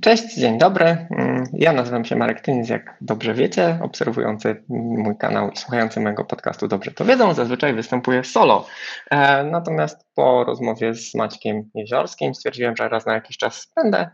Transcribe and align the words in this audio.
Cześć, 0.00 0.34
dzień 0.34 0.58
dobry. 0.58 0.84
Mm, 0.84 1.44
Ja 1.52 1.72
nazywam 1.72 2.04
się 2.04 2.16
Marek 2.16 2.40
Tyniec, 2.40 2.68
jak 2.68 2.96
dobrze 3.00 3.34
wiecie, 3.34 3.78
obserwujący 3.82 4.64
mój 4.68 5.16
kanał 5.16 5.50
i 5.50 5.56
słuchający 5.56 6.00
mojego 6.00 6.24
podcastu 6.24 6.68
dobrze 6.68 6.90
to 6.90 7.04
wiedzą, 7.04 7.34
zazwyczaj 7.34 7.74
występuję 7.74 8.24
solo. 8.24 8.66
E, 9.10 9.44
Natomiast 9.44 10.06
po 10.14 10.44
rozmowie 10.44 10.94
z 10.94 11.14
Maćkiem 11.14 11.70
Jeziorskim 11.74 12.34
stwierdziłem, 12.34 12.76
że 12.76 12.88
raz 12.88 13.06
na 13.06 13.14
jakiś 13.14 13.36
czas 13.36 13.72
będę 13.76 14.10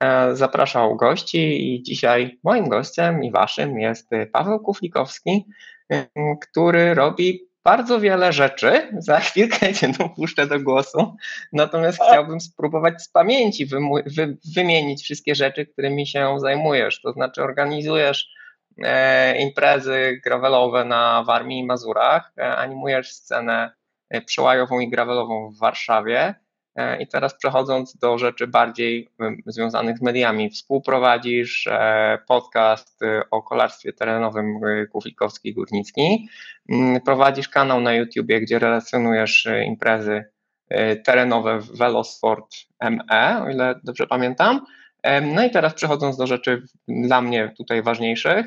e, 0.00 0.36
zapraszał 0.36 0.96
gości 0.96 1.74
i 1.74 1.82
dzisiaj 1.82 2.38
moim 2.44 2.68
gościem 2.68 3.24
i 3.24 3.30
waszym 3.30 3.80
jest 3.80 4.10
Paweł 4.32 4.60
Kuflikowski, 4.60 5.46
e, 5.92 6.06
który 6.40 6.94
robi 6.94 7.51
bardzo 7.64 8.00
wiele 8.00 8.32
rzeczy. 8.32 8.88
Za 8.98 9.20
chwilkę 9.26 9.74
cię 9.74 9.88
dopuszczę 9.88 10.46
do 10.46 10.60
głosu. 10.60 11.16
Natomiast 11.52 11.98
chciałbym 12.08 12.40
spróbować 12.40 13.02
z 13.02 13.08
pamięci 13.08 13.66
wymienić 14.54 15.02
wszystkie 15.02 15.34
rzeczy, 15.34 15.66
którymi 15.66 16.06
się 16.06 16.40
zajmujesz. 16.40 17.00
To 17.00 17.12
znaczy 17.12 17.42
organizujesz 17.42 18.28
e, 18.84 19.38
imprezy 19.38 20.20
gravelowe 20.24 20.84
na 20.84 21.24
Warmii 21.26 21.60
i 21.60 21.64
Mazurach, 21.64 22.32
e, 22.38 22.56
animujesz 22.56 23.12
scenę 23.12 23.72
e, 24.10 24.20
przełajową 24.20 24.80
i 24.80 24.90
gravelową 24.90 25.50
w 25.50 25.58
Warszawie. 25.58 26.34
E, 26.76 27.02
I 27.02 27.06
teraz 27.06 27.34
przechodząc 27.38 27.96
do 27.96 28.18
rzeczy 28.18 28.46
bardziej 28.46 29.08
związanych 29.46 29.98
z 29.98 30.02
mediami, 30.02 30.50
współprowadzisz 30.50 31.66
e, 31.66 32.18
podcast 32.28 33.02
e, 33.02 33.22
o 33.30 33.42
kolarstwie 33.42 33.92
terenowym 33.92 34.60
Kuflikowski 34.92 35.54
Górnicki, 35.54 36.28
Mm, 36.68 37.00
prowadzisz 37.00 37.48
kanał 37.48 37.80
na 37.80 37.94
YouTubie, 37.94 38.40
gdzie 38.40 38.58
relacjonujesz 38.58 39.48
imprezy 39.66 40.24
terenowe 41.04 41.58
w 41.58 41.78
Velosport 41.78 42.54
ME, 42.80 43.42
o 43.44 43.50
ile 43.50 43.80
dobrze 43.84 44.06
pamiętam. 44.06 44.66
No 45.34 45.44
i 45.44 45.50
teraz 45.50 45.74
przechodząc 45.74 46.16
do 46.16 46.26
rzeczy 46.26 46.62
dla 46.88 47.22
mnie 47.22 47.52
tutaj 47.56 47.82
ważniejszych, 47.82 48.46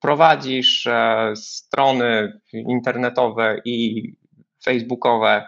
prowadzisz 0.00 0.88
strony 1.34 2.40
internetowe 2.52 3.60
i 3.64 4.02
facebookowe 4.64 5.46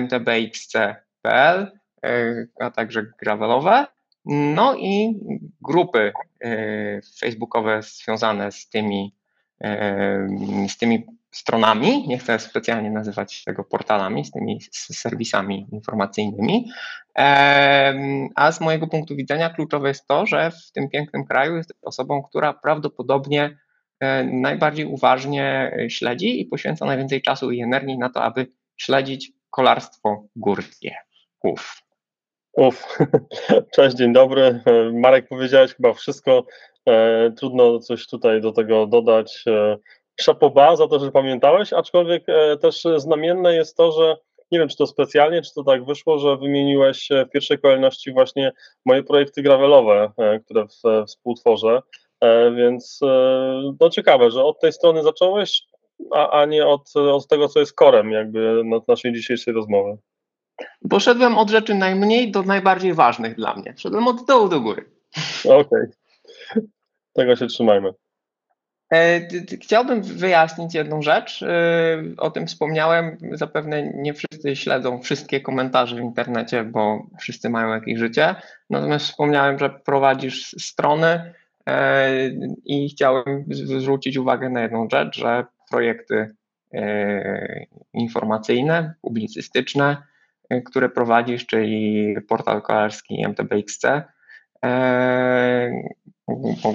mtbxc.pl, 0.00 1.72
e, 2.04 2.46
a 2.60 2.70
także 2.70 3.06
gravelowe, 3.20 3.86
no 4.24 4.76
i 4.76 5.20
grupy 5.60 6.12
e, 6.40 7.00
facebookowe 7.20 7.82
związane 7.82 8.52
z 8.52 8.68
tymi 8.68 9.14
z 10.68 10.78
tymi 10.78 11.06
stronami, 11.34 12.08
nie 12.08 12.18
chcę 12.18 12.38
specjalnie 12.38 12.90
nazywać 12.90 13.44
tego 13.44 13.64
portalami, 13.64 14.24
z 14.24 14.30
tymi 14.30 14.58
serwisami 14.72 15.66
informacyjnymi. 15.72 16.70
A 18.34 18.52
z 18.52 18.60
mojego 18.60 18.86
punktu 18.86 19.16
widzenia 19.16 19.50
kluczowe 19.50 19.88
jest 19.88 20.06
to, 20.06 20.26
że 20.26 20.50
w 20.50 20.72
tym 20.72 20.88
pięknym 20.88 21.24
kraju 21.24 21.56
jest 21.56 21.72
osobą, 21.82 22.22
która 22.22 22.52
prawdopodobnie 22.52 23.58
e, 24.00 24.24
najbardziej 24.24 24.86
uważnie 24.86 25.72
e, 25.76 25.90
śledzi 25.90 26.40
i 26.40 26.46
poświęca 26.46 26.86
najwięcej 26.86 27.22
czasu 27.22 27.50
i 27.50 27.60
energii 27.60 27.98
na 27.98 28.10
to, 28.10 28.22
aby 28.22 28.46
śledzić 28.76 29.32
kolarstwo 29.50 30.24
górskie. 30.36 30.94
Uf. 31.42 31.84
Uf, 32.56 32.98
cześć, 33.74 33.96
dzień 33.96 34.12
dobry. 34.12 34.60
Marek, 34.92 35.28
powiedziałeś 35.28 35.74
chyba 35.74 35.92
wszystko. 35.92 36.44
E, 36.88 37.30
Trudno 37.30 37.78
coś 37.78 38.06
tutaj 38.06 38.40
do 38.40 38.52
tego 38.52 38.86
dodać. 38.86 39.44
E, 39.46 39.76
Szapoba 40.20 40.76
za 40.76 40.88
to, 40.88 40.98
że 40.98 41.12
pamiętałeś, 41.12 41.72
aczkolwiek 41.72 42.28
e, 42.28 42.56
też 42.56 42.82
znamienne 42.96 43.54
jest 43.54 43.76
to, 43.76 43.92
że 43.92 44.16
nie 44.52 44.58
wiem, 44.58 44.68
czy 44.68 44.76
to 44.76 44.86
specjalnie, 44.86 45.42
czy 45.42 45.54
to 45.54 45.64
tak 45.64 45.84
wyszło, 45.84 46.18
że 46.18 46.36
wymieniłeś 46.36 47.08
w 47.26 47.30
pierwszej 47.30 47.58
kolejności 47.58 48.12
właśnie 48.12 48.52
moje 48.86 49.02
projekty 49.02 49.42
gravelowe, 49.42 50.12
które 50.46 50.66
współtworzę, 51.06 51.80
więc 52.56 53.00
no 53.80 53.90
ciekawe, 53.90 54.30
że 54.30 54.44
od 54.44 54.60
tej 54.60 54.72
strony 54.72 55.02
zacząłeś, 55.02 55.62
a, 56.12 56.40
a 56.40 56.46
nie 56.46 56.66
od, 56.66 56.96
od 56.96 57.28
tego, 57.28 57.48
co 57.48 57.60
jest 57.60 57.72
korem 57.74 58.10
jakby 58.10 58.62
na- 58.64 58.80
naszej 58.88 59.12
dzisiejszej 59.12 59.54
rozmowy. 59.54 59.96
Poszedłem 60.90 61.38
od 61.38 61.50
rzeczy 61.50 61.74
najmniej 61.74 62.30
do 62.30 62.42
najbardziej 62.42 62.94
ważnych 62.94 63.36
dla 63.36 63.54
mnie. 63.54 63.74
Szedłem 63.76 64.08
od 64.08 64.26
dołu 64.26 64.48
do 64.48 64.60
góry. 64.60 64.90
Okej, 65.44 65.86
tego 67.12 67.36
się 67.36 67.46
trzymajmy. 67.46 67.92
E, 68.92 69.20
Chciałbym 69.62 70.02
wyjaśnić 70.02 70.74
jedną 70.74 71.02
rzecz. 71.02 71.42
E, 71.42 72.02
O 72.18 72.30
tym 72.30 72.46
wspomniałem. 72.46 73.16
Zapewne 73.32 73.92
nie 73.94 74.14
wszyscy 74.14 74.56
śledzą 74.56 75.02
wszystkie 75.02 75.40
komentarze 75.40 75.96
w 75.96 76.00
internecie, 76.00 76.64
bo 76.64 77.06
wszyscy 77.20 77.50
mają 77.50 77.68
jakieś 77.68 77.98
życie. 77.98 78.34
Natomiast 78.70 79.06
wspomniałem, 79.06 79.58
że 79.58 79.70
prowadzisz 79.70 80.54
strony 80.58 81.34
e, 81.68 82.08
i 82.64 82.88
chciałem 82.88 83.44
zwrócić 83.50 84.16
uwagę 84.16 84.50
na 84.50 84.62
jedną 84.62 84.88
rzecz, 84.92 85.16
że 85.18 85.44
projekty 85.74 86.34
e, 86.74 87.66
informacyjne, 87.92 88.94
publicystyczne, 89.02 90.02
e, 90.50 90.62
które 90.62 90.88
prowadzisz, 90.88 91.46
czyli 91.46 92.16
portal 92.28 92.62
kolarski 92.62 93.24
MTBXC, 93.24 93.84
e, 94.64 95.70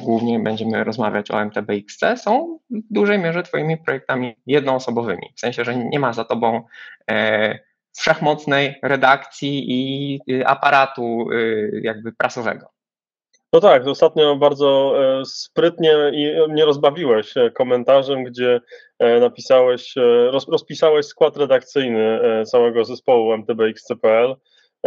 głównie 0.03 0.39
będziemy 0.39 0.83
rozmawiać 0.83 1.31
o 1.31 1.41
MTBXC, 1.41 2.17
są 2.17 2.59
w 2.69 2.93
dużej 2.93 3.19
mierze 3.19 3.43
Twoimi 3.43 3.77
projektami 3.77 4.35
jednoosobowymi. 4.45 5.33
W 5.35 5.39
sensie, 5.39 5.63
że 5.65 5.75
nie 5.75 5.99
ma 5.99 6.13
za 6.13 6.25
Tobą 6.25 6.63
wszechmocnej 7.97 8.79
redakcji 8.83 9.65
i 9.67 10.19
y, 10.31 10.47
aparatu 10.47 11.31
y, 11.31 11.81
jakby 11.83 12.11
prasowego. 12.13 12.78
No 13.53 13.59
tak, 13.59 13.87
ostatnio 13.87 14.35
bardzo 14.35 14.93
e, 14.97 15.25
sprytnie 15.25 15.95
i 16.13 16.49
mnie 16.49 16.65
rozbawiłeś 16.65 17.37
e, 17.37 17.51
komentarzem, 17.51 18.23
gdzie 18.23 18.61
e, 18.99 19.19
napisałeś, 19.19 19.97
e, 19.97 20.31
roz, 20.31 20.47
rozpisałeś 20.47 21.05
skład 21.05 21.37
redakcyjny 21.37 22.21
e, 22.21 22.45
całego 22.45 22.85
zespołu 22.85 23.33
MTBXCPL, 23.33 24.35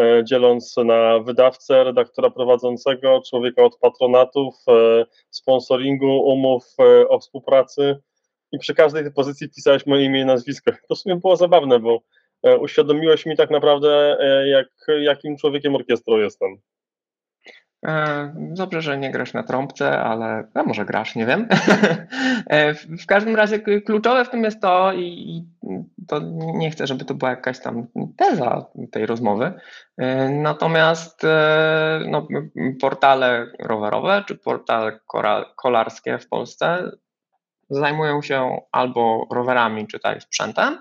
e, 0.01 0.25
dzieląc 0.25 0.77
na 0.77 1.19
wydawcę, 1.19 1.85
redaktora 1.85 2.31
prowadzącego, 2.31 3.23
człowieka 3.31 3.63
od 3.63 3.79
patronatów, 3.79 4.55
e, 4.69 5.05
sponsoringu, 5.31 6.21
umów 6.21 6.65
e, 6.81 7.09
o 7.09 7.19
współpracy 7.19 7.97
i 8.53 8.59
przy 8.59 8.75
każdej 8.75 9.03
tej 9.03 9.13
pozycji 9.13 9.49
wpisałeś 9.49 9.87
moje 9.87 10.05
imię 10.05 10.21
i 10.21 10.25
nazwisko. 10.25 10.73
To 10.89 10.95
w 10.95 10.99
sumie 10.99 11.17
było 11.17 11.37
zabawne, 11.37 11.81
bo 11.81 12.01
e, 12.43 12.59
uświadomiłeś 12.59 13.27
mi 13.27 13.37
tak 13.37 13.51
naprawdę, 13.51 14.17
e, 14.21 14.49
jak, 14.49 14.69
jakim 15.01 15.37
człowiekiem 15.37 15.75
orkiestrą 15.75 16.17
jestem. 16.17 16.59
E, 17.87 18.33
Dobrze, 18.37 18.83
że 18.83 18.99
nie 18.99 19.11
grasz 19.11 19.35
na 19.35 19.43
trąbce, 19.43 20.01
ale 20.01 20.49
a 20.55 20.63
może 20.63 20.85
grasz, 20.85 21.15
nie 21.15 21.27
wiem. 21.27 21.49
E, 22.47 22.75
W 22.75 23.07
każdym 23.07 23.37
razie 23.37 23.59
kluczowe 23.61 24.25
w 24.25 24.31
tym 24.31 24.45
jest 24.45 24.61
to, 24.61 24.93
i 24.93 25.43
to 26.09 26.21
nie 26.35 26.71
chcę, 26.71 26.87
żeby 26.87 27.05
to 27.05 27.15
była 27.15 27.31
jakaś 27.31 27.61
tam 27.61 27.87
teza 28.17 28.67
tej 28.93 29.07
rozmowy. 29.07 29.53
E, 29.99 30.29
Natomiast 30.31 31.23
no, 32.09 32.27
portale 32.81 33.47
rowerowe 33.61 34.25
czy 34.27 34.39
portale 34.39 35.01
kolarskie 35.57 36.19
w 36.19 36.29
Polsce 36.29 36.91
zajmują 37.71 38.23
się 38.23 38.57
albo 38.73 39.27
rowerami, 39.33 39.87
czy 39.87 40.01
tak 40.01 40.23
sprzętem, 40.23 40.79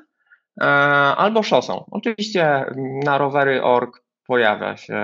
albo 1.18 1.44
szosą. 1.44 1.86
Oczywiście 1.92 2.66
na 3.04 3.18
rowery.org 3.18 4.02
pojawia 4.32 4.78
się 4.78 5.04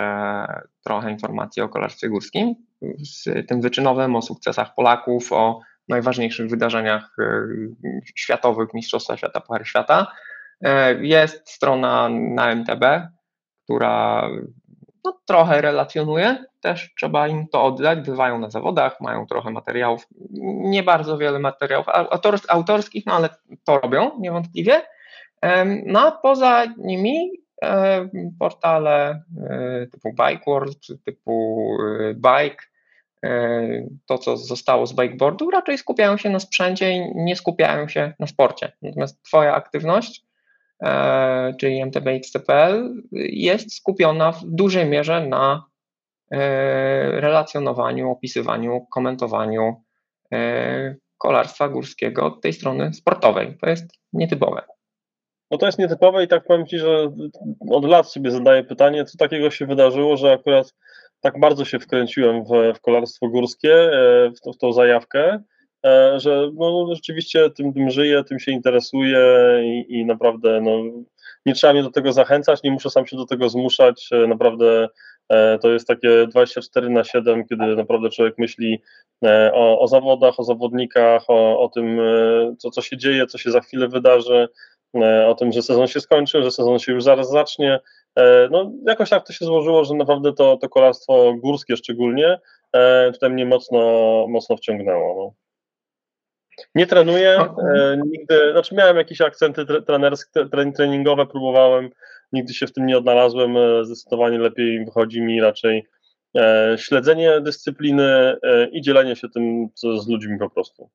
trochę 0.83 1.11
informacji 1.11 1.61
o 1.61 1.69
kolarstwie 1.69 2.09
górskim, 2.09 2.55
z 2.97 3.47
tym 3.47 3.61
wyczynowym, 3.61 4.15
o 4.15 4.21
sukcesach 4.21 4.75
Polaków, 4.75 5.33
o 5.33 5.59
najważniejszych 5.89 6.49
wydarzeniach 6.49 7.15
e, 7.19 7.47
światowych, 8.15 8.73
Mistrzostwa 8.73 9.17
Świata, 9.17 9.41
Puchary 9.41 9.65
Świata. 9.65 10.07
E, 10.61 10.93
Jest 11.05 11.49
strona 11.49 12.09
na 12.09 12.51
MTB, 12.51 12.83
która 13.63 14.29
no, 15.05 15.19
trochę 15.25 15.61
relacjonuje, 15.61 16.45
też 16.61 16.93
trzeba 16.97 17.27
im 17.27 17.47
to 17.47 17.63
oddać, 17.63 17.99
bywają 17.99 18.39
na 18.39 18.49
zawodach, 18.49 19.01
mają 19.01 19.25
trochę 19.25 19.51
materiałów, 19.51 20.07
nie 20.71 20.83
bardzo 20.83 21.17
wiele 21.17 21.39
materiałów 21.39 21.89
autor, 21.89 22.35
autorskich, 22.49 23.05
no 23.05 23.13
ale 23.13 23.29
to 23.63 23.79
robią 23.79 24.11
niewątpliwie. 24.19 24.81
Em, 25.41 25.81
No 25.85 26.07
a 26.07 26.11
poza 26.11 26.65
nimi 26.77 27.31
e, 27.31 27.46
portale 28.39 29.23
e, 29.49 29.87
typu 29.91 30.09
Bike 30.09 30.43
World, 30.47 30.77
typu 31.05 31.67
e, 31.99 32.13
Bike, 32.13 32.63
e, 33.25 33.87
to 34.05 34.17
co 34.17 34.37
zostało 34.37 34.87
z 34.87 34.93
bikeboardu, 34.93 35.49
raczej 35.49 35.77
skupiają 35.77 36.17
się 36.17 36.29
na 36.29 36.39
sprzęcie 36.39 36.91
i 36.91 37.11
nie 37.15 37.35
skupiają 37.35 37.87
się 37.87 38.13
na 38.19 38.27
sporcie. 38.27 38.71
Natomiast 38.81 39.23
Twoja 39.23 39.55
aktywność, 39.55 40.27
czyli 41.59 41.85
mtbxcpl, 41.85 43.03
jest 43.31 43.75
skupiona 43.75 44.31
w 44.31 44.43
dużej 44.45 44.85
mierze 44.85 45.27
na 45.27 45.65
relacjonowaniu, 47.19 48.11
opisywaniu, 48.11 48.85
komentowaniu 48.91 49.83
kolarstwa 51.17 51.69
górskiego 51.69 52.25
od 52.25 52.41
tej 52.41 52.53
strony 52.53 52.93
sportowej. 52.93 53.57
To 53.61 53.69
jest 53.69 53.85
nietypowe. 54.13 54.76
No 55.51 55.57
to 55.57 55.65
jest 55.65 55.79
nietypowe 55.79 56.23
i 56.23 56.27
tak 56.27 56.43
powiem 56.43 56.65
Ci, 56.65 56.79
że 56.79 57.11
od 57.69 57.85
lat 57.85 58.11
sobie 58.11 58.31
zadaję 58.31 58.63
pytanie, 58.63 59.05
co 59.05 59.17
takiego 59.17 59.51
się 59.51 59.65
wydarzyło, 59.65 60.17
że 60.17 60.31
akurat 60.31 60.73
tak 61.21 61.39
bardzo 61.39 61.65
się 61.65 61.79
wkręciłem 61.79 62.43
w, 62.43 62.49
w 62.75 62.81
kolarstwo 62.81 63.27
górskie, 63.27 63.91
w, 64.37 64.41
to, 64.41 64.53
w 64.53 64.57
tą 64.57 64.73
zajawkę, 64.73 65.43
że 66.17 66.51
no, 66.53 66.87
rzeczywiście 66.95 67.49
tym, 67.49 67.73
tym 67.73 67.89
żyję, 67.89 68.23
tym 68.23 68.39
się 68.39 68.51
interesuję 68.51 69.19
i, 69.63 69.99
i 69.99 70.05
naprawdę 70.05 70.61
no, 70.61 70.71
nie 71.45 71.53
trzeba 71.53 71.73
mnie 71.73 71.83
do 71.83 71.91
tego 71.91 72.13
zachęcać, 72.13 72.63
nie 72.63 72.71
muszę 72.71 72.89
sam 72.89 73.07
się 73.07 73.17
do 73.17 73.25
tego 73.25 73.49
zmuszać. 73.49 74.09
Naprawdę 74.27 74.87
to 75.61 75.69
jest 75.71 75.87
takie 75.87 76.27
24 76.27 76.89
na 76.89 77.03
7, 77.03 77.47
kiedy 77.47 77.75
naprawdę 77.75 78.09
człowiek 78.09 78.37
myśli 78.37 78.81
o, 79.53 79.79
o 79.79 79.87
zawodach, 79.87 80.39
o 80.39 80.43
zawodnikach, 80.43 81.23
o, 81.27 81.59
o 81.59 81.69
tym, 81.69 81.99
co, 82.57 82.71
co 82.71 82.81
się 82.81 82.97
dzieje, 82.97 83.27
co 83.27 83.37
się 83.37 83.51
za 83.51 83.61
chwilę 83.61 83.87
wydarzy, 83.87 84.47
o 85.27 85.35
tym, 85.35 85.51
że 85.51 85.61
sezon 85.61 85.87
się 85.87 85.99
skończy, 85.99 86.43
że 86.43 86.51
sezon 86.51 86.79
się 86.79 86.91
już 86.91 87.03
zaraz 87.03 87.29
zacznie. 87.29 87.79
No, 88.51 88.71
jakoś 88.87 89.09
tak 89.09 89.27
to 89.27 89.33
się 89.33 89.45
złożyło, 89.45 89.83
że 89.83 89.93
naprawdę 89.93 90.33
to, 90.33 90.57
to 90.57 90.69
kolarstwo 90.69 91.33
górskie 91.33 91.77
szczególnie 91.77 92.39
tutaj 93.13 93.29
mnie 93.29 93.45
mocno, 93.45 93.79
mocno 94.29 94.57
wciągnęło. 94.57 95.15
No. 95.15 95.47
Nie 96.75 96.87
trenuję, 96.87 97.39
e, 97.75 97.97
nigdy, 98.05 98.51
znaczy 98.51 98.75
miałem 98.75 98.97
jakieś 98.97 99.21
akcenty 99.21 99.65
trenerskie, 99.87 100.45
treningowe, 100.75 101.25
próbowałem, 101.25 101.89
nigdy 102.31 102.53
się 102.53 102.67
w 102.67 102.73
tym 102.73 102.85
nie 102.85 102.97
odnalazłem, 102.97 103.57
e, 103.57 103.85
zdecydowanie 103.85 104.37
lepiej 104.37 104.85
wychodzi 104.85 105.21
mi 105.21 105.41
raczej 105.41 105.87
e, 106.37 106.75
śledzenie 106.77 107.41
dyscypliny 107.41 108.37
i 108.71 108.81
dzielenie 108.81 109.15
się 109.15 109.29
tym 109.29 109.69
z 109.75 110.07
ludźmi 110.07 110.39
po 110.39 110.49
prostu. 110.49 110.89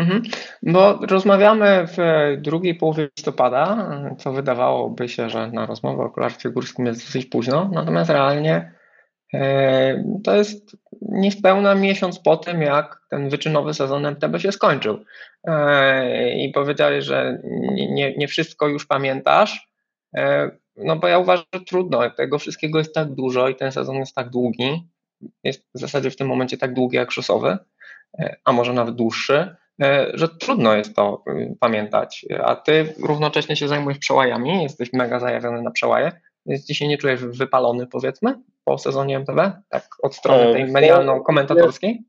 Mhm. 0.00 0.22
Bo 0.62 0.98
rozmawiamy 1.06 1.86
w 1.86 1.96
drugiej 2.42 2.74
połowie 2.74 3.08
listopada, 3.16 3.90
co 4.18 4.32
wydawałoby 4.32 5.08
się, 5.08 5.30
że 5.30 5.50
na 5.50 5.66
rozmowę 5.66 6.02
o 6.02 6.10
kolarstwie 6.10 6.50
górskim 6.50 6.86
jest 6.86 7.06
dosyć 7.06 7.26
późno, 7.26 7.70
natomiast 7.72 8.10
realnie 8.10 8.80
E, 9.34 10.04
to 10.24 10.36
jest 10.36 10.76
niespełna 11.02 11.74
miesiąc 11.74 12.18
po 12.18 12.36
tym, 12.36 12.62
jak 12.62 13.00
ten 13.10 13.28
wyczynowy 13.28 13.74
sezon 13.74 14.06
MTB 14.06 14.38
się 14.38 14.52
skończył. 14.52 15.04
E, 15.44 16.38
I 16.38 16.52
powiedziałeś, 16.52 17.04
że 17.04 17.38
nie, 17.90 18.16
nie 18.16 18.28
wszystko 18.28 18.68
już 18.68 18.86
pamiętasz. 18.86 19.68
E, 20.16 20.50
no 20.76 20.96
bo 20.96 21.08
ja 21.08 21.18
uważam, 21.18 21.44
że 21.54 21.60
trudno. 21.60 22.10
Tego 22.10 22.38
wszystkiego 22.38 22.78
jest 22.78 22.94
tak 22.94 23.14
dużo 23.14 23.48
i 23.48 23.56
ten 23.56 23.72
sezon 23.72 23.96
jest 23.96 24.14
tak 24.14 24.30
długi. 24.30 24.88
Jest 25.44 25.66
w 25.74 25.78
zasadzie 25.80 26.10
w 26.10 26.16
tym 26.16 26.28
momencie 26.28 26.58
tak 26.58 26.74
długi 26.74 26.96
jak 26.96 27.10
szosowy, 27.10 27.58
a 28.44 28.52
może 28.52 28.72
nawet 28.72 28.94
dłuższy, 28.94 29.56
że 30.14 30.28
trudno 30.28 30.74
jest 30.76 30.96
to 30.96 31.24
pamiętać. 31.60 32.26
A 32.44 32.56
ty 32.56 32.94
równocześnie 33.02 33.56
się 33.56 33.68
zajmujesz 33.68 33.98
przełajami, 33.98 34.62
jesteś 34.62 34.92
mega 34.92 35.20
zajawiony 35.20 35.62
na 35.62 35.70
przełaje, 35.70 36.12
więc 36.46 36.66
dzisiaj 36.66 36.88
nie 36.88 36.98
czujesz 36.98 37.24
wypalony, 37.24 37.86
powiedzmy? 37.86 38.34
po 38.64 38.78
sezonie 38.78 39.16
MTV? 39.16 39.62
Tak 39.68 39.84
od 40.02 40.14
strony 40.14 40.52
tej 40.52 40.66
medialno-komentatorskiej? 40.66 42.02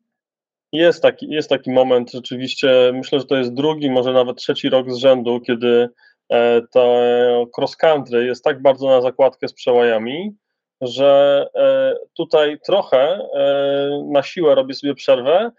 Jest 0.72 1.02
taki, 1.02 1.30
jest 1.30 1.50
taki 1.50 1.72
moment, 1.72 2.12
rzeczywiście. 2.12 2.92
Myślę, 2.94 3.20
że 3.20 3.26
to 3.26 3.36
jest 3.36 3.54
drugi, 3.54 3.92
może 3.92 4.14
nawet 4.14 4.38
trzeci 4.38 4.70
rok 4.70 4.92
z 4.92 4.98
rzędu, 4.98 5.40
kiedy 5.40 5.90
e, 6.30 6.62
to 6.72 7.48
cross 7.58 7.76
country 7.76 8.26
jest 8.26 8.44
tak 8.44 8.62
bardzo 8.62 8.88
na 8.88 9.02
zakładkę 9.02 9.48
z 9.48 9.54
przełajami, 9.54 10.36
że 10.82 11.46
e, 11.56 11.96
tutaj 12.14 12.60
trochę 12.66 13.00
e, 13.00 14.08
na 14.12 14.24
siłę 14.24 14.56
robię 14.56 14.74
sobie 14.74 14.96
przerwę, 14.96 15.52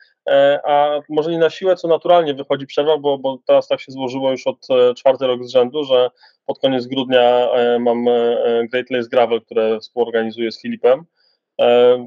a 0.65 1.01
może 1.09 1.31
nie 1.31 1.39
na 1.39 1.51
siłę, 1.51 1.77
co 1.77 1.89
naturalnie 1.89 2.35
wychodzi 2.35 2.67
przerwa, 2.67 2.99
bo, 2.99 3.19
bo 3.19 3.39
teraz 3.47 3.69
tak 3.69 3.81
się 3.81 3.93
złożyło 3.93 4.31
już 4.31 4.47
od 4.47 4.67
czwarty 4.97 5.27
rok 5.27 5.45
z 5.45 5.51
rzędu, 5.51 5.85
że 5.85 6.11
pod 6.47 6.59
koniec 6.59 6.87
grudnia 6.87 7.49
mam 7.81 8.05
Great 8.71 8.91
Lakes 8.91 9.09
Gravel, 9.09 9.41
które 9.41 9.81
współorganizuję 9.81 10.53
z 10.53 10.63
Filipem, 10.63 11.05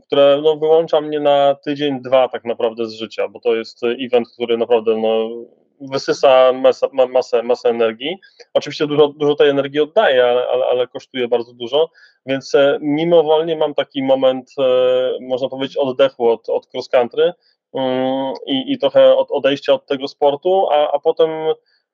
które 0.08 0.42
no, 0.44 0.58
wyłącza 0.58 1.02
mnie 1.02 1.20
na 1.20 1.56
tydzień, 1.56 2.02
dwa 2.02 2.30
tak 2.30 2.46
naprawdę 2.46 2.86
z 2.86 2.94
życia, 2.94 3.28
bo 3.28 3.40
to 3.40 3.56
jest 3.56 3.82
event, 3.84 4.28
który 4.30 4.58
naprawdę 4.58 4.98
no, 4.98 5.30
wysysa 5.82 6.54
masę, 6.54 6.88
masę, 7.10 7.44
masę 7.44 7.70
energii. 7.70 8.18
Oczywiście 8.54 8.88
dużo, 8.88 9.08
dużo 9.08 9.36
tej 9.36 9.50
energii 9.50 9.80
oddaje, 9.80 10.26
ale, 10.26 10.48
ale, 10.48 10.66
ale 10.66 10.88
kosztuje 10.88 11.28
bardzo 11.28 11.54
dużo, 11.54 11.90
więc 12.26 12.56
e, 12.56 12.78
mimowolnie 12.82 13.56
mam 13.56 13.74
taki 13.74 14.04
moment, 14.04 14.52
e, 14.60 15.18
można 15.22 15.50
powiedzieć, 15.50 15.78
oddechu 15.78 16.30
od, 16.30 16.50
od 16.50 16.68
cross 16.74 16.90
country 16.90 17.34
i, 18.48 18.74
i 18.74 18.78
trochę 18.78 19.16
od 19.16 19.32
odejścia 19.32 19.74
od 19.74 19.86
tego 19.86 20.08
sportu, 20.08 20.68
a, 20.72 20.92
a 20.92 21.00
potem 21.00 21.30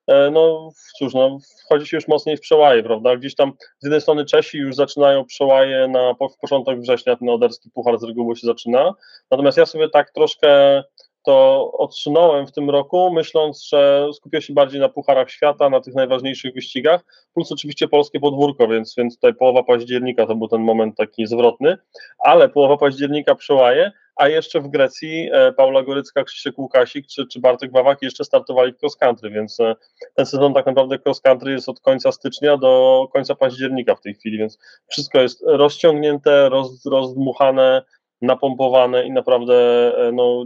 e, 0.07 0.31
no 0.31 0.69
cóż, 0.97 1.13
no, 1.13 1.37
wchodzi 1.65 1.87
się 1.87 1.97
już 1.97 2.07
mocniej 2.07 2.37
w 2.37 2.41
przełaje, 2.41 2.83
prawda? 2.83 3.17
Gdzieś 3.17 3.35
tam 3.35 3.53
z 3.79 3.85
jednej 3.85 4.01
strony 4.01 4.25
Czesi 4.25 4.57
już 4.57 4.75
zaczynają 4.75 5.25
przełaje 5.25 5.87
na 5.87 6.15
początek 6.41 6.79
września, 6.79 7.15
ten 7.15 7.29
oderski 7.29 7.69
puchar 7.69 7.99
z 7.99 8.03
reguły 8.03 8.35
się 8.35 8.47
zaczyna, 8.47 8.93
natomiast 9.31 9.57
ja 9.57 9.65
sobie 9.65 9.89
tak 9.89 10.11
troszkę 10.11 10.83
to 11.23 11.71
odsunąłem 11.77 12.47
w 12.47 12.51
tym 12.51 12.69
roku, 12.69 13.11
myśląc, 13.13 13.67
że 13.67 14.07
skupię 14.13 14.41
się 14.41 14.53
bardziej 14.53 14.79
na 14.79 14.89
pucharach 14.89 15.29
świata, 15.29 15.69
na 15.69 15.81
tych 15.81 15.95
najważniejszych 15.95 16.53
wyścigach, 16.53 17.01
plus 17.33 17.51
oczywiście 17.51 17.87
polskie 17.87 18.19
podwórko, 18.19 18.67
więc, 18.67 18.95
więc 18.97 19.15
tutaj 19.15 19.33
połowa 19.33 19.63
października 19.63 20.27
to 20.27 20.35
był 20.35 20.47
ten 20.47 20.61
moment 20.61 20.97
taki 20.97 21.27
zwrotny, 21.27 21.77
ale 22.19 22.49
połowa 22.49 22.77
października 22.77 23.35
przełaje, 23.35 23.91
a 24.15 24.27
jeszcze 24.27 24.61
w 24.61 24.67
Grecji 24.67 25.29
e, 25.33 25.53
Paula 25.53 25.83
Gorycka, 25.83 26.23
Krzysiek 26.23 26.57
Łukasik 26.57 27.07
czy, 27.07 27.27
czy 27.27 27.39
Bartek 27.39 27.71
Bawak 27.71 28.01
jeszcze 28.01 28.23
startowali 28.23 28.73
w 28.73 28.79
cross 28.83 28.95
country, 28.95 29.29
więc 29.29 29.59
e, 29.59 29.75
ten 30.15 30.25
sezon 30.25 30.53
tak 30.53 30.65
naprawdę 30.65 30.99
cross 31.05 31.21
country 31.21 31.51
jest 31.51 31.69
od 31.69 31.79
końca 31.79 32.11
stycznia 32.11 32.57
do 32.57 33.07
końca 33.13 33.35
października 33.35 33.95
w 33.95 34.01
tej 34.01 34.13
chwili, 34.13 34.37
więc 34.37 34.59
wszystko 34.87 35.21
jest 35.21 35.43
rozciągnięte, 35.47 36.49
roz, 36.49 36.85
rozdmuchane, 36.85 37.81
napompowane 38.21 39.05
i 39.05 39.11
naprawdę 39.11 39.53
e, 39.97 40.11
no, 40.11 40.45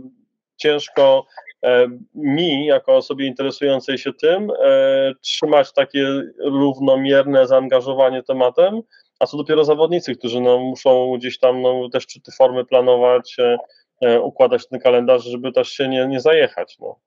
ciężko 0.57 1.25
e, 1.63 1.87
mi, 2.15 2.65
jako 2.65 2.95
osobie 2.95 3.27
interesującej 3.27 3.97
się 3.97 4.13
tym, 4.13 4.51
e, 4.63 5.13
trzymać 5.21 5.73
takie 5.73 6.07
równomierne 6.39 7.47
zaangażowanie 7.47 8.23
tematem, 8.23 8.81
a 9.19 9.25
co 9.25 9.37
dopiero 9.37 9.65
zawodnicy, 9.65 10.15
którzy 10.15 10.41
no, 10.41 10.59
muszą 10.59 11.13
gdzieś 11.17 11.39
tam 11.39 11.61
no, 11.61 11.89
też 11.89 12.03
szczyty 12.03 12.31
formy 12.37 12.65
planować, 12.65 13.35
e, 14.01 14.21
układać 14.21 14.67
ten 14.67 14.79
kalendarz, 14.79 15.23
żeby 15.23 15.51
też 15.51 15.69
się 15.69 15.87
nie, 15.87 16.07
nie 16.07 16.19
zajechać. 16.19 16.77
No. 16.79 16.99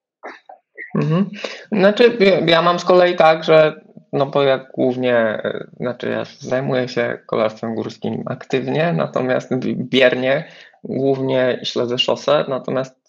Mhm. 0.94 1.30
Znaczy, 1.72 2.18
ja 2.46 2.62
mam 2.62 2.78
z 2.78 2.84
kolei 2.84 3.16
tak, 3.16 3.44
że 3.44 3.80
no 4.12 4.26
bo 4.26 4.42
ja 4.42 4.66
głównie, 4.74 5.42
znaczy 5.80 6.08
ja 6.08 6.24
zajmuję 6.38 6.88
się 6.88 7.18
kolarstwem 7.26 7.74
górskim 7.74 8.22
aktywnie, 8.26 8.92
natomiast 8.92 9.50
biernie 9.74 10.48
głównie 10.84 11.60
śledzę 11.62 11.98
szosę, 11.98 12.44
natomiast 12.48 13.07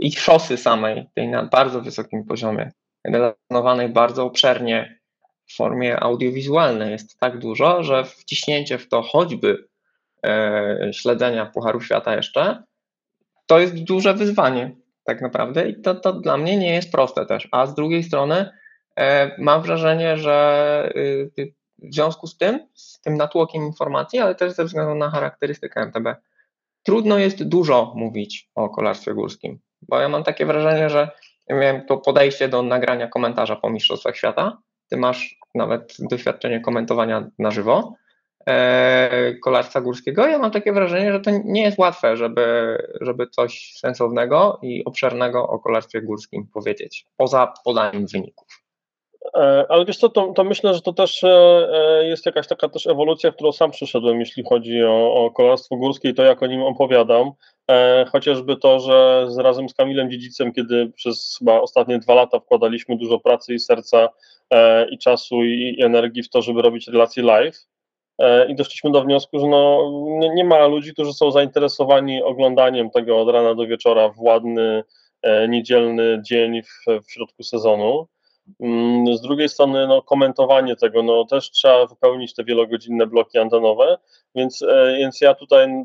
i 0.00 0.12
szosy 0.12 0.56
samej, 0.56 1.06
tej 1.14 1.28
na 1.28 1.42
bardzo 1.42 1.80
wysokim 1.80 2.24
poziomie, 2.24 2.72
relacjonowanej 3.04 3.88
bardzo 3.88 4.24
obszernie 4.24 5.00
w 5.46 5.56
formie 5.56 6.00
audiowizualnej 6.00 6.90
jest 6.90 7.18
tak 7.18 7.38
dużo, 7.38 7.82
że 7.82 8.04
wciśnięcie 8.04 8.78
w 8.78 8.88
to 8.88 9.02
choćby 9.02 9.68
e, 10.26 10.90
śledzenia 10.92 11.46
Pucharu 11.46 11.80
Świata 11.80 12.16
jeszcze, 12.16 12.62
to 13.46 13.60
jest 13.60 13.82
duże 13.84 14.14
wyzwanie 14.14 14.76
tak 15.04 15.20
naprawdę 15.20 15.68
i 15.68 15.80
to, 15.82 15.94
to 15.94 16.12
dla 16.12 16.36
mnie 16.36 16.56
nie 16.56 16.74
jest 16.74 16.92
proste 16.92 17.26
też. 17.26 17.48
A 17.52 17.66
z 17.66 17.74
drugiej 17.74 18.02
strony 18.02 18.50
e, 18.96 19.36
mam 19.38 19.62
wrażenie, 19.62 20.16
że 20.16 20.92
y, 20.96 21.52
w 21.78 21.94
związku 21.94 22.26
z 22.26 22.36
tym, 22.36 22.66
z 22.74 23.00
tym 23.00 23.14
natłokiem 23.14 23.62
informacji, 23.62 24.18
ale 24.18 24.34
też 24.34 24.52
ze 24.52 24.64
względu 24.64 24.94
na 24.94 25.10
charakterystykę 25.10 25.80
MTB, 25.80 26.06
trudno 26.82 27.18
jest 27.18 27.42
dużo 27.42 27.92
mówić 27.96 28.50
o 28.54 28.68
kolarstwie 28.68 29.14
górskim. 29.14 29.60
Bo 29.82 30.00
ja 30.00 30.08
mam 30.08 30.24
takie 30.24 30.46
wrażenie, 30.46 30.90
że 30.90 31.10
ja 31.48 31.56
miałem 31.56 31.86
to 31.86 31.96
podejście 31.96 32.48
do 32.48 32.62
nagrania 32.62 33.08
komentarza 33.08 33.56
po 33.56 33.70
Mistrzostwach 33.70 34.16
Świata. 34.16 34.58
Ty 34.90 34.96
masz 34.96 35.36
nawet 35.54 35.96
doświadczenie 35.98 36.60
komentowania 36.60 37.30
na 37.38 37.50
żywo 37.50 37.94
e, 38.46 39.34
kolarstwa 39.34 39.80
górskiego. 39.80 40.26
Ja 40.26 40.38
mam 40.38 40.50
takie 40.50 40.72
wrażenie, 40.72 41.12
że 41.12 41.20
to 41.20 41.30
nie 41.44 41.62
jest 41.62 41.78
łatwe, 41.78 42.16
żeby, 42.16 42.76
żeby 43.00 43.26
coś 43.26 43.72
sensownego 43.78 44.58
i 44.62 44.84
obszernego 44.84 45.48
o 45.48 45.58
kolarstwie 45.58 46.02
górskim 46.02 46.46
powiedzieć, 46.54 47.06
poza 47.16 47.52
podaniem 47.64 48.06
wyników. 48.06 48.59
E, 49.34 49.66
ale 49.68 49.84
wiesz 49.84 49.96
co, 49.96 50.08
to, 50.08 50.32
to, 50.32 50.44
myślę, 50.44 50.74
że 50.74 50.80
to 50.80 50.92
też 50.92 51.24
e, 51.24 52.02
jest 52.04 52.26
jakaś 52.26 52.46
taka 52.46 52.68
też 52.68 52.86
ewolucja, 52.86 53.30
w 53.30 53.34
którą 53.34 53.52
sam 53.52 53.70
przyszedłem, 53.70 54.20
jeśli 54.20 54.44
chodzi 54.44 54.84
o, 54.84 55.14
o 55.14 55.30
kolarstwo 55.30 55.76
górskie 55.76 56.08
i 56.08 56.14
to, 56.14 56.22
jak 56.22 56.42
o 56.42 56.46
nim 56.46 56.62
opowiadam. 56.62 57.32
E, 57.70 58.04
chociażby 58.12 58.56
to, 58.56 58.80
że 58.80 59.26
z, 59.28 59.38
razem 59.38 59.68
z 59.68 59.74
Kamilem 59.74 60.10
Dziedzicem, 60.10 60.52
kiedy 60.52 60.92
przez 60.96 61.36
chyba 61.38 61.60
ostatnie 61.60 61.98
dwa 61.98 62.14
lata 62.14 62.40
wkładaliśmy 62.40 62.96
dużo 62.96 63.18
pracy 63.18 63.54
i 63.54 63.58
serca 63.58 64.08
e, 64.50 64.88
i 64.88 64.98
czasu 64.98 65.44
i, 65.44 65.82
energii 65.82 66.22
w 66.22 66.28
to, 66.28 66.42
żeby 66.42 66.62
robić 66.62 66.88
relacje 66.88 67.22
live 67.22 67.66
e, 68.18 68.50
i 68.50 68.54
doszliśmy 68.54 68.90
do 68.90 69.02
wniosku, 69.02 69.38
że 69.38 69.46
no, 69.46 69.90
nie, 70.18 70.28
nie, 70.28 70.44
ma 70.44 70.66
ludzi, 70.66 70.92
którzy 70.92 71.12
są 71.12 71.30
zainteresowani 71.30 72.22
oglądaniem 72.22 72.90
tego 72.90 73.20
od 73.20 73.28
rana 73.28 73.54
do 73.54 73.66
wieczora 73.66 74.08
w 74.08 74.20
ładny, 74.20 74.84
niedzielny 75.48 76.20
dzień 76.22 76.62
w, 76.62 77.02
w 77.06 77.12
środku 77.12 77.42
sezonu. 77.42 78.06
Mm, 78.60 79.16
z 79.16 79.20
drugiej 79.20 79.48
strony, 79.48 79.86
no, 79.86 80.02
komentowanie 80.02 80.76
tego, 80.76 81.02
no, 81.02 81.24
też 81.24 81.50
trzeba 81.50 81.86
wypełnić 81.86 82.34
te 82.34 82.44
wielogodzinne 82.44 83.06
bloki 83.06 83.38
antenowe, 83.38 83.98
więc, 84.34 84.62
e, 84.62 84.96
więc 84.98 85.20
ja 85.20 85.34
tutaj 85.34 85.84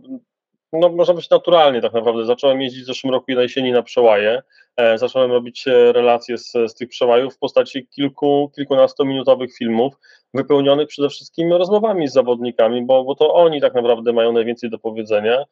no, 0.73 0.89
można 0.89 1.13
być 1.13 1.29
naturalnie 1.29 1.81
tak 1.81 1.93
naprawdę. 1.93 2.25
Zacząłem 2.25 2.61
jeździć 2.61 2.83
w 2.83 2.87
zeszłym 2.87 3.13
roku 3.13 3.25
na 3.29 3.41
jesieni 3.41 3.71
na 3.71 3.83
przełaje. 3.83 4.41
E, 4.77 4.97
zacząłem 4.97 5.31
robić 5.31 5.67
e, 5.67 5.91
relacje 5.91 6.37
z, 6.37 6.51
z 6.51 6.75
tych 6.75 6.89
przełajów 6.89 7.35
w 7.35 7.39
postaci 7.39 7.87
kilku, 7.87 8.51
kilkunastominutowych 8.55 9.57
filmów, 9.57 9.93
wypełnionych 10.33 10.87
przede 10.87 11.09
wszystkim 11.09 11.53
rozmowami 11.53 12.07
z 12.07 12.13
zawodnikami, 12.13 12.85
bo, 12.85 13.03
bo 13.03 13.15
to 13.15 13.33
oni 13.33 13.61
tak 13.61 13.73
naprawdę 13.73 14.13
mają 14.13 14.31
najwięcej 14.31 14.69
do 14.69 14.79
powiedzenia 14.79 15.43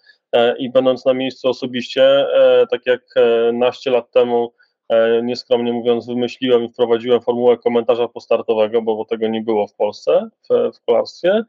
i 0.58 0.70
będąc 0.70 1.05
na 1.05 1.13
miejscu 1.13 1.50
osobiście, 1.50 2.25
tak 2.72 2.86
jak 2.86 3.01
naście 3.53 3.91
lat 3.91 4.12
temu 4.12 4.53
nieskromnie 5.23 5.73
mówiąc, 5.73 6.07
wymyśliłem 6.07 6.63
i 6.63 6.69
wprowadziłem 6.69 7.21
formułę 7.21 7.57
komentarza 7.57 8.07
postartowego, 8.07 8.81
bo, 8.81 8.95
bo 8.95 9.05
tego 9.05 9.27
nie 9.27 9.41
było 9.41 9.67
w 9.67 9.73
Polsce 9.73 10.29
w, 10.49 10.77
w 10.77 10.85
kolarstwie. 10.85 11.43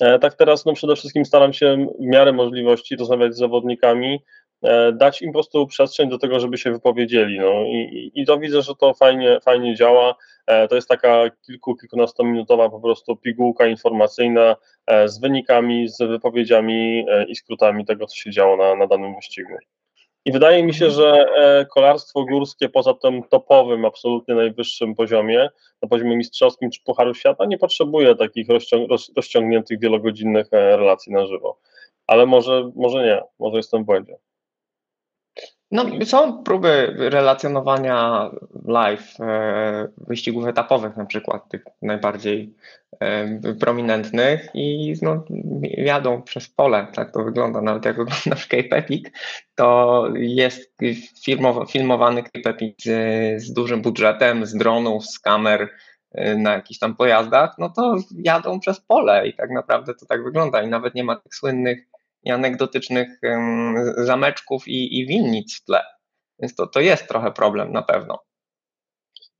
E, 0.00 0.18
tak 0.18 0.34
teraz 0.34 0.64
no 0.64 0.72
przede 0.72 0.96
wszystkim 0.96 1.24
staram 1.24 1.52
się 1.52 1.86
w 1.98 2.04
miarę 2.04 2.32
możliwości 2.32 2.96
rozmawiać 2.96 3.34
z 3.34 3.38
zawodnikami, 3.38 4.22
e, 4.62 4.92
dać 4.92 5.22
im 5.22 5.28
po 5.28 5.32
prostu 5.32 5.66
przestrzeń 5.66 6.10
do 6.10 6.18
tego, 6.18 6.40
żeby 6.40 6.58
się 6.58 6.72
wypowiedzieli. 6.72 7.38
No 7.38 7.62
i, 7.62 8.10
i 8.14 8.26
to 8.26 8.38
widzę, 8.38 8.62
że 8.62 8.74
to 8.74 8.94
fajnie, 8.94 9.40
fajnie 9.40 9.74
działa. 9.74 10.14
E, 10.46 10.68
to 10.68 10.74
jest 10.74 10.88
taka 10.88 11.30
kilku, 11.46 11.76
kilkunastominutowa 11.76 12.70
po 12.70 12.80
prostu 12.80 13.16
pigułka 13.16 13.66
informacyjna 13.66 14.56
z 15.06 15.20
wynikami, 15.20 15.88
z 15.88 15.98
wypowiedziami 15.98 17.06
i 17.28 17.36
skrótami 17.36 17.84
tego, 17.84 18.06
co 18.06 18.16
się 18.16 18.30
działo 18.30 18.56
na, 18.56 18.74
na 18.74 18.86
danym 18.86 19.14
wyścigu. 19.14 19.54
I 20.28 20.32
wydaje 20.32 20.62
mi 20.62 20.74
się, 20.74 20.90
że 20.90 21.26
e, 21.36 21.66
kolarstwo 21.66 22.24
górskie 22.24 22.68
poza 22.68 22.94
tym 22.94 23.22
topowym, 23.22 23.84
absolutnie 23.84 24.34
najwyższym 24.34 24.94
poziomie, 24.94 25.48
na 25.82 25.88
poziomie 25.88 26.16
mistrzowskim 26.16 26.70
czy 26.70 26.80
Pucharu 26.84 27.14
Świata, 27.14 27.44
nie 27.46 27.58
potrzebuje 27.58 28.14
takich 28.14 28.48
rozciąg 28.48 28.90
rozciągniętych 29.16 29.80
wielogodzinnych 29.80 30.46
e, 30.52 30.76
relacji 30.76 31.12
na 31.12 31.26
żywo. 31.26 31.58
Ale 32.06 32.26
może, 32.26 32.70
może 32.76 33.04
nie, 33.04 33.22
może 33.38 33.56
jestem 33.56 33.82
w 33.82 33.86
błędzie. 33.86 34.16
No, 35.70 35.84
są 36.04 36.42
próby 36.42 36.94
relacjonowania 36.96 38.30
live 38.64 39.20
e, 39.20 39.88
wyścigów 39.96 40.46
etapowych, 40.46 40.96
na 40.96 41.06
przykład 41.06 41.48
tych 41.48 41.64
najbardziej 41.82 42.54
e, 43.00 43.54
prominentnych 43.54 44.48
i 44.54 44.94
no, 45.02 45.24
jadą 45.62 46.22
przez 46.22 46.48
pole, 46.48 46.86
tak 46.94 47.12
to 47.12 47.24
wygląda. 47.24 47.62
Nawet 47.62 47.84
jak 47.84 47.98
oglądasz 47.98 48.46
Cape 48.46 48.76
Epic, 48.76 49.06
to 49.54 50.04
jest 50.14 50.78
filmowany 51.72 52.22
Cape 52.22 52.50
Epic 52.50 52.84
z, 52.84 53.42
z 53.42 53.52
dużym 53.52 53.82
budżetem, 53.82 54.46
z 54.46 54.54
dronów, 54.54 55.06
z 55.06 55.18
kamer 55.18 55.68
e, 56.12 56.36
na 56.36 56.52
jakichś 56.52 56.78
tam 56.78 56.96
pojazdach, 56.96 57.54
no 57.58 57.70
to 57.70 57.96
jadą 58.18 58.60
przez 58.60 58.80
pole 58.80 59.28
i 59.28 59.34
tak 59.34 59.50
naprawdę 59.50 59.94
to 59.94 60.06
tak 60.06 60.24
wygląda 60.24 60.62
i 60.62 60.68
nawet 60.68 60.94
nie 60.94 61.04
ma 61.04 61.16
tych 61.16 61.34
słynnych 61.34 61.97
i 62.28 62.32
anegdotycznych 62.32 63.08
zameczków 63.96 64.68
i, 64.68 65.00
i 65.00 65.06
winnic 65.06 65.60
w 65.60 65.64
tle. 65.64 65.82
Więc 66.38 66.54
to, 66.54 66.66
to 66.66 66.80
jest 66.80 67.08
trochę 67.08 67.32
problem 67.32 67.72
na 67.72 67.82
pewno. 67.82 68.18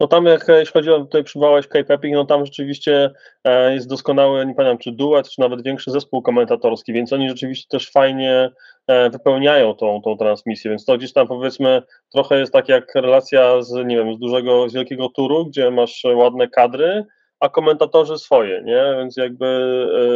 No 0.00 0.08
tam 0.08 0.26
jak 0.26 0.48
jeśli 0.48 0.72
chodzi 0.72 0.90
o, 0.90 1.00
tutaj 1.00 1.24
przywołałeś 1.24 1.66
Epic, 1.74 2.14
no 2.14 2.24
tam 2.24 2.46
rzeczywiście 2.46 3.10
e, 3.44 3.74
jest 3.74 3.88
doskonały, 3.88 4.46
nie 4.46 4.54
pamiętam 4.54 4.78
czy 4.78 4.92
duet, 4.92 5.28
czy 5.28 5.40
nawet 5.40 5.62
większy 5.62 5.90
zespół 5.90 6.22
komentatorski, 6.22 6.92
więc 6.92 7.12
oni 7.12 7.28
rzeczywiście 7.28 7.66
też 7.68 7.90
fajnie 7.90 8.50
e, 8.86 9.10
wypełniają 9.10 9.74
tą, 9.74 10.02
tą 10.04 10.16
transmisję, 10.16 10.70
więc 10.70 10.84
to 10.84 10.98
gdzieś 10.98 11.12
tam 11.12 11.28
powiedzmy 11.28 11.82
trochę 12.12 12.38
jest 12.38 12.52
tak 12.52 12.68
jak 12.68 12.94
relacja 12.94 13.62
z, 13.62 13.86
nie 13.86 13.96
wiem, 13.96 14.14
z 14.14 14.18
dużego, 14.18 14.68
z 14.68 14.74
wielkiego 14.74 15.08
turu, 15.08 15.46
gdzie 15.46 15.70
masz 15.70 16.02
ładne 16.14 16.48
kadry, 16.48 17.04
a 17.40 17.48
komentatorzy 17.48 18.18
swoje, 18.18 18.62
nie? 18.64 18.94
Więc 18.98 19.16
jakby 19.16 19.46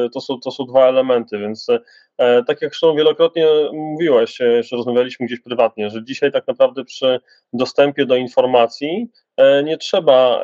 e, 0.06 0.10
to 0.10 0.20
są, 0.20 0.40
to 0.40 0.50
są 0.50 0.64
dwa 0.64 0.88
elementy, 0.88 1.38
więc 1.38 1.66
e, 2.18 2.42
tak 2.44 2.62
jak 2.62 2.70
zresztą 2.70 2.94
wielokrotnie 2.94 3.46
mówiłeś, 3.72 4.40
e, 4.40 4.44
jeszcze 4.44 4.76
rozmawialiśmy 4.76 5.26
gdzieś 5.26 5.40
prywatnie, 5.40 5.90
że 5.90 6.04
dzisiaj 6.04 6.32
tak 6.32 6.46
naprawdę 6.46 6.84
przy 6.84 7.20
dostępie 7.52 8.06
do 8.06 8.16
informacji 8.16 9.08
nie 9.64 9.76
trzeba 9.78 10.42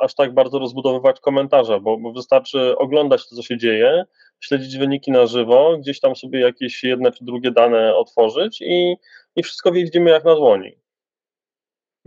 aż 0.00 0.14
tak 0.14 0.34
bardzo 0.34 0.58
rozbudowywać 0.58 1.20
komentarza, 1.20 1.80
bo, 1.80 2.12
wystarczy 2.12 2.78
oglądać 2.78 3.28
to, 3.28 3.36
co 3.36 3.42
się 3.42 3.58
dzieje, 3.58 4.04
śledzić 4.40 4.78
wyniki 4.78 5.10
na 5.10 5.26
żywo, 5.26 5.78
gdzieś 5.78 6.00
tam 6.00 6.16
sobie 6.16 6.40
jakieś 6.40 6.84
jedne 6.84 7.12
czy 7.12 7.24
drugie 7.24 7.50
dane 7.50 7.96
otworzyć 7.96 8.60
i, 8.60 8.96
i 9.36 9.42
wszystko 9.42 9.72
widzimy 9.72 10.10
jak 10.10 10.24
na 10.24 10.34
dłoni. 10.34 10.78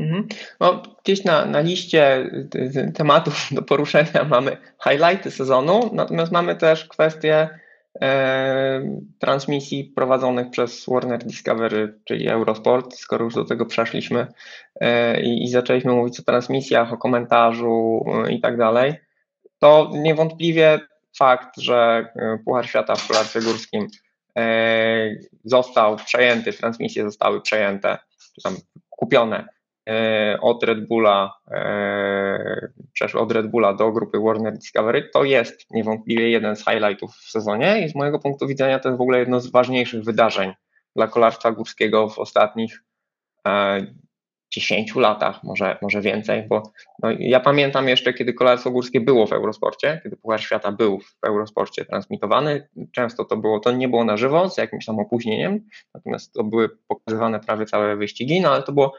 Mhm. 0.01 0.27
No, 0.59 0.83
gdzieś 1.03 1.23
na, 1.23 1.45
na 1.45 1.59
liście 1.59 2.29
tematów 2.95 3.47
do 3.51 3.61
poruszenia 3.61 4.23
mamy 4.29 4.57
highlighty 4.83 5.31
sezonu, 5.31 5.89
natomiast 5.93 6.31
mamy 6.31 6.55
też 6.55 6.85
kwestie 6.85 7.49
e, 8.01 8.81
transmisji 9.19 9.83
prowadzonych 9.95 10.49
przez 10.49 10.85
Warner 10.87 11.19
Discovery, 11.23 11.99
czyli 12.05 12.27
Eurosport, 12.27 12.95
skoro 12.95 13.25
już 13.25 13.33
do 13.33 13.45
tego 13.45 13.65
przeszliśmy 13.65 14.27
e, 14.81 15.21
i, 15.21 15.43
i 15.43 15.49
zaczęliśmy 15.49 15.93
mówić 15.93 16.19
o 16.19 16.23
transmisjach, 16.23 16.93
o 16.93 16.97
komentarzu 16.97 18.05
e, 18.27 18.31
i 18.31 18.41
tak 18.41 18.57
dalej, 18.57 18.93
to 19.59 19.91
niewątpliwie 19.93 20.79
fakt, 21.17 21.57
że 21.57 22.07
e, 22.15 22.37
Puchar 22.45 22.67
Świata 22.67 22.95
w 22.95 23.07
kolarstwie 23.07 23.41
górskim 23.41 23.87
e, 24.37 25.15
został 25.43 25.95
przejęty, 25.95 26.53
transmisje 26.53 27.03
zostały 27.03 27.41
przejęte, 27.41 27.97
czy 28.35 28.41
tam 28.41 28.55
kupione 28.89 29.60
od 30.41 30.63
Red 30.63 30.87
Bulla, 30.87 31.33
e, 31.51 32.71
przeszły 32.93 33.21
od 33.21 33.31
Red 33.31 33.47
Bulla 33.47 33.73
do 33.73 33.91
grupy 33.91 34.19
Warner 34.19 34.53
Discovery, 34.53 35.09
to 35.13 35.23
jest 35.23 35.71
niewątpliwie 35.71 36.29
jeden 36.29 36.55
z 36.55 36.65
highlightów 36.65 37.11
w 37.15 37.31
sezonie 37.31 37.85
i 37.85 37.89
z 37.89 37.95
mojego 37.95 38.19
punktu 38.19 38.47
widzenia 38.47 38.79
to 38.79 38.89
jest 38.89 38.97
w 38.97 39.01
ogóle 39.01 39.19
jedno 39.19 39.39
z 39.39 39.51
ważniejszych 39.51 40.03
wydarzeń 40.03 40.53
dla 40.95 41.07
kolarstwa 41.07 41.51
górskiego 41.51 42.09
w 42.09 42.19
ostatnich 42.19 42.83
10 44.51 44.91
e, 44.97 44.99
latach, 44.99 45.43
może, 45.43 45.77
może 45.81 46.01
więcej, 46.01 46.43
bo 46.47 46.63
no, 47.03 47.09
ja 47.19 47.39
pamiętam 47.39 47.87
jeszcze, 47.87 48.13
kiedy 48.13 48.33
kolarstwo 48.33 48.71
górskie 48.71 49.01
było 49.01 49.27
w 49.27 49.33
Eurosporcie, 49.33 49.99
kiedy 50.03 50.17
Puchar 50.17 50.41
Świata 50.41 50.71
był 50.71 50.99
w 50.99 51.15
Eurosporcie 51.25 51.85
transmitowany, 51.85 52.67
często 52.91 53.25
to 53.25 53.37
było, 53.37 53.59
to 53.59 53.71
nie 53.71 53.89
było 53.89 54.03
na 54.03 54.17
żywo, 54.17 54.49
z 54.49 54.57
jakimś 54.57 54.85
tam 54.85 54.99
opóźnieniem, 54.99 55.59
natomiast 55.93 56.33
to 56.33 56.43
były 56.43 56.69
pokazywane 56.87 57.39
prawie 57.39 57.65
całe 57.65 57.95
wyścigi, 57.95 58.41
no 58.41 58.49
ale 58.49 58.63
to 58.63 58.71
było 58.71 58.93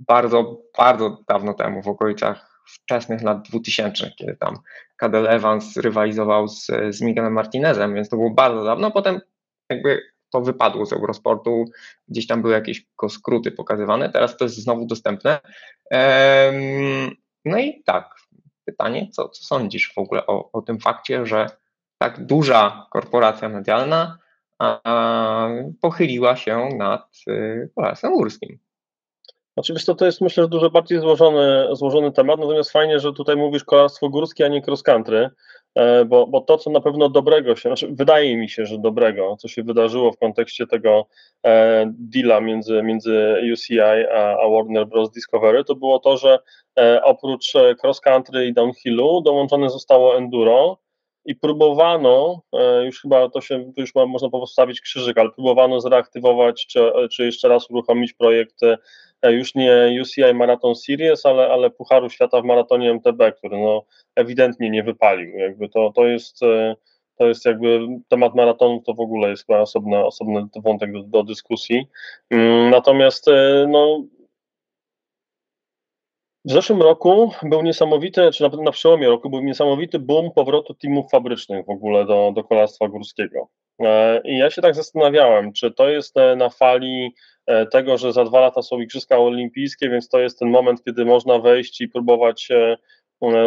bardzo, 0.00 0.62
bardzo 0.78 1.18
dawno 1.28 1.54
temu, 1.54 1.82
w 1.82 1.88
okolicach 1.88 2.62
wczesnych 2.64 3.22
lat 3.22 3.48
2000, 3.48 4.10
kiedy 4.18 4.36
tam 4.36 4.58
Cadel 4.96 5.28
Evans 5.28 5.76
rywalizował 5.76 6.48
z, 6.48 6.66
z 6.90 7.00
Miguelem 7.00 7.32
Martinezem, 7.32 7.94
więc 7.94 8.08
to 8.08 8.16
było 8.16 8.30
bardzo 8.30 8.64
dawno. 8.64 8.90
Potem 8.90 9.20
jakby 9.70 10.00
to 10.30 10.40
wypadło 10.40 10.86
z 10.86 10.92
Eurosportu, 10.92 11.64
gdzieś 12.08 12.26
tam 12.26 12.42
były 12.42 12.54
jakieś 12.54 12.86
skróty 13.08 13.50
pokazywane, 13.50 14.10
teraz 14.10 14.36
to 14.36 14.44
jest 14.44 14.56
znowu 14.56 14.86
dostępne. 14.86 15.40
No 17.44 17.58
i 17.58 17.82
tak, 17.84 18.14
pytanie, 18.64 19.08
co, 19.12 19.28
co 19.28 19.44
sądzisz 19.44 19.92
w 19.94 19.98
ogóle 19.98 20.26
o, 20.26 20.52
o 20.52 20.62
tym 20.62 20.80
fakcie, 20.80 21.26
że 21.26 21.46
tak 21.98 22.26
duża 22.26 22.86
korporacja 22.90 23.48
medialna 23.48 24.18
a, 24.58 25.48
pochyliła 25.80 26.36
się 26.36 26.68
nad 26.76 27.08
y, 27.28 27.70
górskim? 28.02 28.58
Oczywiście 29.56 29.94
to 29.94 30.06
jest 30.06 30.20
myślę, 30.20 30.42
że 30.42 30.48
dużo 30.48 30.70
bardziej 30.70 31.00
złożony, 31.00 31.68
złożony 31.72 32.12
temat, 32.12 32.40
natomiast 32.40 32.70
fajnie, 32.70 33.00
że 33.00 33.12
tutaj 33.12 33.36
mówisz 33.36 33.64
kolarstwo 33.64 34.08
górskie, 34.08 34.44
a 34.44 34.48
nie 34.48 34.62
cross 34.66 34.82
country, 34.82 35.30
e, 35.74 36.04
bo, 36.04 36.26
bo 36.26 36.40
to, 36.40 36.58
co 36.58 36.70
na 36.70 36.80
pewno 36.80 37.08
dobrego 37.08 37.56
się, 37.56 37.68
znaczy 37.68 37.88
wydaje 37.90 38.36
mi 38.36 38.48
się, 38.48 38.66
że 38.66 38.78
dobrego, 38.78 39.36
co 39.36 39.48
się 39.48 39.62
wydarzyło 39.62 40.12
w 40.12 40.18
kontekście 40.18 40.66
tego 40.66 41.06
e, 41.46 41.84
deala 41.98 42.40
między, 42.40 42.82
między 42.82 43.34
UCI 43.52 43.80
a, 43.80 44.36
a 44.38 44.48
Warner 44.50 44.86
Bros. 44.86 45.10
Discovery, 45.10 45.64
to 45.64 45.74
było 45.74 45.98
to, 45.98 46.16
że 46.16 46.38
e, 46.78 47.02
oprócz 47.02 47.56
e, 47.56 47.74
cross 47.82 48.00
country 48.00 48.46
i 48.46 48.54
downhillu 48.54 49.20
dołączone 49.20 49.70
zostało 49.70 50.16
enduro, 50.16 50.78
i 51.24 51.34
próbowano, 51.36 52.42
e, 52.52 52.84
już 52.84 53.00
chyba 53.02 53.28
to 53.28 53.40
się, 53.40 53.72
to 53.74 53.80
już 53.80 53.94
można 53.94 54.30
postawić 54.30 54.80
krzyżyk, 54.80 55.18
ale 55.18 55.30
próbowano 55.30 55.80
zreaktywować, 55.80 56.66
czy, 56.66 56.92
czy 57.12 57.24
jeszcze 57.24 57.48
raz 57.48 57.70
uruchomić 57.70 58.12
projekt 58.12 58.60
już 59.28 59.54
nie 59.54 60.02
UCI 60.02 60.34
Marathon 60.34 60.74
Series, 60.74 61.26
ale, 61.26 61.48
ale 61.48 61.70
Pucharu 61.70 62.10
Świata 62.10 62.40
w 62.40 62.44
maratonie 62.44 62.90
MTB, 62.90 63.32
który 63.38 63.58
no 63.58 63.84
ewidentnie 64.16 64.70
nie 64.70 64.82
wypalił. 64.82 65.38
Jakby 65.38 65.68
to, 65.68 65.92
to 65.94 66.06
jest 66.06 66.42
e, 66.42 66.76
to 67.16 67.26
jest 67.26 67.46
jakby 67.46 67.88
temat 68.08 68.34
maratonu, 68.34 68.82
to 68.86 68.94
w 68.94 69.00
ogóle 69.00 69.30
jest 69.30 69.46
chyba 69.46 69.60
osobny, 69.60 70.04
osobny 70.04 70.46
wątek 70.64 70.92
do, 70.92 71.02
do 71.02 71.22
dyskusji. 71.22 71.86
Mm, 72.30 72.70
natomiast 72.70 73.26
no, 73.68 74.04
W 76.44 76.50
zeszłym 76.50 76.82
roku 76.82 77.32
był 77.42 77.62
niesamowity, 77.62 78.30
czy 78.34 78.42
na, 78.42 78.62
na 78.62 78.70
przełomie 78.70 79.08
roku 79.08 79.30
był 79.30 79.40
niesamowity 79.40 79.98
boom 79.98 80.30
powrotu 80.32 80.74
teamów 80.74 81.10
fabrycznych 81.10 81.66
w 81.66 81.70
ogóle 81.70 82.06
do, 82.06 82.32
do 82.34 82.44
kolarstwa 82.44 82.88
górskiego. 82.88 83.48
E, 83.80 84.20
I 84.24 84.38
ja 84.38 84.50
się 84.50 84.62
tak 84.62 84.74
zastanawiałem, 84.74 85.52
czy 85.52 85.70
to 85.70 85.88
jest 85.88 86.16
e, 86.16 86.36
na 86.36 86.48
fali 86.48 87.14
e, 87.46 87.66
tego, 87.66 87.98
że 87.98 88.12
za 88.12 88.24
dwa 88.24 88.40
lata 88.40 88.62
są 88.62 88.80
Igrzyska 88.80 89.18
Olimpijskie, 89.18 89.90
więc 89.90 90.08
to 90.08 90.20
jest 90.20 90.38
ten 90.38 90.50
moment, 90.50 90.84
kiedy 90.84 91.04
można 91.04 91.38
wejść 91.38 91.80
i 91.80 91.88
próbować 91.88 92.48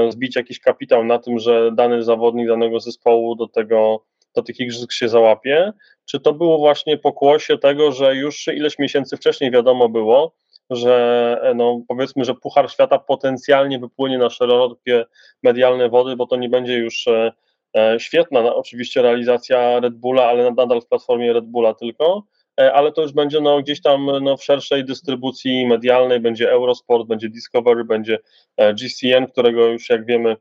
zbić 0.09 0.35
jakiś 0.35 0.59
kapitał 0.59 1.03
na 1.03 1.19
tym, 1.19 1.39
że 1.39 1.71
dany 1.71 2.03
zawodnik 2.03 2.47
danego 2.47 2.79
zespołu 2.79 3.35
do 3.35 3.47
tego 3.47 4.03
do 4.35 4.43
tych 4.43 4.59
igrzysk 4.59 4.91
się 4.91 5.09
załapie, 5.09 5.73
czy 6.05 6.19
to 6.19 6.33
było 6.33 6.57
właśnie 6.57 6.97
pokłosie 6.97 7.57
tego, 7.57 7.91
że 7.91 8.15
już 8.15 8.47
ileś 8.47 8.79
miesięcy 8.79 9.17
wcześniej 9.17 9.51
wiadomo 9.51 9.89
było, 9.89 10.33
że 10.69 11.39
e, 11.43 11.53
no, 11.53 11.81
powiedzmy, 11.87 12.25
że 12.25 12.35
Puchar 12.35 12.71
Świata 12.71 12.99
potencjalnie 12.99 13.79
wypłynie 13.79 14.17
na 14.17 14.29
szerokie 14.29 15.05
medialne 15.43 15.89
wody, 15.89 16.15
bo 16.15 16.27
to 16.27 16.35
nie 16.35 16.49
będzie 16.49 16.73
już 16.73 17.07
e, 17.07 17.31
e, 17.77 17.99
świetna 17.99 18.41
no, 18.41 18.55
oczywiście 18.55 19.01
realizacja 19.01 19.79
Red 19.79 19.93
Bulla, 19.93 20.25
ale 20.25 20.51
nadal 20.51 20.81
w 20.81 20.87
platformie 20.87 21.33
Red 21.33 21.45
Bulla 21.45 21.73
tylko, 21.73 22.23
ale 22.73 22.91
to 22.91 23.01
już 23.01 23.13
będzie 23.13 23.41
no, 23.41 23.61
gdzieś 23.61 23.81
tam 23.81 24.05
no, 24.21 24.37
w 24.37 24.43
szerszej 24.43 24.85
dystrybucji 24.85 25.67
medialnej, 25.67 26.19
będzie 26.19 26.51
Eurosport, 26.51 27.07
będzie 27.07 27.29
Discovery, 27.29 27.83
będzie 27.83 28.17
GCN, 28.57 29.27
którego 29.27 29.67
już 29.67 29.89
jak 29.89 30.05
wiemy 30.05 30.35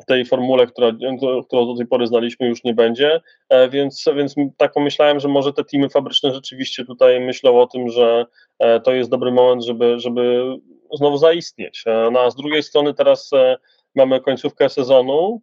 w 0.00 0.04
tej 0.04 0.24
formule, 0.24 0.66
która, 0.66 0.92
którą 1.46 1.66
do 1.66 1.76
tej 1.76 1.86
pory 1.86 2.06
znaliśmy, 2.06 2.48
już 2.48 2.64
nie 2.64 2.74
będzie, 2.74 3.20
e, 3.48 3.68
więc, 3.68 4.04
więc 4.16 4.34
tak 4.56 4.72
pomyślałem, 4.72 5.20
że 5.20 5.28
może 5.28 5.52
te 5.52 5.64
teamy 5.64 5.88
fabryczne 5.88 6.34
rzeczywiście 6.34 6.84
tutaj 6.84 7.20
myślą 7.20 7.60
o 7.60 7.66
tym, 7.66 7.88
że 7.88 8.26
e, 8.58 8.80
to 8.80 8.92
jest 8.92 9.10
dobry 9.10 9.32
moment, 9.32 9.64
żeby, 9.64 10.00
żeby 10.00 10.56
znowu 10.92 11.18
zaistnieć. 11.18 11.82
E, 11.86 12.08
no 12.12 12.20
a 12.20 12.30
z 12.30 12.36
drugiej 12.36 12.62
strony 12.62 12.94
teraz 12.94 13.30
mamy 13.94 14.20
końcówkę 14.20 14.68
sezonu, 14.68 15.40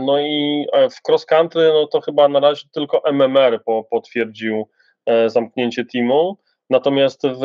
no 0.00 0.20
i 0.20 0.66
w 0.90 1.08
cross 1.08 1.26
country, 1.26 1.70
no 1.74 1.86
to 1.86 2.00
chyba 2.00 2.28
na 2.28 2.40
razie 2.40 2.68
tylko 2.72 3.02
MMR 3.04 3.62
potwierdził 3.90 4.68
zamknięcie 5.26 5.84
teamu. 5.84 6.36
Natomiast 6.70 7.22
w, 7.22 7.40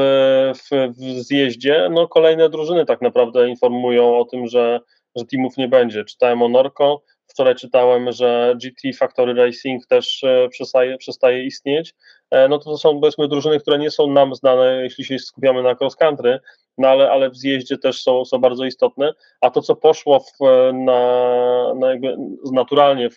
w, 0.56 0.94
w 0.98 1.22
zjeździe, 1.22 1.89
no 1.91 2.08
kolejne 2.08 2.50
drużyny 2.50 2.86
tak 2.86 3.01
naprawdę 3.01 3.50
informują 3.50 4.18
o 4.18 4.25
tym, 4.25 4.48
że 4.48 4.80
że 5.15 5.25
teamów 5.25 5.58
nie 5.58 5.68
będzie. 5.68 6.06
Czytałem 6.06 6.41
o 6.41 6.50
Norco, 6.50 7.01
wczoraj 7.27 7.56
czytałem, 7.56 8.12
że 8.12 8.56
GT 8.63 8.98
Factory 8.98 9.34
Racing 9.34 9.88
też 9.88 10.24
e, 10.24 10.50
przestaje, 10.50 10.98
przestaje 10.98 11.46
istnieć. 11.46 11.94
E, 12.32 12.48
no 12.48 12.60
to, 12.60 12.77
są 12.77 13.00
powiedzmy 13.00 13.27
drużyny, 13.27 13.60
które 13.60 13.77
nie 13.77 13.91
są 13.91 14.08
nam 14.08 14.36
znane, 14.36 14.82
jeśli 14.84 15.06
się 15.06 15.20
skupiamy 15.20 15.63
na 15.63 15.75
cross 15.75 15.96
country, 15.96 16.39
no 16.77 16.88
ale, 16.88 17.12
ale 17.12 17.30
w 17.30 17.38
zjeździe 17.38 17.77
też 17.77 18.03
są, 18.03 18.25
są 18.25 18.38
bardzo 18.38 18.65
istotne. 18.65 19.13
A 19.41 19.50
to, 19.50 19.62
co 19.62 19.75
poszło 19.75 20.20
w, 20.20 20.34
na, 20.74 21.74
na 21.74 21.89
jakby 21.89 22.18
naturalnie 22.51 23.10
w, 23.10 23.15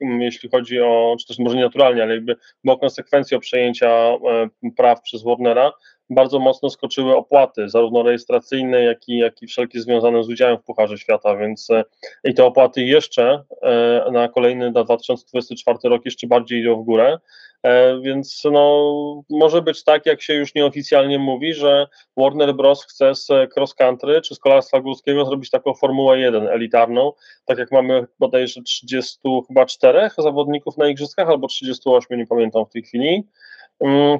jeśli 0.00 0.50
chodzi 0.50 0.80
o, 0.80 1.16
czy 1.20 1.26
też 1.26 1.38
może 1.38 1.56
nie 1.56 1.64
naturalnie, 1.64 2.02
ale 2.02 2.14
jakby 2.14 2.36
było 2.64 2.78
konsekwencją 2.78 3.40
przejęcia 3.40 3.88
e, 3.88 4.48
praw 4.76 5.02
przez 5.02 5.22
Warnera, 5.22 5.72
bardzo 6.10 6.38
mocno 6.38 6.70
skoczyły 6.70 7.16
opłaty, 7.16 7.68
zarówno 7.68 8.02
rejestracyjne, 8.02 8.82
jak 8.82 9.08
i, 9.08 9.18
jak 9.18 9.42
i 9.42 9.46
wszelkie 9.46 9.80
związane 9.80 10.24
z 10.24 10.28
udziałem 10.28 10.58
w 10.58 10.62
Pucharze 10.62 10.98
Świata, 10.98 11.36
więc 11.36 11.70
e, 11.70 11.84
i 12.24 12.34
te 12.34 12.44
opłaty 12.44 12.84
jeszcze 12.84 13.44
e, 13.62 14.10
na 14.12 14.28
kolejny, 14.28 14.70
na 14.70 14.84
2024 14.84 15.78
rok 15.84 16.04
jeszcze 16.04 16.26
bardziej 16.26 16.60
idą 16.60 16.82
w 16.82 16.84
górę, 16.84 17.18
e, 17.62 18.00
więc 18.00 18.42
no, 18.52 19.22
może 19.30 19.62
być 19.62 19.84
tak, 19.84 20.06
jak 20.06 20.22
się 20.22 20.34
już 20.34 20.54
nieoficjalnie 20.54 21.18
mówi, 21.18 21.54
że 21.54 21.86
Warner 22.16 22.54
Bros. 22.54 22.84
chce 22.84 23.14
z 23.14 23.28
cross 23.56 23.74
country 23.74 24.20
czy 24.20 24.34
z 24.34 24.38
kolarstwa 24.38 24.80
górskiego 24.80 25.24
zrobić 25.24 25.50
taką 25.50 25.74
Formułę 25.74 26.18
1 26.20 26.48
elitarną, 26.48 27.12
tak 27.44 27.58
jak 27.58 27.72
mamy 27.72 28.06
bodajże 28.18 28.62
34 28.62 30.10
zawodników 30.18 30.76
na 30.76 30.88
igrzyskach, 30.88 31.28
albo 31.28 31.46
38, 31.46 32.18
nie 32.18 32.26
pamiętam 32.26 32.64
w 32.66 32.70
tej 32.70 32.82
chwili, 32.82 33.24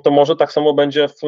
to 0.03 0.11
może 0.11 0.37
tak 0.37 0.53
samo 0.53 0.75
będzie 0.75 1.09
w, 1.09 1.21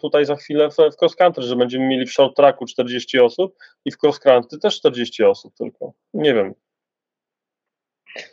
tutaj 0.00 0.24
za 0.24 0.36
chwilę 0.36 0.70
w, 0.70 0.76
w 0.76 1.02
cross 1.02 1.16
country, 1.16 1.42
że 1.42 1.56
będziemy 1.56 1.86
mieli 1.86 2.06
w 2.06 2.12
short 2.12 2.36
tracku 2.36 2.66
40 2.66 3.20
osób 3.20 3.54
i 3.84 3.90
w 3.90 3.96
cross 4.02 4.18
country 4.18 4.58
też 4.58 4.76
40 4.76 5.24
osób 5.24 5.54
tylko. 5.58 5.92
Nie 6.14 6.34
wiem. 6.34 6.54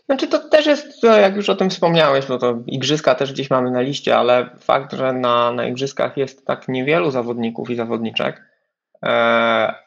Znaczy 0.05 0.27
to 0.27 0.49
też 0.49 0.65
jest, 0.65 1.03
jak 1.03 1.35
już 1.35 1.49
o 1.49 1.55
tym 1.55 1.69
wspomniałeś, 1.69 2.25
bo 2.25 2.37
to 2.37 2.59
igrzyska 2.65 3.15
też 3.15 3.33
gdzieś 3.33 3.49
mamy 3.49 3.71
na 3.71 3.81
liście, 3.81 4.17
ale 4.17 4.49
fakt, 4.59 4.93
że 4.93 5.13
na, 5.13 5.51
na 5.51 5.67
igrzyskach 5.67 6.17
jest 6.17 6.45
tak 6.45 6.67
niewielu 6.67 7.11
zawodników 7.11 7.69
i 7.69 7.75
zawodniczek, 7.75 8.43
e, 9.03 9.09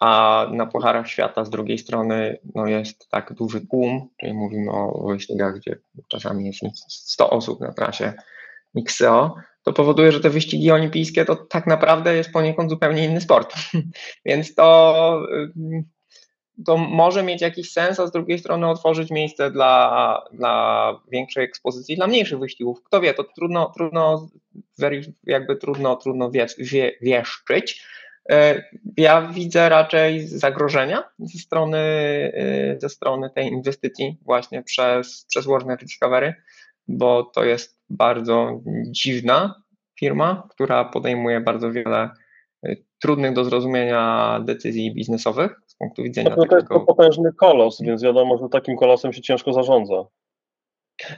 a 0.00 0.46
na 0.50 0.66
Pucharach 0.66 1.08
Świata 1.08 1.44
z 1.44 1.50
drugiej 1.50 1.78
strony 1.78 2.38
no 2.54 2.66
jest 2.66 3.08
tak 3.08 3.32
duży 3.32 3.66
tłum, 3.66 4.08
czyli 4.20 4.32
mówimy 4.32 4.70
o 4.70 5.06
wyścigach, 5.08 5.56
gdzie 5.56 5.78
czasami 6.08 6.46
jest 6.46 6.60
100 6.88 7.30
osób 7.30 7.60
na 7.60 7.72
trasie 7.72 8.12
XCO, 8.76 9.34
to 9.62 9.72
powoduje, 9.72 10.12
że 10.12 10.20
te 10.20 10.30
wyścigi 10.30 10.70
olimpijskie 10.70 11.24
to 11.24 11.36
tak 11.36 11.66
naprawdę 11.66 12.16
jest 12.16 12.32
poniekąd 12.32 12.70
zupełnie 12.70 13.04
inny 13.04 13.20
sport. 13.20 13.54
Więc 14.26 14.54
to, 14.54 15.22
to 16.66 16.76
może 16.76 17.22
mieć 17.22 17.42
jakiś 17.42 17.72
sens, 17.72 18.00
a 18.00 18.06
z 18.06 18.12
drugiej 18.12 18.38
strony 18.38 18.68
otworzyć 18.68 19.10
miejsce 19.10 19.50
dla, 19.50 20.24
dla 20.32 21.00
większej 21.12 21.44
ekspozycji, 21.44 21.96
dla 21.96 22.06
mniejszych 22.06 22.38
wyścigów. 22.38 22.82
Kto 22.82 23.00
wie, 23.00 23.14
to 23.14 23.24
trudno, 23.24 23.72
trudno 23.76 24.28
jakby 25.24 25.56
trudno, 25.56 25.96
trudno 25.96 26.30
wie, 26.30 26.46
wie, 26.58 26.92
wieszczyć. 27.02 27.86
E, 28.30 28.64
ja 28.96 29.22
widzę 29.22 29.68
raczej 29.68 30.28
zagrożenia 30.28 31.04
ze 31.18 31.38
strony, 31.38 31.78
e, 32.34 32.80
ze 32.80 32.88
strony 32.88 33.30
tej 33.34 33.46
inwestycji 33.46 34.18
właśnie 34.22 34.62
przez, 34.62 35.26
przez 35.28 35.46
Warner 35.46 35.78
Discovery, 35.78 36.34
bo 36.88 37.24
to 37.24 37.44
jest 37.44 37.79
bardzo 37.90 38.60
dziwna 38.86 39.62
firma, 40.00 40.48
która 40.50 40.84
podejmuje 40.84 41.40
bardzo 41.40 41.72
wiele 41.72 42.10
y, 42.66 42.84
trudnych 43.00 43.32
do 43.32 43.44
zrozumienia 43.44 44.40
decyzji 44.44 44.94
biznesowych 44.94 45.60
z 45.66 45.74
punktu 45.74 46.02
widzenia. 46.02 46.34
No 46.36 46.46
to 46.46 46.56
jest 46.56 46.68
to 46.68 46.80
potężny 46.80 47.32
kolos, 47.32 47.82
więc 47.82 48.02
wiadomo, 48.02 48.38
że 48.38 48.48
takim 48.48 48.76
kolosem 48.76 49.12
się 49.12 49.22
ciężko 49.22 49.52
zarządza. 49.52 50.04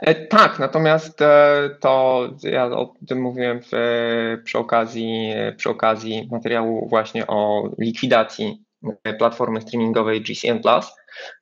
E, 0.01 0.15
tak, 0.15 0.59
natomiast 0.59 1.23
e, 1.23 1.71
to 1.81 2.29
ja 2.43 2.67
o 2.67 2.95
tym 3.09 3.21
mówiłem 3.21 3.61
w, 3.63 3.71
przy, 4.45 4.59
okazji, 4.59 5.35
przy 5.57 5.71
okazji 5.71 6.29
materiału 6.31 6.89
właśnie 6.89 7.27
o 7.27 7.71
likwidacji 7.79 8.65
platformy 9.19 9.61
streamingowej 9.61 10.21
GCN 10.21 10.61
Plus. 10.61 10.93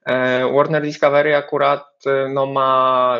E, 0.06 0.52
Warner 0.52 0.82
Discovery 0.82 1.36
akurat 1.36 1.84
no, 2.34 2.46
ma 2.46 3.18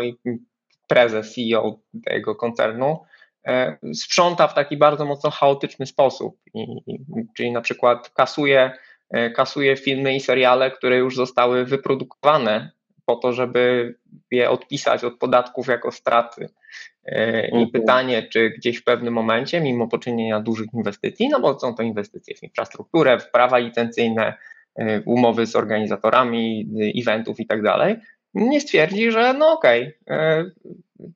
prezes, 0.91 1.35
CEO 1.35 1.79
tego 2.05 2.35
koncernu, 2.35 2.99
e, 3.47 3.77
sprząta 3.95 4.49
w 4.49 4.55
taki 4.55 4.77
bardzo 4.77 5.05
mocno 5.05 5.31
chaotyczny 5.31 5.87
sposób. 5.87 6.39
I, 6.55 6.67
czyli 7.37 7.53
na 7.53 7.61
przykład 7.61 8.11
kasuje, 8.11 8.71
e, 9.11 9.31
kasuje 9.31 9.77
filmy 9.77 10.15
i 10.15 10.21
seriale, 10.21 10.71
które 10.71 10.97
już 10.97 11.17
zostały 11.17 11.65
wyprodukowane 11.65 12.71
po 13.07 13.17
to, 13.17 13.33
żeby 13.33 13.95
je 14.31 14.51
odpisać 14.51 15.05
od 15.05 15.19
podatków 15.19 15.67
jako 15.67 15.93
straty. 15.93 16.49
E, 17.05 17.49
I 17.49 17.53
mhm. 17.53 17.71
pytanie, 17.71 18.23
czy 18.23 18.51
gdzieś 18.51 18.79
w 18.79 18.85
pewnym 18.85 19.15
momencie, 19.15 19.61
mimo 19.61 19.89
poczynienia 19.89 20.41
dużych 20.41 20.69
inwestycji, 20.75 21.29
no 21.29 21.41
bo 21.41 21.59
są 21.59 21.75
to 21.75 21.83
inwestycje 21.83 22.37
w 22.37 22.43
infrastrukturę, 22.43 23.19
w 23.19 23.31
prawa 23.31 23.59
licencyjne, 23.59 24.35
umowy 25.05 25.47
z 25.47 25.57
organizatorami 25.57 26.69
eventów 26.97 27.41
i 27.41 27.47
tak 27.47 27.63
dalej, 27.63 27.97
nie 28.35 28.61
stwierdzi, 28.61 29.11
że 29.11 29.35
no 29.35 29.53
okej, 29.53 29.99
okay, 30.07 30.53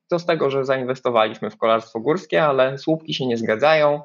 to 0.09 0.19
z 0.19 0.25
tego, 0.25 0.49
że 0.49 0.65
zainwestowaliśmy 0.65 1.49
w 1.49 1.57
kolarstwo 1.57 1.99
górskie, 1.99 2.43
ale 2.43 2.77
słupki 2.77 3.13
się 3.13 3.27
nie 3.27 3.37
zgadzają, 3.37 4.01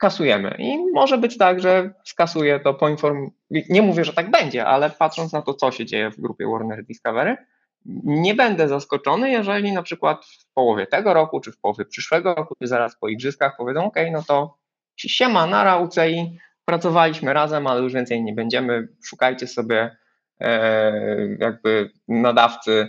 kasujemy. 0.00 0.56
I 0.58 0.78
może 0.92 1.18
być 1.18 1.38
tak, 1.38 1.60
że 1.60 1.94
skasuje 2.04 2.60
to 2.60 2.74
poinform... 2.74 3.30
Nie 3.50 3.82
mówię, 3.82 4.04
że 4.04 4.12
tak 4.12 4.30
będzie, 4.30 4.66
ale 4.66 4.90
patrząc 4.90 5.32
na 5.32 5.42
to, 5.42 5.54
co 5.54 5.70
się 5.70 5.86
dzieje 5.86 6.10
w 6.10 6.20
grupie 6.20 6.46
Warner 6.46 6.84
Discovery, 6.84 7.36
nie 8.04 8.34
będę 8.34 8.68
zaskoczony, 8.68 9.30
jeżeli 9.30 9.72
na 9.72 9.82
przykład 9.82 10.24
w 10.26 10.52
połowie 10.54 10.86
tego 10.86 11.14
roku, 11.14 11.40
czy 11.40 11.52
w 11.52 11.58
połowie 11.58 11.84
przyszłego 11.84 12.34
roku, 12.34 12.54
czy 12.62 12.68
zaraz 12.68 12.98
po 12.98 13.08
igrzyskach 13.08 13.56
powiedzą, 13.56 13.84
ok, 13.84 13.96
no 14.12 14.22
to 14.22 14.58
siema, 14.96 15.46
nara 15.46 15.76
UCI, 15.76 16.38
pracowaliśmy 16.64 17.32
razem, 17.32 17.66
ale 17.66 17.82
już 17.82 17.92
więcej 17.92 18.22
nie 18.22 18.32
będziemy, 18.32 18.88
szukajcie 19.04 19.46
sobie 19.46 19.76
e, 19.82 19.96
jakby 21.38 21.90
nadawcy 22.08 22.88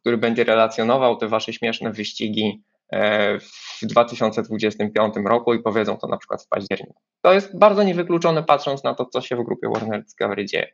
który 0.00 0.18
będzie 0.18 0.44
relacjonował 0.44 1.16
te 1.16 1.28
wasze 1.28 1.52
śmieszne 1.52 1.92
wyścigi 1.92 2.62
e, 2.92 3.38
w 3.38 3.80
2025 3.82 5.14
roku 5.26 5.54
i 5.54 5.62
powiedzą 5.62 5.96
to 5.96 6.06
na 6.06 6.16
przykład 6.16 6.42
w 6.42 6.48
październiku. 6.48 7.00
To 7.22 7.32
jest 7.32 7.58
bardzo 7.58 7.82
niewykluczone 7.82 8.42
patrząc 8.42 8.84
na 8.84 8.94
to, 8.94 9.06
co 9.06 9.20
się 9.20 9.36
w 9.36 9.44
grupie 9.44 9.68
Warner 9.74 10.02
Discovery 10.02 10.46
dzieje. 10.46 10.72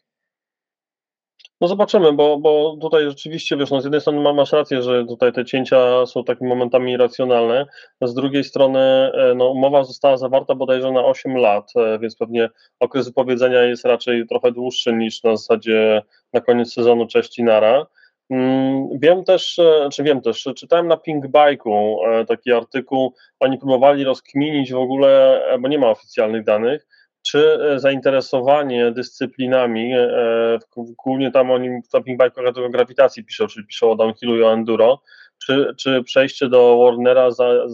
No 1.61 1.69
zobaczymy, 1.69 2.13
bo, 2.13 2.39
bo 2.39 2.77
tutaj 2.81 3.05
rzeczywiście, 3.05 3.57
wiesz, 3.57 3.71
no 3.71 3.81
z 3.81 3.85
jednej 3.85 4.01
strony 4.01 4.35
masz 4.35 4.53
rację, 4.53 4.83
że 4.83 5.05
tutaj 5.05 5.33
te 5.33 5.45
cięcia 5.45 6.07
są 6.07 6.25
takimi 6.25 6.49
momentami 6.49 6.93
irracjonalne, 6.93 7.67
z 8.03 8.15
drugiej 8.15 8.45
strony 8.45 8.81
e, 8.81 9.35
no, 9.37 9.51
umowa 9.51 9.85
została 9.85 10.17
zawarta 10.17 10.55
bodajże 10.55 10.93
na 10.93 11.05
8 11.05 11.37
lat, 11.37 11.73
e, 11.77 11.99
więc 11.99 12.17
pewnie 12.17 12.49
okres 12.81 13.07
wypowiedzenia 13.07 13.63
jest 13.63 13.85
raczej 13.85 14.27
trochę 14.27 14.53
dłuższy 14.53 14.93
niż 14.93 15.23
na 15.23 15.37
zasadzie 15.37 16.03
na 16.33 16.41
koniec 16.41 16.73
sezonu 16.73 17.07
cześć 17.07 17.39
i 17.39 17.43
nara. 17.43 17.87
Mm, 18.31 18.89
wiem 18.99 19.25
też, 19.25 19.59
e, 19.59 19.89
czy 19.93 20.03
wiem 20.03 20.21
też, 20.21 20.49
czytałem 20.57 20.89
na 20.89 20.97
Pink 20.97 21.27
Bike'u 21.27 21.97
taki 22.27 22.53
artykuł, 22.53 23.15
oni 23.41 23.59
próbowali 23.59 24.05
rozkminić 24.05 24.73
w 24.73 24.79
ogóle, 24.79 25.43
bo 25.61 25.69
nie 25.69 25.79
ma 25.79 25.91
oficjalnych 25.91 26.45
danych, 26.45 26.87
czy 27.31 27.59
e, 27.63 27.81
zainteresowanie 27.81 28.93
dyscyplinami, 28.93 29.95
e, 29.95 29.99
e, 29.99 30.59
głównie 30.77 31.31
tam 31.31 31.51
oni 31.51 31.69
w 31.69 31.95
Jumping 31.95 32.23
Bike 32.23 32.65
o 32.67 32.69
grawitacji 32.69 33.25
piszą, 33.25 33.47
czyli 33.47 33.67
piszą 33.67 33.91
o 33.91 33.97
downhillu 33.97 34.37
i 34.37 34.43
o 34.43 34.53
enduro, 34.53 35.03
czy, 35.47 35.75
czy 35.79 36.03
przejście 36.03 36.49
do 36.49 36.79
Warnera 36.79 37.31
za, 37.31 37.69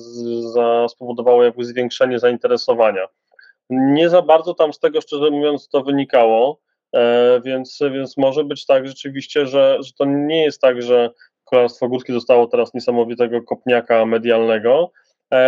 za 0.53 0.89
spowodowało 0.89 1.45
jakby 1.45 1.65
zwiększenie 1.65 2.19
zainteresowania. 2.19 3.07
Nie 3.71 4.09
za 4.11 4.23
bardzo 4.23 4.55
tam 4.55 4.73
z 4.73 4.79
tego, 4.79 5.01
szczerze 5.01 5.31
mówiąc, 5.31 5.69
to 5.69 5.83
wynikało, 5.83 6.61
więc, 7.45 7.81
więc 7.93 8.17
może 8.17 8.45
być 8.45 8.67
tak 8.67 8.89
rzeczywiście, 8.89 9.47
że, 9.47 9.77
że 9.81 9.93
to 9.99 10.05
nie 10.05 10.45
jest 10.45 10.61
tak, 10.61 10.83
że 10.83 11.11
kolarstwo 11.45 11.89
górskie 11.89 12.13
zostało 12.13 12.47
teraz 12.47 12.75
niesamowitego 12.75 13.43
kopniaka 13.43 14.07
medialnego, 14.07 14.91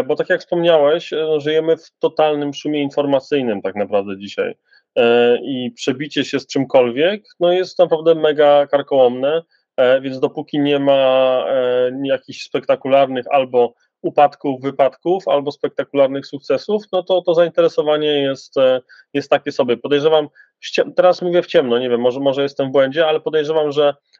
bo 0.06 0.16
tak 0.16 0.30
jak 0.30 0.40
wspomniałeś, 0.40 1.12
e, 1.12 1.16
no, 1.16 1.40
żyjemy 1.40 1.76
w 1.76 1.90
totalnym 1.98 2.54
szumie 2.54 2.82
informacyjnym 2.82 3.62
tak 3.62 3.74
naprawdę 3.74 4.18
dzisiaj 4.18 4.54
e, 4.96 5.36
i 5.42 5.72
przebicie 5.74 6.24
się 6.24 6.40
z 6.40 6.46
czymkolwiek 6.46 7.24
no 7.40 7.52
jest 7.52 7.78
naprawdę 7.78 8.14
mega 8.14 8.66
karkołomne, 8.66 9.42
więc 10.02 10.20
dopóki 10.20 10.58
nie 10.58 10.78
ma 10.78 11.44
jakichś 12.04 12.42
spektakularnych 12.42 13.24
albo 13.30 13.74
upadków, 14.02 14.62
wypadków, 14.62 15.28
albo 15.28 15.52
spektakularnych 15.52 16.26
sukcesów, 16.26 16.82
no 16.92 17.02
to 17.02 17.22
to 17.22 17.34
zainteresowanie 17.34 18.22
jest, 18.22 18.54
jest 19.12 19.30
takie 19.30 19.52
sobie. 19.52 19.76
Podejrzewam, 19.76 20.28
teraz 20.96 21.22
mówię 21.22 21.42
w 21.42 21.46
ciemno, 21.46 21.78
nie 21.78 21.90
wiem, 21.90 22.00
może, 22.00 22.20
może 22.20 22.42
jestem 22.42 22.68
w 22.68 22.72
błędzie, 22.72 23.06
ale 23.06 23.20
podejrzewam, 23.20 23.72
że 23.72 23.94
E, 23.94 24.15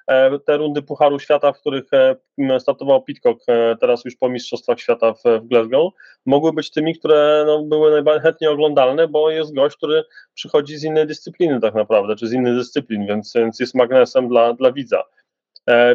te 0.47 0.57
rundy 0.57 0.83
Pucharu 0.83 1.19
Świata, 1.19 1.53
w 1.53 1.61
których 1.61 1.85
e, 1.93 2.61
startował 2.61 3.03
Pitcock 3.03 3.43
e, 3.49 3.77
teraz 3.81 4.05
już 4.05 4.17
po 4.17 4.29
Mistrzostwach 4.29 4.81
Świata 4.81 5.13
w, 5.13 5.23
w 5.43 5.47
Glasgow, 5.49 5.93
mogły 6.27 6.53
być 6.53 6.71
tymi, 6.71 6.99
które 6.99 7.45
no, 7.47 7.63
były 7.63 8.03
najchętniej 8.03 8.51
oglądalne, 8.51 9.09
bo 9.09 9.31
jest 9.31 9.55
gość, 9.55 9.77
który 9.77 10.03
przychodzi 10.35 10.77
z 10.77 10.85
innej 10.85 11.07
dyscypliny 11.07 11.61
tak 11.61 11.75
naprawdę, 11.75 12.17
czy 12.17 12.27
z 12.27 12.33
innych 12.33 12.55
dyscyplin, 12.55 13.07
więc, 13.07 13.33
więc 13.35 13.61
jest 13.61 13.75
magnesem 13.75 14.29
dla, 14.29 14.53
dla 14.53 14.73
widza. 14.73 15.03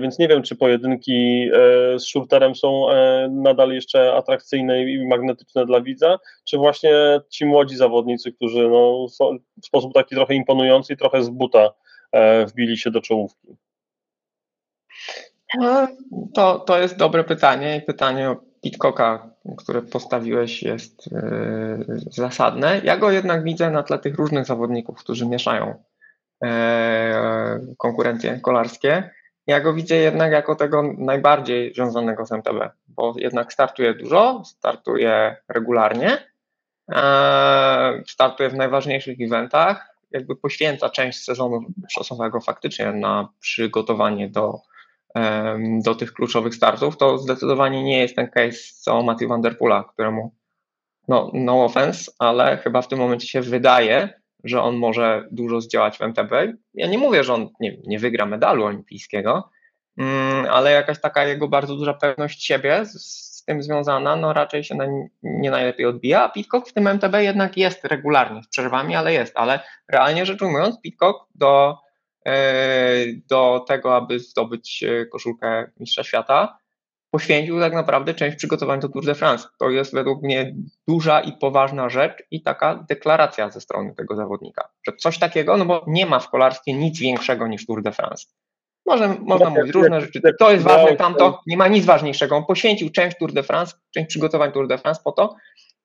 Więc 0.01 0.19
nie 0.19 0.27
wiem, 0.27 0.43
czy 0.43 0.55
pojedynki 0.55 1.49
z 1.97 2.03
shooterem 2.03 2.55
są 2.55 2.85
nadal 3.29 3.71
jeszcze 3.71 4.13
atrakcyjne 4.13 4.83
i 4.83 5.07
magnetyczne 5.07 5.65
dla 5.65 5.81
widza, 5.81 6.19
czy 6.45 6.57
właśnie 6.57 6.91
ci 7.29 7.45
młodzi 7.45 7.75
zawodnicy, 7.75 8.31
którzy 8.31 8.69
no, 8.69 9.07
w 9.63 9.65
sposób 9.65 9.93
taki 9.93 10.15
trochę 10.15 10.35
imponujący 10.35 10.93
i 10.93 10.97
trochę 10.97 11.23
z 11.23 11.29
buta 11.29 11.69
wbili 12.47 12.77
się 12.77 12.91
do 12.91 13.01
czołówki. 13.01 13.47
No, 15.59 15.87
to, 16.33 16.59
to 16.59 16.79
jest 16.79 16.97
dobre 16.97 17.23
pytanie 17.23 17.77
i 17.77 17.81
pytanie 17.81 18.29
o 18.29 18.37
Pitcocka, 18.61 19.29
które 19.57 19.81
postawiłeś 19.81 20.63
jest 20.63 21.11
yy, 21.11 21.85
zasadne. 22.11 22.81
Ja 22.83 22.97
go 22.97 23.11
jednak 23.11 23.43
widzę 23.43 23.71
na 23.71 23.83
tle 23.83 23.99
tych 23.99 24.15
różnych 24.15 24.45
zawodników, 24.45 24.99
którzy 24.99 25.27
mieszają 25.27 25.83
yy, 26.41 26.49
konkurencje 27.77 28.39
kolarskie. 28.39 29.09
Ja 29.47 29.59
go 29.59 29.73
widzę 29.73 29.95
jednak 29.95 30.31
jako 30.31 30.55
tego 30.55 30.83
najbardziej 30.97 31.73
związanego 31.73 32.25
z 32.25 32.31
MTB, 32.31 32.69
bo 32.87 33.13
jednak 33.17 33.53
startuje 33.53 33.93
dużo, 33.93 34.43
startuje 34.45 35.35
regularnie, 35.49 36.17
yy, 36.89 36.95
startuje 38.07 38.49
w 38.49 38.55
najważniejszych 38.55 39.17
eventach, 39.21 39.95
jakby 40.11 40.35
poświęca 40.35 40.89
część 40.89 41.23
sezonu 41.23 41.61
szosowego 41.89 42.41
faktycznie 42.41 42.91
na 42.91 43.29
przygotowanie 43.39 44.29
do 44.29 44.70
do 45.85 45.95
tych 45.95 46.13
kluczowych 46.13 46.55
startów, 46.55 46.97
to 46.97 47.17
zdecydowanie 47.17 47.83
nie 47.83 47.99
jest 47.99 48.15
ten 48.15 48.29
case 48.29 48.57
co 48.75 49.03
Matthew 49.03 49.29
Van 49.29 49.41
Der 49.41 49.57
Poola, 49.57 49.83
któremu 49.93 50.35
no, 51.07 51.31
no 51.33 51.65
offense, 51.65 52.11
ale 52.19 52.57
chyba 52.57 52.81
w 52.81 52.87
tym 52.87 52.99
momencie 52.99 53.27
się 53.27 53.41
wydaje, 53.41 54.21
że 54.43 54.61
on 54.61 54.75
może 54.75 55.27
dużo 55.31 55.61
zdziałać 55.61 55.97
w 55.97 56.01
MTB. 56.01 56.31
Ja 56.73 56.87
nie 56.87 56.97
mówię, 56.97 57.23
że 57.23 57.33
on 57.33 57.49
nie, 57.59 57.77
nie 57.87 57.99
wygra 57.99 58.25
medalu 58.25 58.65
olimpijskiego, 58.65 59.49
mm, 59.97 60.45
ale 60.51 60.71
jakaś 60.71 61.01
taka 61.01 61.25
jego 61.25 61.47
bardzo 61.47 61.75
duża 61.75 61.93
pewność 61.93 62.45
siebie 62.45 62.85
z, 62.85 63.31
tym 63.45 63.63
związana, 63.63 64.15
no 64.15 64.33
raczej 64.33 64.63
się 64.63 64.75
na, 64.75 64.85
nie 65.23 65.51
najlepiej 65.51 65.85
odbija, 65.85 66.23
a 66.23 66.29
Pitcock 66.29 66.69
w 66.69 66.73
tym 66.73 66.87
MTB 66.87 67.13
jednak 67.13 67.57
jest 67.57 67.85
regularnie, 67.85 68.43
z 68.43 68.47
przerwami, 68.47 68.95
ale 68.95 69.13
jest, 69.13 69.37
ale 69.37 69.59
realnie 69.87 70.25
rzecz 70.25 70.41
ujmując, 70.41 70.81
Pitcock 70.81 71.27
do 71.35 71.77
do 73.29 73.65
tego, 73.67 73.95
aby 73.95 74.19
zdobyć 74.19 74.83
e, 74.83 75.05
koszulkę 75.05 75.71
Mistrza 75.79 76.03
Świata, 76.03 76.57
poświęcił 77.11 77.59
tak 77.59 77.73
naprawdę 77.73 78.13
część 78.13 78.37
przygotowań 78.37 78.79
do 78.79 78.89
Tour 78.89 79.05
de 79.05 79.15
France. 79.15 79.47
To 79.59 79.69
jest 79.69 79.93
według 79.93 80.23
mnie 80.23 80.55
duża 80.87 81.21
i 81.21 81.33
poważna 81.33 81.89
rzecz 81.89 82.23
i 82.31 82.41
taka 82.41 82.85
deklaracja 82.89 83.49
ze 83.49 83.61
strony 83.61 83.95
tego 83.95 84.15
zawodnika, 84.15 84.69
że 84.87 84.93
coś 84.97 85.19
takiego, 85.19 85.57
no 85.57 85.65
bo 85.65 85.85
nie 85.87 86.05
ma 86.05 86.19
w 86.19 86.29
kolarstwie 86.29 86.73
nic 86.73 86.99
większego 86.99 87.47
niż 87.47 87.65
Tour 87.65 87.81
de 87.83 87.91
France. 87.91 88.25
Może, 88.85 89.15
można 89.19 89.49
mówić 89.49 89.71
różne 89.71 90.01
rzeczy, 90.01 90.21
to 90.39 90.51
jest 90.51 90.63
ważne, 90.63 90.95
tamto, 90.95 91.41
nie 91.47 91.57
ma 91.57 91.67
nic 91.67 91.85
ważniejszego. 91.85 92.35
On 92.35 92.45
poświęcił 92.45 92.89
część 92.89 93.17
Tour 93.17 93.33
de 93.33 93.43
France, 93.43 93.75
część 93.93 94.07
przygotowań 94.07 94.51
Tour 94.51 94.67
de 94.67 94.77
France 94.77 95.01
po 95.03 95.11
to, 95.11 95.35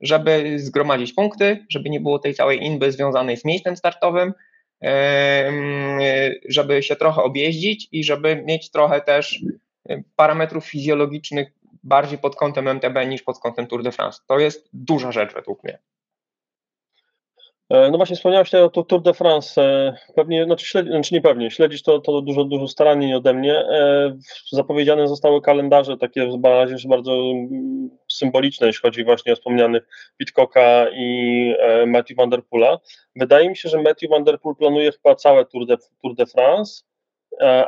żeby 0.00 0.58
zgromadzić 0.58 1.12
punkty, 1.12 1.66
żeby 1.70 1.90
nie 1.90 2.00
było 2.00 2.18
tej 2.18 2.34
całej 2.34 2.64
inby 2.64 2.92
związanej 2.92 3.36
z 3.36 3.44
miejscem 3.44 3.76
startowym, 3.76 4.32
żeby 6.48 6.82
się 6.82 6.96
trochę 6.96 7.22
objeździć 7.22 7.88
i 7.92 8.04
żeby 8.04 8.42
mieć 8.46 8.70
trochę 8.70 9.00
też 9.00 9.40
parametrów 10.16 10.66
fizjologicznych 10.66 11.52
bardziej 11.82 12.18
pod 12.18 12.36
kątem 12.36 12.68
MTB 12.68 13.06
niż 13.08 13.22
pod 13.22 13.38
kątem 13.38 13.66
Tour 13.66 13.82
de 13.82 13.92
France. 13.92 14.20
To 14.26 14.38
jest 14.38 14.68
duża 14.72 15.12
rzecz 15.12 15.34
według 15.34 15.64
mnie. 15.64 15.78
E, 17.70 17.90
no 17.90 17.96
właśnie 17.96 18.16
wspomniałeś 18.16 18.54
o 18.54 18.68
Tour 18.68 19.02
de 19.02 19.14
France. 19.14 19.62
E, 19.62 19.96
pewnie, 20.14 20.44
znaczy, 20.44 20.66
śledzi, 20.66 20.90
znaczy 20.90 21.14
nie 21.14 21.20
pewnie, 21.20 21.50
śledzisz 21.50 21.82
to, 21.82 21.98
to 22.00 22.22
dużo, 22.22 22.44
dużo 22.44 22.68
starannie 22.68 23.16
ode 23.16 23.34
mnie. 23.34 23.54
E, 23.54 24.16
zapowiedziane 24.52 25.08
zostały 25.08 25.40
kalendarze 25.40 25.96
takie 25.96 26.26
w 26.26 26.44
razie 26.44 26.88
bardzo 26.88 27.12
mm, 27.12 27.90
symboliczne, 28.12 28.66
jeśli 28.66 28.82
chodzi 28.82 29.04
właśnie 29.04 29.32
o 29.32 29.36
wspomnianych 29.36 29.88
Pitcocka 30.18 30.86
i 30.92 31.54
Matthew 31.86 32.16
Van 32.16 32.30
Der 32.30 32.42
Poola. 32.44 32.78
Wydaje 33.16 33.48
mi 33.48 33.56
się, 33.56 33.68
że 33.68 33.82
Matthew 33.82 34.10
Van 34.10 34.24
Der 34.24 34.40
Poel 34.40 34.56
planuje 34.56 34.92
chyba 34.92 35.14
całe 35.14 35.44
Tour 35.44 35.66
de, 35.66 35.76
Tour 36.02 36.14
de 36.14 36.26
France, 36.26 36.82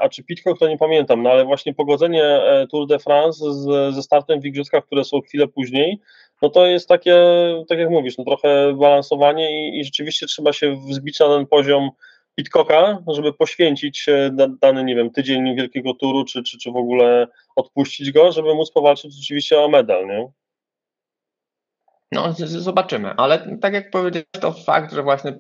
a 0.00 0.08
czy 0.08 0.24
Pitcock 0.24 0.58
to 0.58 0.68
nie 0.68 0.78
pamiętam, 0.78 1.22
no 1.22 1.30
ale 1.30 1.44
właśnie 1.44 1.74
pogodzenie 1.74 2.40
Tour 2.70 2.87
de 2.87 2.98
France 2.98 3.52
z, 3.52 3.94
ze 3.94 4.02
startem 4.02 4.40
w 4.40 4.44
Igrzyskach, 4.44 4.87
które 4.87 5.04
są 5.04 5.20
chwilę 5.20 5.48
później, 5.48 6.00
no 6.42 6.48
to 6.48 6.66
jest 6.66 6.88
takie, 6.88 7.16
tak 7.68 7.79
jak 7.79 7.90
mówisz, 7.90 8.18
no 8.18 8.24
trochę 8.24 8.74
balansowanie 8.74 9.68
i, 9.68 9.81
i 9.81 9.85
rzeczywiście 9.85 10.27
trzeba 10.27 10.53
się 10.53 10.77
wzbić 10.77 11.20
na 11.20 11.27
ten 11.27 11.46
poziom 11.46 11.90
Pitcocka, 12.35 12.98
żeby 13.07 13.33
poświęcić 13.33 14.07
dany, 14.61 14.85
nie 14.85 14.94
wiem, 14.94 15.11
tydzień 15.11 15.57
wielkiego 15.57 15.94
turu, 15.94 16.24
czy, 16.24 16.42
czy, 16.42 16.59
czy 16.59 16.70
w 16.72 16.77
ogóle 16.77 17.27
odpuścić 17.57 18.12
go, 18.12 18.33
żeby 18.33 18.55
móc 18.55 18.70
powalczyć 18.70 19.14
rzeczywiście 19.14 19.61
o 19.61 19.68
medal, 19.68 20.07
nie? 20.07 20.29
No, 22.12 22.33
zobaczymy, 22.46 23.14
ale 23.16 23.59
tak 23.61 23.74
jak 23.74 23.90
powiedziałeś, 23.90 24.27
to 24.40 24.53
fakt, 24.53 24.92
że 24.92 25.03
właśnie 25.03 25.38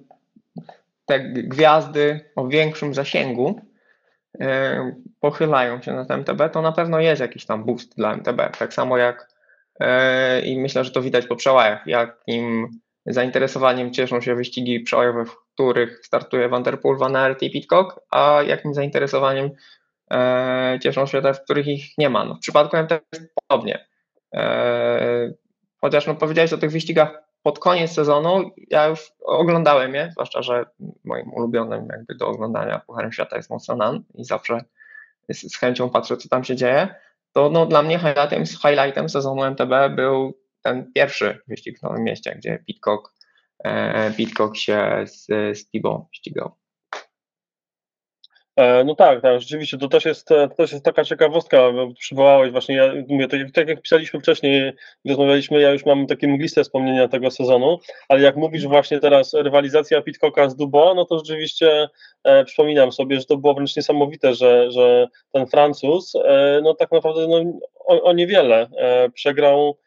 te 1.06 1.20
gwiazdy 1.20 2.30
o 2.36 2.48
większym 2.48 2.94
zasięgu 2.94 3.60
e, 4.40 4.92
pochylają 5.20 5.82
się 5.82 5.92
na 5.92 6.16
MTB, 6.16 6.52
to 6.52 6.62
na 6.62 6.72
pewno 6.72 7.00
jest 7.00 7.20
jakiś 7.20 7.46
tam 7.46 7.64
boost 7.64 7.96
dla 7.96 8.14
MTB. 8.14 8.56
Tak 8.58 8.74
samo 8.74 8.96
jak 8.96 9.37
i 10.44 10.58
myślę, 10.58 10.84
że 10.84 10.90
to 10.90 11.02
widać 11.02 11.26
po 11.26 11.36
przełajach, 11.36 11.86
jakim 11.86 12.68
zainteresowaniem 13.06 13.92
cieszą 13.92 14.20
się 14.20 14.34
wyścigi 14.34 14.80
przełajowe, 14.80 15.24
w 15.24 15.36
których 15.54 16.06
startuje 16.06 16.48
Van 16.48 16.62
Der 16.62 16.80
Poel, 16.80 16.98
Van 16.98 17.16
Aert 17.16 17.42
i 17.42 17.50
Pitcock, 17.50 18.00
a 18.10 18.42
jakim 18.46 18.74
zainteresowaniem 18.74 19.50
e, 20.10 20.78
cieszą 20.82 21.06
się 21.06 21.22
te, 21.22 21.34
w 21.34 21.44
których 21.44 21.66
ich 21.66 21.98
nie 21.98 22.10
ma. 22.10 22.24
No, 22.24 22.34
w 22.34 22.38
przypadku 22.38 22.76
MT 22.76 22.90
jest 23.12 23.34
podobnie. 23.48 23.86
E, 24.34 25.32
chociaż 25.80 26.06
no, 26.06 26.14
powiedziałeś 26.14 26.52
o 26.52 26.58
tych 26.58 26.70
wyścigach 26.70 27.22
pod 27.42 27.58
koniec 27.58 27.92
sezonu, 27.92 28.50
ja 28.70 28.86
już 28.86 29.12
oglądałem 29.24 29.94
je, 29.94 30.08
zwłaszcza, 30.12 30.42
że 30.42 30.64
moim 31.04 31.32
ulubionym 31.32 31.88
jakby 31.92 32.14
do 32.14 32.28
oglądania 32.28 32.82
Pucharem 32.86 33.12
Świata 33.12 33.36
jest 33.36 33.50
mocno 33.50 33.76
NAN 33.76 34.04
i 34.14 34.24
zawsze 34.24 34.64
z 35.28 35.56
chęcią 35.56 35.90
patrzę, 35.90 36.16
co 36.16 36.28
tam 36.28 36.44
się 36.44 36.56
dzieje 36.56 36.94
to 37.38 37.50
no, 37.50 37.66
dla 37.66 37.82
mnie 37.82 37.98
highlightem, 37.98 38.44
highlightem 38.44 39.08
sezonu 39.08 39.44
MTB 39.44 39.94
był 39.96 40.38
ten 40.62 40.92
pierwszy 40.92 41.38
wyścig 41.48 41.78
w 41.78 41.82
Nowym 41.82 42.04
Mieście, 42.04 42.34
gdzie 42.38 42.64
Pitcock, 42.66 43.14
e, 43.64 44.10
Pitcock 44.10 44.56
się 44.56 45.04
z, 45.06 45.26
z 45.58 45.70
Tibo 45.70 46.08
ścigał. 46.12 46.57
E, 48.58 48.84
no 48.84 48.94
tak, 48.94 49.22
tak, 49.22 49.40
rzeczywiście 49.40 49.78
to 49.78 49.88
też 49.88 50.04
jest, 50.04 50.28
to 50.28 50.48
też 50.48 50.72
jest 50.72 50.84
taka 50.84 51.04
ciekawostka, 51.04 51.58
przywołałeś 51.98 52.52
właśnie, 52.52 52.76
ja 52.76 52.92
mówię, 53.08 53.28
tak, 53.28 53.40
tak 53.54 53.68
jak 53.68 53.82
pisaliśmy 53.82 54.20
wcześniej, 54.20 54.72
rozmawialiśmy, 55.08 55.60
ja 55.60 55.70
już 55.70 55.86
mam 55.86 56.06
takie 56.06 56.28
mgliste 56.28 56.64
wspomnienia 56.64 57.08
tego 57.08 57.30
sezonu, 57.30 57.78
ale 58.08 58.20
jak 58.20 58.36
mówisz 58.36 58.66
właśnie 58.66 59.00
teraz 59.00 59.34
rywalizacja 59.34 60.02
Pitcocka 60.02 60.48
z 60.48 60.56
Dubois, 60.56 60.96
no 60.96 61.04
to 61.04 61.18
rzeczywiście 61.18 61.88
e, 62.24 62.44
przypominam 62.44 62.92
sobie, 62.92 63.20
że 63.20 63.26
to 63.26 63.36
było 63.36 63.54
wręcz 63.54 63.76
niesamowite, 63.76 64.34
że, 64.34 64.70
że 64.70 65.08
ten 65.32 65.46
Francuz, 65.46 66.14
e, 66.14 66.60
no 66.62 66.74
tak 66.74 66.92
naprawdę 66.92 67.28
no, 67.28 67.60
o, 67.86 68.02
o 68.02 68.12
niewiele 68.12 68.68
e, 68.76 69.10
przegrał 69.10 69.78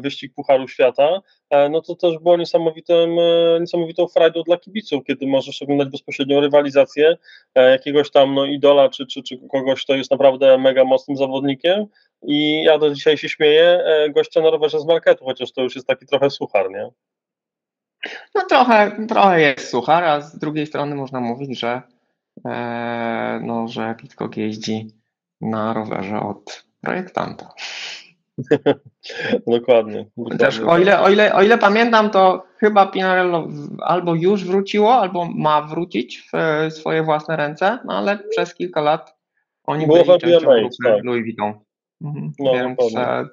wyścig 0.00 0.34
Pucharu 0.34 0.68
Świata, 0.68 1.20
e, 1.50 1.68
no 1.68 1.80
to 1.80 1.94
też 1.94 2.18
było 2.18 2.36
niesamowitym, 2.36 3.18
e, 3.18 3.60
niesamowitą 3.60 4.08
frajdą 4.08 4.42
dla 4.42 4.56
kibiców, 4.56 5.04
kiedy 5.06 5.26
możesz 5.26 5.62
oglądać 5.62 5.88
bezpośrednią 5.88 6.40
rywalizację 6.40 7.16
e, 7.54 7.70
jakiegoś 7.70 8.10
tam 8.10 8.34
no, 8.34 8.44
idola, 8.44 8.88
czy, 8.88 9.06
czy, 9.06 9.22
czy 9.22 9.38
kogoś, 9.52 9.84
kto 9.84 9.94
jest 9.94 10.10
naprawdę 10.10 10.58
mega 10.58 10.84
mocnym 10.84 11.16
zawodnikiem 11.16 11.86
i 12.22 12.62
ja 12.62 12.78
do 12.78 12.94
dzisiaj 12.94 13.18
się 13.18 13.28
śmieję, 13.28 13.84
e, 13.84 14.10
gościa 14.10 14.40
na 14.40 14.50
rowerze 14.50 14.80
z 14.80 14.86
marketu, 14.86 15.24
chociaż 15.24 15.52
to 15.52 15.62
już 15.62 15.74
jest 15.74 15.86
taki 15.86 16.06
trochę 16.06 16.30
suchar, 16.30 16.70
nie? 16.70 16.90
No 18.34 18.44
trochę, 18.48 19.06
trochę 19.08 19.40
jest 19.40 19.70
suchar, 19.70 20.04
a 20.04 20.20
z 20.20 20.38
drugiej 20.38 20.66
strony 20.66 20.94
można 20.94 21.20
mówić, 21.20 21.58
że, 21.58 21.82
e, 22.46 23.40
no, 23.42 23.68
że 23.68 23.94
Pitcock 23.98 24.36
jeździ 24.36 24.86
na 25.40 25.72
rowerze 25.72 26.20
od 26.20 26.64
projektanta. 26.80 27.54
Dokładnie. 29.46 30.06
dokładnie 30.16 30.38
Też 30.38 30.60
o 30.60 30.78
ile, 30.78 31.00
o, 31.00 31.10
ile, 31.10 31.34
o 31.34 31.42
ile 31.42 31.58
pamiętam, 31.58 32.10
to 32.10 32.46
chyba 32.58 32.86
Pinarello 32.86 33.48
albo 33.80 34.14
już 34.14 34.44
wróciło, 34.44 34.94
albo 34.94 35.24
ma 35.24 35.62
wrócić 35.62 36.30
w 36.32 36.72
swoje 36.72 37.02
własne 37.02 37.36
ręce, 37.36 37.78
no 37.84 37.98
ale 37.98 38.18
przez 38.18 38.54
kilka 38.54 38.80
lat 38.80 39.18
oni 39.64 39.86
Było 39.86 40.04
byli 40.04 40.18
częścią 40.18 40.50
grupy 40.50 40.76
tak. 40.84 41.04
Louis 41.04 41.22
Vuitton. 41.22 41.54
Mhm. 42.04 42.32
No, 42.38 42.52
Więc 42.52 42.96
e, 42.96 43.26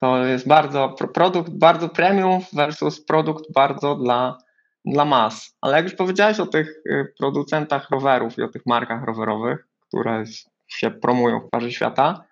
to 0.00 0.24
jest 0.24 0.48
bardzo 0.48 0.88
pro- 0.88 1.08
produkt 1.08 1.50
bardzo 1.50 1.88
premium 1.88 2.40
versus 2.52 3.04
produkt 3.04 3.52
bardzo 3.52 3.94
dla, 3.94 4.38
dla 4.84 5.04
mas. 5.04 5.56
Ale 5.60 5.76
jak 5.76 5.84
już 5.84 5.94
powiedziałeś 5.94 6.40
o 6.40 6.46
tych 6.46 6.82
e, 6.90 7.04
producentach 7.18 7.90
rowerów 7.90 8.38
i 8.38 8.42
o 8.42 8.48
tych 8.48 8.66
markach 8.66 9.04
rowerowych, 9.04 9.68
które 9.88 10.24
się 10.68 10.90
promują 10.90 11.40
w 11.40 11.50
parze 11.50 11.72
świata, 11.72 12.24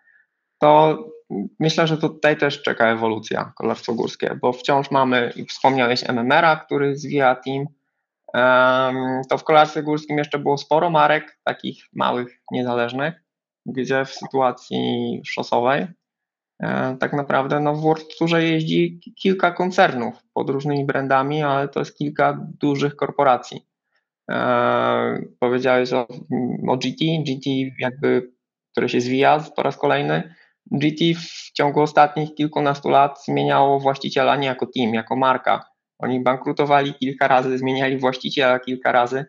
to 0.59 0.99
myślę, 1.61 1.87
że 1.87 1.99
tutaj 1.99 2.37
też 2.37 2.63
czeka 2.63 2.89
ewolucja 2.89 3.53
kolarstwo 3.57 3.95
górskie, 3.95 4.39
bo 4.41 4.53
wciąż 4.53 4.91
mamy, 4.91 5.33
wspomniałeś 5.49 6.09
MMR-a, 6.09 6.57
który 6.57 6.97
zwija 6.97 7.35
team, 7.35 7.67
to 9.31 9.39
w 9.39 9.45
kolarstwie 9.45 9.83
górskim 9.83 10.19
jeszcze 10.19 10.39
było 10.39 10.59
sporo 10.59 10.91
marek, 10.91 11.39
takich 11.45 11.85
małych, 11.93 12.41
niezależnych, 12.51 13.15
gdzie 13.67 14.05
w 14.05 14.11
sytuacji 14.11 15.21
szosowej 15.27 15.87
e, 16.63 16.97
tak 17.01 17.13
naprawdę 17.13 17.61
no, 17.61 17.75
w 17.75 17.81
World 17.81 18.19
Tourze 18.19 18.45
jeździ 18.45 19.01
ki- 19.05 19.15
kilka 19.15 19.51
koncernów 19.51 20.15
pod 20.35 20.51
różnymi 20.51 20.85
brandami, 20.85 21.43
ale 21.43 21.69
to 21.69 21.81
jest 21.81 21.99
kilka 21.99 22.47
dużych 22.61 22.97
korporacji. 22.97 23.67
E, 24.31 25.19
powiedziałeś 25.41 25.93
o, 25.93 26.07
o 26.69 26.77
GT, 26.77 27.05
GT 27.27 27.51
jakby, 27.79 28.33
które 28.73 28.89
się 28.89 29.01
zwija 29.01 29.45
po 29.57 29.63
raz 29.63 29.77
kolejny. 29.77 30.35
GT 30.71 31.15
w 31.15 31.53
ciągu 31.53 31.81
ostatnich 31.81 32.35
kilkunastu 32.35 32.89
lat 32.89 33.25
zmieniało 33.25 33.81
właściciela 33.81 34.37
nie 34.37 34.47
jako 34.47 34.67
team, 34.67 34.95
jako 34.95 35.17
marka. 35.17 35.65
Oni 35.99 36.21
bankrutowali 36.21 36.95
kilka 36.95 37.29
razy, 37.29 37.59
zmieniali 37.59 37.99
właściciela 37.99 38.59
kilka 38.59 38.93
razy, 38.93 39.25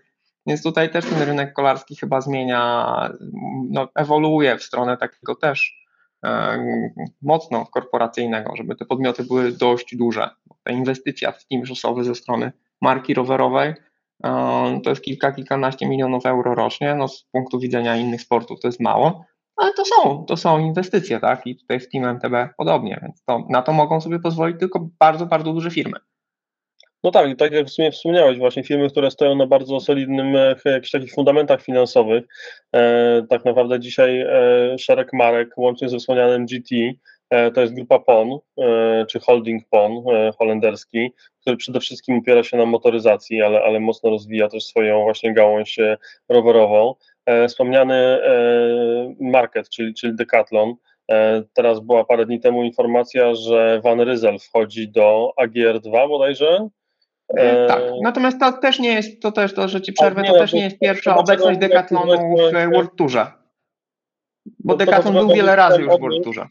więc 0.47 0.63
tutaj 0.63 0.91
też 0.91 1.05
ten 1.05 1.21
rynek 1.21 1.53
kolarski 1.53 1.95
chyba 1.95 2.21
zmienia, 2.21 2.85
no, 3.69 3.87
ewoluuje 3.95 4.57
w 4.57 4.63
stronę 4.63 4.97
takiego 4.97 5.35
też 5.35 5.85
e, 6.25 6.57
mocno 7.21 7.65
korporacyjnego, 7.65 8.55
żeby 8.55 8.75
te 8.75 8.85
podmioty 8.85 9.23
były 9.23 9.51
dość 9.51 9.95
duże. 9.95 10.29
Ta 10.63 10.71
inwestycja 10.71 11.31
w 11.31 11.45
team 11.47 11.65
szosowy 11.65 12.03
ze 12.03 12.15
strony 12.15 12.51
marki 12.81 13.13
rowerowej 13.13 13.73
e, 14.23 14.79
to 14.83 14.89
jest 14.89 15.01
kilka, 15.01 15.31
kilkanaście 15.31 15.87
milionów 15.87 16.25
euro 16.25 16.55
rocznie. 16.55 16.95
No, 16.95 17.07
z 17.07 17.23
punktu 17.31 17.59
widzenia 17.59 17.97
innych 17.97 18.21
sportów 18.21 18.59
to 18.59 18.67
jest 18.67 18.79
mało, 18.79 19.25
ale 19.55 19.73
to 19.73 19.85
są, 19.85 20.25
to 20.25 20.37
są 20.37 20.59
inwestycje, 20.59 21.19
tak? 21.19 21.47
I 21.47 21.55
tutaj 21.55 21.79
w 21.79 21.89
Team 21.89 22.05
MTB 22.05 22.53
podobnie, 22.57 22.99
więc 23.01 23.23
to, 23.23 23.45
na 23.49 23.61
to 23.61 23.73
mogą 23.73 24.01
sobie 24.01 24.19
pozwolić 24.19 24.59
tylko 24.59 24.89
bardzo, 24.99 25.25
bardzo 25.25 25.53
duże 25.53 25.71
firmy. 25.71 25.99
No 27.05 27.11
tak, 27.11 27.29
i 27.29 27.35
tak 27.35 27.51
jak 27.51 27.67
w 27.67 27.71
sumie 27.71 27.91
wspomniałeś, 27.91 28.37
właśnie 28.37 28.63
firmy, 28.63 28.89
które 28.89 29.11
stoją 29.11 29.35
na 29.35 29.47
bardzo 29.47 29.79
solidnym 29.79 30.35
e, 30.35 30.55
jakichś 30.65 30.91
takich 30.91 31.13
fundamentach 31.13 31.61
finansowych. 31.61 32.23
E, 32.75 33.23
tak 33.29 33.45
naprawdę 33.45 33.79
dzisiaj 33.79 34.21
e, 34.21 34.77
szereg 34.77 35.13
marek, 35.13 35.57
łącznie 35.57 35.89
ze 35.89 35.97
wspomnianym 35.97 36.45
GT, 36.45 36.75
e, 37.29 37.51
to 37.51 37.61
jest 37.61 37.73
grupa 37.73 37.99
PON, 37.99 38.39
e, 38.59 39.05
czy 39.09 39.19
holding 39.19 39.63
PON 39.69 39.91
e, 39.91 40.31
holenderski, 40.39 41.11
który 41.41 41.57
przede 41.57 41.79
wszystkim 41.79 42.17
opiera 42.17 42.43
się 42.43 42.57
na 42.57 42.65
motoryzacji, 42.65 43.41
ale, 43.41 43.63
ale 43.63 43.79
mocno 43.79 44.09
rozwija 44.09 44.47
też 44.47 44.65
swoją 44.65 45.03
właśnie 45.03 45.33
gałąź 45.33 45.79
rowerową. 46.29 46.95
E, 47.25 47.47
wspomniany 47.47 47.95
e, 47.95 49.15
market, 49.19 49.69
czyli, 49.69 49.93
czyli 49.93 50.15
Decathlon, 50.15 50.75
e, 51.11 51.43
Teraz 51.53 51.79
była 51.79 52.05
parę 52.05 52.25
dni 52.25 52.39
temu 52.39 52.63
informacja, 52.63 53.35
że 53.35 53.81
Van 53.83 54.01
Ryzel 54.01 54.39
wchodzi 54.39 54.89
do 54.89 55.31
AGR2 55.41 56.07
bodajże. 56.07 56.67
Tak, 57.67 57.83
natomiast 58.03 58.39
to 58.39 58.51
też 58.51 58.79
nie 58.79 58.93
jest, 58.93 59.21
to 59.21 59.31
też, 59.31 59.53
to, 59.53 59.67
że 59.67 59.81
ci 59.81 59.93
przerwę, 59.93 60.21
nie, 60.21 60.29
to 60.29 60.39
też 60.39 60.53
nie 60.53 60.63
jest 60.63 60.79
pierwsza 60.79 61.17
obecność 61.17 61.59
Decathlonu 61.59 62.37
w 62.37 62.73
World 62.73 62.95
Tourze. 62.97 63.31
Bo 64.59 64.75
Decathlon 64.75 65.13
był 65.13 65.35
wiele 65.35 65.55
razy 65.55 65.81
już 65.81 65.95
w 65.95 65.99
World 65.99 66.23
Tourze. 66.23 66.47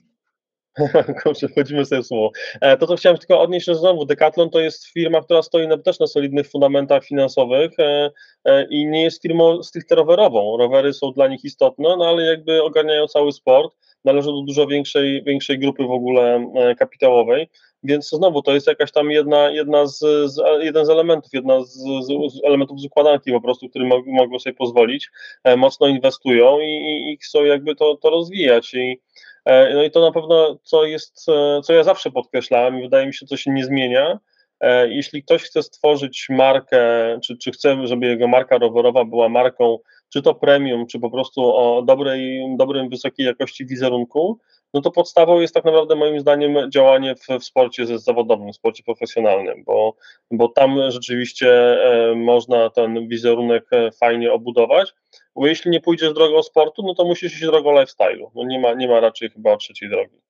Kurczę, 1.22 1.48
wchodzimy 1.48 1.84
sobie 1.84 2.02
w 2.02 2.06
słowo. 2.06 2.30
E, 2.60 2.76
To, 2.76 2.86
co 2.86 2.96
chciałem 2.96 3.18
tylko 3.18 3.40
odnieść, 3.40 3.66
że 3.66 3.74
znowu 3.74 4.04
Decathlon 4.04 4.50
to 4.50 4.60
jest 4.60 4.86
firma, 4.86 5.20
która 5.20 5.42
stoi 5.42 5.68
na, 5.68 5.78
też 5.78 5.98
na 5.98 6.06
solidnych 6.06 6.48
fundamentach 6.48 7.04
finansowych 7.04 7.70
e, 7.78 8.10
e, 8.44 8.66
i 8.70 8.86
nie 8.86 9.02
jest 9.02 9.22
firmą 9.22 9.62
stricte 9.62 9.94
rowerową. 9.94 10.56
Rowery 10.56 10.92
są 10.92 11.12
dla 11.12 11.28
nich 11.28 11.44
istotne, 11.44 11.96
no 11.98 12.06
ale 12.06 12.22
jakby 12.22 12.62
ogarniają 12.62 13.06
cały 13.06 13.32
sport, 13.32 13.74
należą 14.04 14.32
do 14.32 14.42
dużo 14.42 14.66
większej, 14.66 15.22
większej 15.24 15.58
grupy 15.58 15.84
w 15.84 15.90
ogóle 15.90 16.52
kapitałowej, 16.78 17.50
więc 17.82 18.10
znowu 18.10 18.42
to 18.42 18.54
jest 18.54 18.66
jakaś 18.66 18.92
tam 18.92 19.10
jedna, 19.10 19.50
jedna 19.50 19.86
z, 19.86 19.98
z, 20.26 20.40
jeden 20.60 20.86
z 20.86 20.90
elementów, 20.90 21.32
jedna 21.32 21.64
z, 21.64 21.72
z, 22.06 22.44
elementów 22.44 22.80
z 22.80 22.84
układanki 22.84 23.32
po 23.32 23.40
prostu, 23.40 23.68
którym 23.68 23.88
mog, 23.88 24.06
mogą 24.06 24.38
sobie 24.38 24.54
pozwolić, 24.54 25.10
mocno 25.56 25.86
inwestują 25.86 26.60
i, 26.60 26.64
i, 26.64 27.12
i 27.12 27.16
chcą 27.16 27.44
jakby 27.44 27.74
to, 27.74 27.96
to 27.96 28.10
rozwijać 28.10 28.74
i 28.74 29.00
No 29.46 29.82
i 29.82 29.90
to 29.90 30.00
na 30.00 30.12
pewno, 30.12 30.58
co 30.62 30.84
jest, 30.84 31.28
e, 31.28 31.60
co 31.64 31.72
ja 31.72 31.84
zawsze 31.84 32.10
podkreślałem 32.10 32.78
i 32.78 32.82
wydaje 32.82 33.06
mi 33.06 33.14
się, 33.14 33.26
co 33.26 33.36
się 33.36 33.50
nie 33.50 33.64
zmienia. 33.64 34.18
e, 34.60 34.88
Jeśli 34.88 35.22
ktoś 35.22 35.42
chce 35.42 35.62
stworzyć 35.62 36.26
markę, 36.30 36.78
czy, 37.24 37.38
czy 37.38 37.50
chce, 37.52 37.86
żeby 37.86 38.06
jego 38.06 38.28
marka 38.28 38.58
rowerowa 38.58 39.04
była 39.04 39.28
marką, 39.28 39.78
czy 40.12 40.22
to 40.22 40.34
premium, 40.34 40.86
czy 40.86 41.00
po 41.00 41.10
prostu 41.10 41.56
o 41.56 41.82
dobrej, 41.82 42.56
dobrym, 42.58 42.88
wysokiej 42.88 43.26
jakości 43.26 43.66
wizerunku, 43.66 44.38
no 44.74 44.80
to 44.80 44.90
podstawą 44.90 45.40
jest 45.40 45.54
tak 45.54 45.64
naprawdę 45.64 45.94
moim 45.94 46.20
zdaniem 46.20 46.70
działanie 46.70 47.14
w, 47.14 47.40
w 47.40 47.44
sporcie 47.44 47.86
ze 47.86 47.98
zawodowym, 47.98 48.52
w 48.52 48.56
sporcie 48.56 48.82
profesjonalnym, 48.82 49.64
bo, 49.64 49.96
bo 50.30 50.48
tam 50.48 50.78
rzeczywiście 50.88 51.50
e, 51.50 52.14
można 52.14 52.70
ten 52.70 53.08
wizerunek 53.08 53.64
e, 53.72 53.90
fajnie 53.92 54.32
obudować. 54.32 54.94
Bo 55.36 55.46
jeśli 55.46 55.70
nie 55.70 55.80
pójdziesz 55.80 56.14
drogą 56.14 56.42
sportu, 56.42 56.82
no 56.82 56.94
to 56.94 57.04
musisz 57.04 57.32
iść 57.32 57.42
drogą 57.42 57.72
lifestyle'u. 57.72 58.30
No 58.34 58.44
nie 58.44 58.60
ma, 58.60 58.74
nie 58.74 58.88
ma 58.88 59.00
raczej 59.00 59.30
chyba 59.30 59.56
trzeciej 59.56 59.90
drogi. 59.90 60.24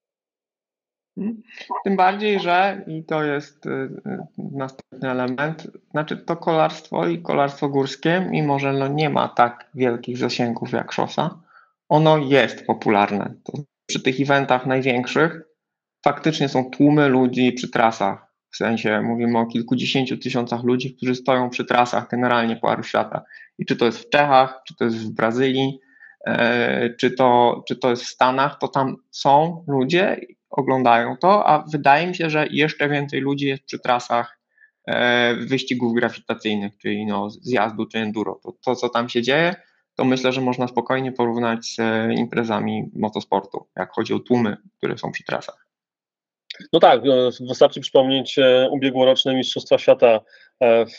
Tym 1.85 1.97
bardziej, 1.97 2.40
że 2.40 2.85
i 2.87 3.05
to 3.05 3.25
jest 3.25 3.67
y, 3.67 3.71
y, 3.71 4.19
następny 4.38 5.11
element, 5.11 5.71
znaczy 5.90 6.17
to 6.17 6.37
kolarstwo 6.37 7.07
i 7.07 7.23
kolarstwo 7.23 7.69
górskie, 7.69 8.27
mimo 8.31 8.59
że 8.59 8.73
no 8.73 8.88
nie 8.88 9.11
ma 9.11 9.29
tak 9.29 9.71
wielkich 9.75 10.19
zasięgów 10.19 10.73
jak 10.73 10.93
szosa, 10.93 11.40
ono 11.88 12.19
jest 12.19 12.67
popularne. 12.67 13.35
To 13.45 13.53
przy 13.87 14.03
tych 14.03 14.21
eventach 14.21 14.67
największych 14.67 15.43
faktycznie 16.05 16.49
są 16.49 16.71
tłumy 16.71 17.09
ludzi 17.09 17.53
przy 17.53 17.71
trasach. 17.71 18.24
W 18.55 18.57
sensie 18.57 19.03
mówimy 19.03 19.38
o 19.38 19.47
kilkudziesięciu 19.47 20.19
tysiącach 20.19 20.64
ludzi, 20.64 20.95
którzy 20.97 21.14
stoją 21.14 21.51
przy 21.51 21.64
trasach 21.64 22.09
generalnie 22.11 22.57
po 22.57 22.71
Aru 22.71 22.83
Świata. 22.83 23.23
I 23.59 23.67
czy 23.67 23.77
to 23.77 23.85
jest 23.85 23.99
w 23.99 24.11
Czechach, 24.11 24.61
czy 24.67 24.77
to 24.77 24.85
jest 24.85 24.97
w 24.97 25.11
Brazylii, 25.11 25.81
e, 26.27 26.90
czy 26.90 27.11
to, 27.11 27.62
czy 27.69 27.77
to 27.77 27.90
jest 27.90 28.03
w 28.03 28.09
Stanach, 28.09 28.59
to 28.59 28.69
tam 28.69 28.97
są 29.11 29.64
ludzie, 29.69 30.21
oglądają 30.51 31.17
to, 31.17 31.47
a 31.47 31.64
wydaje 31.73 32.07
mi 32.07 32.14
się, 32.14 32.31
że 32.31 32.47
jeszcze 32.51 32.88
więcej 32.88 33.21
ludzi 33.21 33.47
jest 33.47 33.64
przy 33.64 33.79
trasach 33.79 34.38
e, 34.87 35.35
wyścigów 35.35 35.95
grawitacyjnych, 35.95 36.79
czyli 36.79 37.07
no, 37.07 37.31
zjazdu 37.31 37.87
czy 37.87 37.99
enduro. 37.99 38.40
To, 38.43 38.53
to, 38.53 38.77
co 38.77 38.88
tam 38.88 39.09
się 39.09 39.23
dzieje, 39.23 39.55
to 39.95 40.05
myślę, 40.05 40.33
że 40.33 40.40
można 40.40 40.69
spokojnie 40.69 41.12
porównać 41.12 41.67
z 41.67 41.79
e, 41.79 42.14
imprezami 42.14 42.90
motosportu, 42.97 43.67
jak 43.77 43.93
chodzi 43.93 44.14
o 44.14 44.19
tłumy, 44.19 44.57
które 44.79 44.99
są 44.99 45.12
przy 45.12 45.25
trasach. 45.25 45.67
No 46.73 46.81
tak, 46.81 47.05
no, 47.05 47.14
wystarczy 47.49 47.81
przypomnieć 47.81 48.38
e, 48.38 48.69
ubiegłoroczne 48.71 49.35
Mistrzostwa 49.35 49.79
Świata 49.79 50.21
e, 50.61 50.87
w, 50.87 50.99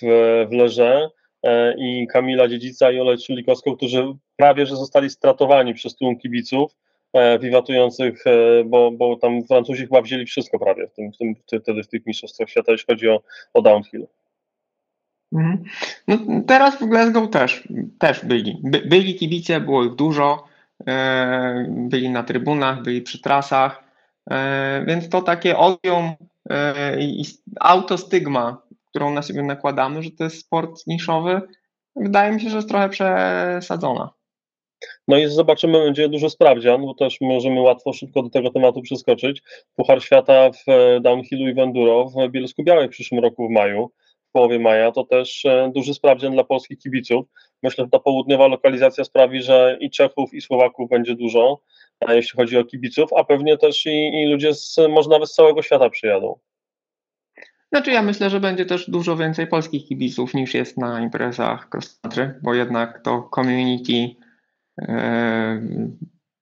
w 0.49 0.51
Leże 0.51 1.09
e, 1.43 1.75
i 1.77 2.07
Kamila 2.07 2.47
Dziedzica 2.47 2.91
i 2.91 2.99
Olę 2.99 3.17
Ciulikowską, 3.17 3.75
którzy 3.75 4.05
prawie 4.35 4.65
że 4.65 4.75
zostali 4.75 5.09
stratowani 5.09 5.73
przez 5.73 5.95
tłum 5.95 6.17
kibiców 6.17 6.75
wiwatujących, 7.39 8.23
bo, 8.65 8.91
bo 8.91 9.15
tam 9.15 9.43
Francuzi 9.43 9.81
chyba 9.81 10.01
wzięli 10.01 10.25
wszystko 10.25 10.59
prawie 10.59 10.87
w 10.87 10.93
tym, 10.93 11.11
w 11.11 11.17
tym, 11.17 11.35
wtedy 11.61 11.83
w 11.83 11.87
tych 11.87 12.05
mistrzostwach 12.05 12.49
świata, 12.49 12.71
jeśli 12.71 12.85
chodzi 12.85 13.09
o, 13.09 13.21
o 13.53 13.61
downhill. 13.61 14.07
Mhm. 15.33 15.63
No, 16.07 16.17
teraz 16.47 16.75
w 16.75 16.85
Glasgow 16.85 17.29
też, 17.29 17.67
też 17.99 18.25
byli. 18.25 18.59
By, 18.63 18.79
byli 18.79 19.15
kibice, 19.15 19.61
było 19.61 19.83
ich 19.83 19.95
dużo, 19.95 20.43
byli 21.67 22.09
na 22.09 22.23
trybunach, 22.23 22.81
byli 22.81 23.01
przy 23.01 23.21
trasach, 23.21 23.84
więc 24.85 25.09
to 25.09 25.21
takie 25.21 25.57
odium 25.57 26.13
e, 26.49 27.01
i 27.01 27.23
autostygma, 27.59 28.61
którą 28.89 29.13
na 29.13 29.21
siebie 29.21 29.43
nakładamy, 29.43 30.03
że 30.03 30.11
to 30.11 30.23
jest 30.23 30.39
sport 30.39 30.87
niszowy, 30.87 31.41
wydaje 31.95 32.31
mi 32.31 32.41
się, 32.41 32.49
że 32.49 32.55
jest 32.55 32.69
trochę 32.69 32.89
przesadzona. 32.89 34.09
No 35.07 35.17
i 35.17 35.27
zobaczymy, 35.27 35.79
będzie 35.85 36.09
duży 36.09 36.29
sprawdzian, 36.29 36.81
bo 36.81 36.93
też 36.93 37.21
możemy 37.21 37.61
łatwo, 37.61 37.93
szybko 37.93 38.23
do 38.23 38.29
tego 38.29 38.49
tematu 38.49 38.81
przeskoczyć. 38.81 39.41
Puchar 39.75 40.03
Świata 40.03 40.49
w 40.51 40.65
downhillu 41.01 41.47
i 41.47 41.53
w 41.53 41.59
enduro 41.59 42.05
w 42.05 42.31
Bielsku 42.31 42.63
Białej 42.63 42.87
w 42.87 42.91
przyszłym 42.91 43.23
roku 43.23 43.47
w 43.47 43.51
maju 43.51 43.91
połowie 44.35 44.59
maja, 44.59 44.91
to 44.91 45.03
też 45.03 45.45
e, 45.45 45.71
duży 45.75 45.93
sprawdzian 45.93 46.33
dla 46.33 46.43
polskich 46.43 46.79
kibiców. 46.79 47.25
Myślę, 47.63 47.83
że 47.83 47.89
ta 47.89 47.99
południowa 47.99 48.47
lokalizacja 48.47 49.03
sprawi, 49.03 49.41
że 49.41 49.77
i 49.79 49.89
Czechów, 49.89 50.33
i 50.33 50.41
Słowaków 50.41 50.89
będzie 50.89 51.15
dużo, 51.15 51.61
e, 52.01 52.15
jeśli 52.15 52.37
chodzi 52.37 52.57
o 52.57 52.65
kibiców, 52.65 53.09
a 53.17 53.23
pewnie 53.23 53.57
też 53.57 53.85
i, 53.85 54.23
i 54.23 54.25
ludzie 54.31 54.53
z, 54.53 54.77
może 54.89 55.09
nawet 55.09 55.29
z 55.29 55.33
całego 55.33 55.61
świata 55.61 55.89
przyjadą. 55.89 56.39
Znaczy 57.71 57.91
ja 57.91 58.01
myślę, 58.01 58.29
że 58.29 58.39
będzie 58.39 58.65
też 58.65 58.89
dużo 58.89 59.15
więcej 59.17 59.47
polskich 59.47 59.87
kibiców 59.87 60.33
niż 60.33 60.53
jest 60.53 60.77
na 60.77 61.01
imprezach 61.01 61.69
cross 61.73 61.99
country, 62.01 62.39
bo 62.43 62.53
jednak 62.53 63.01
to 63.03 63.29
community 63.35 64.15
yy, 64.77 64.87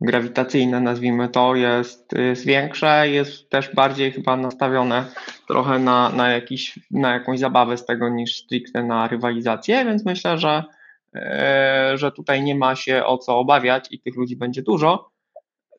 grawitacyjne, 0.03 0.79
nazwijmy 0.79 1.29
to, 1.29 1.55
jest, 1.55 2.11
jest 2.11 2.45
większe, 2.45 3.09
jest 3.09 3.49
też 3.49 3.75
bardziej 3.75 4.11
chyba 4.11 4.37
nastawione 4.37 5.05
trochę 5.47 5.79
na, 5.79 6.09
na, 6.09 6.29
jakiś, 6.29 6.79
na 6.91 7.13
jakąś 7.13 7.39
zabawę 7.39 7.77
z 7.77 7.85
tego 7.85 8.09
niż 8.09 8.35
stricte 8.35 8.83
na 8.83 9.07
rywalizację, 9.07 9.85
więc 9.85 10.05
myślę, 10.05 10.37
że, 10.37 10.63
e, 11.15 11.93
że 11.95 12.11
tutaj 12.11 12.43
nie 12.43 12.55
ma 12.55 12.75
się 12.75 13.05
o 13.05 13.17
co 13.17 13.39
obawiać 13.39 13.87
i 13.91 13.99
tych 13.99 14.15
ludzi 14.15 14.35
będzie 14.35 14.61
dużo. 14.61 15.09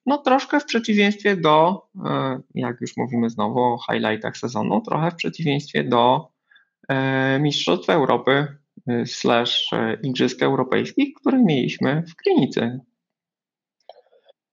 No 0.06 0.18
troszkę 0.18 0.60
w 0.60 0.64
przeciwieństwie 0.64 1.37
do, 1.37 1.87
e, 2.04 2.40
jak 2.54 2.80
już 2.80 2.96
mówimy 2.96 3.30
znowu 3.30 3.60
o 3.60 3.78
highlightach 3.90 4.37
sezonu, 4.37 4.80
trochę 4.80 5.10
w 5.10 5.14
przeciwieństwie 5.14 5.84
do 5.84 6.28
e, 6.88 7.38
Mistrzostw 7.40 7.90
Europy 7.90 8.46
slash 9.04 9.70
Igrzysk 10.02 10.42
Europejskich, 10.42 11.14
które 11.14 11.38
mieliśmy 11.38 12.02
w 12.08 12.16
Krynicy 12.16 12.80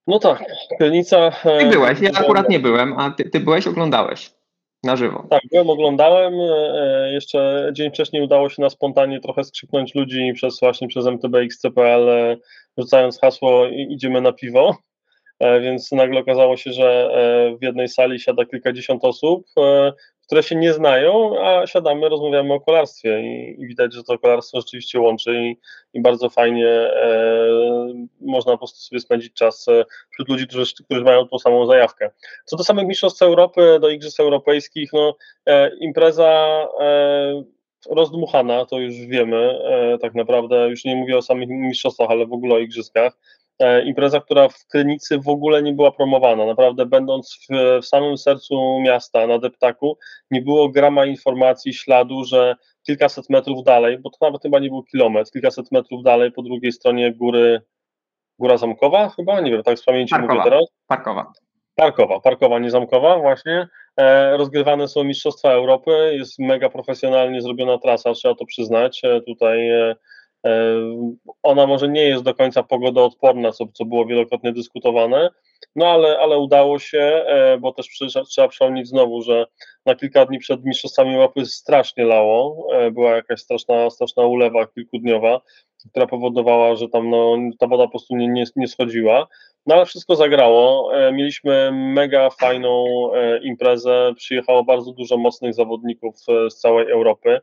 no 0.06 0.18
tak, 0.18 0.44
Krynica. 0.78 1.30
Ty 1.58 1.66
byłeś, 1.66 2.00
ja 2.00 2.10
akurat 2.14 2.48
nie 2.48 2.60
byłem, 2.60 2.98
a 2.98 3.10
ty, 3.10 3.30
ty 3.30 3.40
byłeś, 3.40 3.66
oglądałeś 3.66 4.30
na 4.84 4.96
żywo. 4.96 5.26
Tak, 5.30 5.40
byłem, 5.50 5.70
oglądałem. 5.70 6.34
E, 6.34 7.12
jeszcze 7.12 7.70
dzień 7.72 7.90
wcześniej 7.90 8.22
udało 8.22 8.48
się 8.48 8.62
na 8.62 8.70
spontanie 8.70 9.20
trochę 9.20 9.44
skrzyknąć 9.44 9.94
ludzi 9.94 10.32
przez 10.34 10.60
właśnie 10.60 10.88
przez 10.88 11.06
MTBX.pl, 11.06 12.08
e, 12.08 12.36
rzucając 12.78 13.20
hasło 13.20 13.66
idziemy 13.66 14.20
na 14.20 14.32
piwo. 14.32 14.76
E, 15.42 15.60
więc 15.60 15.92
nagle 15.92 16.20
okazało 16.20 16.56
się, 16.56 16.72
że 16.72 17.10
w 17.60 17.64
jednej 17.64 17.88
sali 17.88 18.20
siada 18.20 18.44
kilkadziesiąt 18.44 19.04
osób, 19.04 19.46
które 20.32 20.42
się 20.42 20.56
nie 20.56 20.72
znają, 20.72 21.34
a 21.44 21.66
siadamy, 21.66 22.08
rozmawiamy 22.08 22.54
o 22.54 22.60
kolarstwie 22.60 23.20
i, 23.20 23.66
widać, 23.66 23.94
że 23.94 24.02
to 24.02 24.18
kolarstwo 24.18 24.60
rzeczywiście 24.60 25.00
łączy 25.00 25.54
i, 25.94 26.02
bardzo 26.02 26.30
fajnie 26.30 26.68
e, 26.68 27.28
można 28.20 28.52
po 28.52 28.58
prostu 28.58 28.80
sobie 28.80 29.00
spędzić 29.00 29.32
czas 29.34 29.68
e, 29.68 29.84
wśród 30.10 30.28
ludzi, 30.28 30.46
którzy, 30.46 30.74
którzy 30.84 31.00
mają 31.00 31.28
tą 31.28 31.38
samą 31.38 31.66
zajawkę. 31.66 32.10
Co 32.44 32.56
do 32.56 32.64
samych 32.64 32.86
Mistrzostw 32.86 33.22
Europy, 33.22 33.78
do 33.80 33.88
Igrzysk 33.88 34.20
Europejskich, 34.20 34.90
no 34.92 35.16
e, 35.46 35.76
impreza 35.76 36.66
e, 36.80 37.42
rozdmuchana, 37.90 38.66
to 38.66 38.78
już 38.78 38.94
wiemy, 38.94 39.58
e, 39.64 39.98
tak 39.98 40.14
naprawdę, 40.14 40.68
już 40.68 40.84
nie 40.84 40.96
mówię 40.96 41.16
o 41.16 41.22
samych 41.22 41.48
mistrzostwach, 41.48 42.10
ale 42.10 42.26
w 42.26 42.32
ogóle 42.32 42.54
o 42.54 42.58
igrzyskach. 42.58 43.18
E, 43.62 43.82
impreza, 43.84 44.20
która 44.20 44.48
w 44.48 44.66
Krynicy 44.66 45.18
w 45.18 45.28
ogóle 45.28 45.62
nie 45.62 45.72
była 45.72 45.92
promowana. 45.92 46.46
Naprawdę, 46.46 46.86
będąc 46.86 47.38
w, 47.50 47.54
w, 47.82 47.86
samym 47.86 48.18
sercu 48.18 48.80
miasta, 48.80 49.26
na 49.26 49.38
deptaku, 49.38 49.98
nie 50.30 50.42
było 50.42 50.68
grama 50.68 51.06
informacji, 51.06 51.74
śladu, 51.74 52.24
że 52.24 52.56
kilkaset 52.86 53.30
metrów 53.30 53.64
dalej, 53.64 53.98
bo 53.98 54.10
to 54.10 54.16
nawet 54.20 54.42
chyba 54.42 54.58
nie 54.58 54.68
był 54.68 54.82
kilometr, 54.82 55.30
kilkaset 55.30 55.72
metrów 55.72 56.02
dalej 56.02 56.32
po 56.32 56.42
drugiej 56.42 56.72
stronie 56.72 57.12
góry, 57.14 57.60
Góra 58.38 58.56
Zamkowa 58.56 59.08
chyba, 59.08 59.40
nie 59.40 59.50
wiem, 59.50 59.62
tak 59.62 59.78
z 59.78 59.84
pamięci 59.84 60.10
Parkowa. 60.10 60.34
mówię 60.34 60.50
teraz. 60.50 60.64
Parkowa. 60.86 61.32
Parkowa, 61.74 62.20
Parkowa, 62.20 62.58
nie 62.58 62.70
Zamkowa, 62.70 63.18
właśnie. 63.18 63.68
E, 63.96 64.36
rozgrywane 64.36 64.88
są 64.88 65.04
Mistrzostwa 65.04 65.52
Europy, 65.52 65.90
jest 66.18 66.38
mega 66.38 66.68
profesjonalnie 66.68 67.42
zrobiona 67.42 67.78
trasa, 67.78 68.12
trzeba 68.12 68.34
to 68.34 68.46
przyznać. 68.46 69.00
E, 69.04 69.20
tutaj 69.20 69.70
e, 69.70 69.94
E, 69.94 69.96
ona 71.42 71.66
może 71.66 71.88
nie 71.88 72.02
jest 72.02 72.22
do 72.22 72.34
końca 72.34 72.62
pogodoodporna, 72.62 73.52
co, 73.52 73.66
co 73.72 73.84
było 73.84 74.06
wielokrotnie 74.06 74.52
dyskutowane, 74.52 75.30
no 75.76 75.86
ale, 75.86 76.18
ale 76.18 76.38
udało 76.38 76.78
się, 76.78 76.98
e, 77.26 77.58
bo 77.58 77.72
też 77.72 77.88
trzeba 78.28 78.48
przypomnieć 78.48 78.88
znowu, 78.88 79.22
że 79.22 79.46
na 79.86 79.94
kilka 79.94 80.26
dni 80.26 80.38
przed 80.38 80.64
Mistrzostwami 80.64 81.14
Europy 81.14 81.46
strasznie 81.46 82.04
lało, 82.04 82.66
e, 82.72 82.90
była 82.90 83.10
jakaś 83.10 83.40
straszna, 83.40 83.90
straszna 83.90 84.26
ulewa 84.26 84.66
kilkudniowa, 84.66 85.40
która 85.90 86.06
powodowała, 86.06 86.74
że 86.76 86.88
tam 86.88 87.10
no, 87.10 87.36
ta 87.58 87.66
woda 87.66 87.84
po 87.84 87.90
prostu 87.90 88.16
nie, 88.16 88.28
nie, 88.28 88.44
nie 88.56 88.68
schodziła. 88.68 89.28
No 89.66 89.74
ale 89.74 89.86
wszystko 89.86 90.16
zagrało. 90.16 90.94
E, 90.94 91.12
mieliśmy 91.12 91.70
mega 91.72 92.30
fajną 92.30 92.86
e, 93.14 93.38
imprezę. 93.38 94.12
Przyjechało 94.16 94.64
bardzo 94.64 94.92
dużo 94.92 95.16
mocnych 95.16 95.54
zawodników 95.54 96.16
e, 96.28 96.50
z 96.50 96.56
całej 96.58 96.90
Europy. 96.90 97.40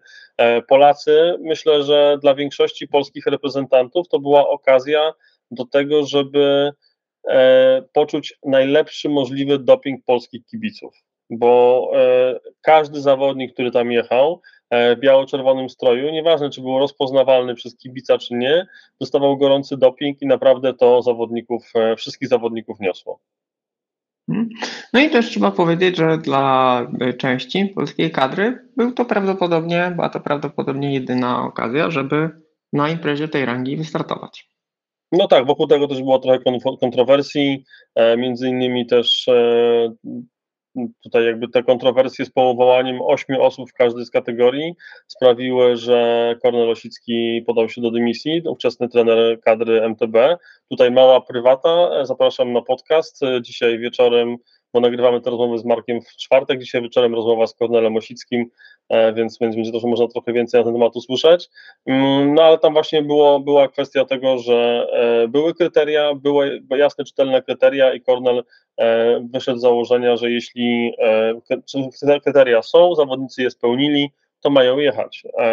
Polacy, 0.68 1.36
myślę, 1.40 1.84
że 1.84 2.18
dla 2.22 2.36
większości 2.36 2.88
polskich 2.88 3.26
reprezentantów 3.26 4.08
to 4.08 4.20
była 4.20 4.50
okazja 4.50 5.14
do 5.52 5.66
tego, 5.66 6.06
żeby 6.06 6.72
poczuć 7.94 8.34
najlepszy 8.46 9.10
możliwy 9.10 9.60
doping 9.60 10.06
polskich 10.06 10.46
kibiców. 10.46 11.09
Bo 11.30 11.92
każdy 12.62 13.02
zawodnik, 13.02 13.54
który 13.54 13.72
tam 13.72 13.92
jechał, 13.92 14.42
E, 14.70 14.96
w 14.96 15.00
biało-czerwonym 15.00 15.70
stroju, 15.70 16.12
nieważne 16.12 16.50
czy 16.50 16.62
był 16.62 16.80
rozpoznawalny 16.80 17.56
przez 17.56 17.78
kibica 17.78 18.18
czy 18.18 18.34
nie, 18.34 18.68
dostawał 19.00 19.38
gorący 19.38 19.78
doping 19.78 20.22
i 20.22 20.28
naprawdę 20.28 20.74
to 20.74 21.02
zawodników, 21.02 21.72
e, 21.76 21.96
wszystkich 21.96 22.30
zawodników 22.30 22.80
niosło. 22.80 23.20
Mhm. 24.30 24.50
No 24.94 25.00
i 25.00 25.10
też 25.10 25.30
trzeba 25.30 25.52
powiedzieć, 25.52 25.98
że 25.98 26.18
dla 26.18 26.82
e, 27.02 27.14
części 27.14 27.66
polskiej 27.66 28.12
kadry 28.12 28.68
był 28.78 28.92
to 28.92 29.06
prawdopodobnie, 29.06 29.92
była 29.96 30.10
to 30.10 30.20
prawdopodobnie 30.20 30.94
jedyna 30.94 31.46
okazja, 31.46 31.92
żeby 31.92 32.30
na 32.74 32.90
imprezie 32.90 33.28
tej 33.28 33.46
rangi 33.46 33.78
wystartować. 33.78 34.50
No 35.12 35.28
tak, 35.28 35.46
wokół 35.46 35.68
tego 35.68 35.88
też 35.88 36.00
było 36.00 36.20
trochę 36.20 36.40
kontrowersji, 36.82 37.64
między 38.18 38.50
innymi 38.50 38.86
też 38.86 39.30
tutaj 41.04 41.26
jakby 41.26 41.48
te 41.48 41.64
kontrowersje 41.64 42.26
z 42.26 42.30
powołaniem 42.30 43.02
ośmiu 43.02 43.42
osób 43.42 43.70
w 43.70 43.74
każdej 43.74 44.06
z 44.06 44.12
kategorii 44.12 44.74
sprawiły, 45.08 45.78
że 45.78 46.36
Kornel 46.42 46.70
Osicki 46.70 47.44
podał 47.48 47.70
się 47.70 47.82
do 47.82 47.92
dymisji, 47.92 48.42
ówczesny 48.46 48.90
trener 48.90 49.40
kadry 49.42 49.82
MTB. 49.82 50.38
Tutaj 50.70 50.92
mała 50.92 51.22
prywata, 51.22 52.06
zapraszam 52.06 52.54
na 52.54 52.62
podcast. 52.62 53.22
Dzisiaj 53.42 53.80
wieczorem 53.80 54.38
bo 54.74 54.80
nagrywamy 54.80 55.22
te 55.22 55.30
rozmowy 55.30 55.58
z 55.58 55.66
Markiem 55.66 56.02
w 56.02 56.16
czwartek, 56.18 56.60
dzisiaj 56.60 56.82
wieczorem 56.82 57.16
rozmowa 57.16 57.48
z 57.48 57.56
Kornelem 57.56 57.98
Osickim, 57.98 58.50
więc, 58.90 59.40
więc 59.40 59.56
będzie 59.56 59.72
to, 59.72 59.80
że 59.80 59.88
można 59.88 60.08
trochę 60.08 60.34
więcej 60.34 60.60
na 60.60 60.64
ten 60.64 60.74
temat 60.74 60.96
usłyszeć. 60.96 61.50
Mm, 61.86 62.34
no 62.34 62.44
ale 62.44 62.58
tam 62.58 62.74
właśnie 62.74 63.02
było, 63.02 63.40
była 63.40 63.68
kwestia 63.68 64.06
tego, 64.06 64.38
że 64.38 64.88
e, 64.94 65.28
były 65.28 65.54
kryteria, 65.54 66.16
były 66.16 66.64
jasne, 66.78 67.04
czytelne 67.04 67.42
kryteria 67.42 67.94
i 67.94 68.02
Kornel 68.02 68.44
e, 68.78 69.20
wyszedł 69.34 69.58
z 69.58 69.62
założenia, 69.62 70.18
że 70.18 70.32
jeśli 70.32 70.94
kryteria 72.24 72.62
są, 72.62 72.96
zawodnicy 72.96 73.42
je 73.42 73.52
spełnili, 73.52 74.12
to 74.42 74.50
mają 74.50 74.78
jechać, 74.78 75.24
a, 75.38 75.44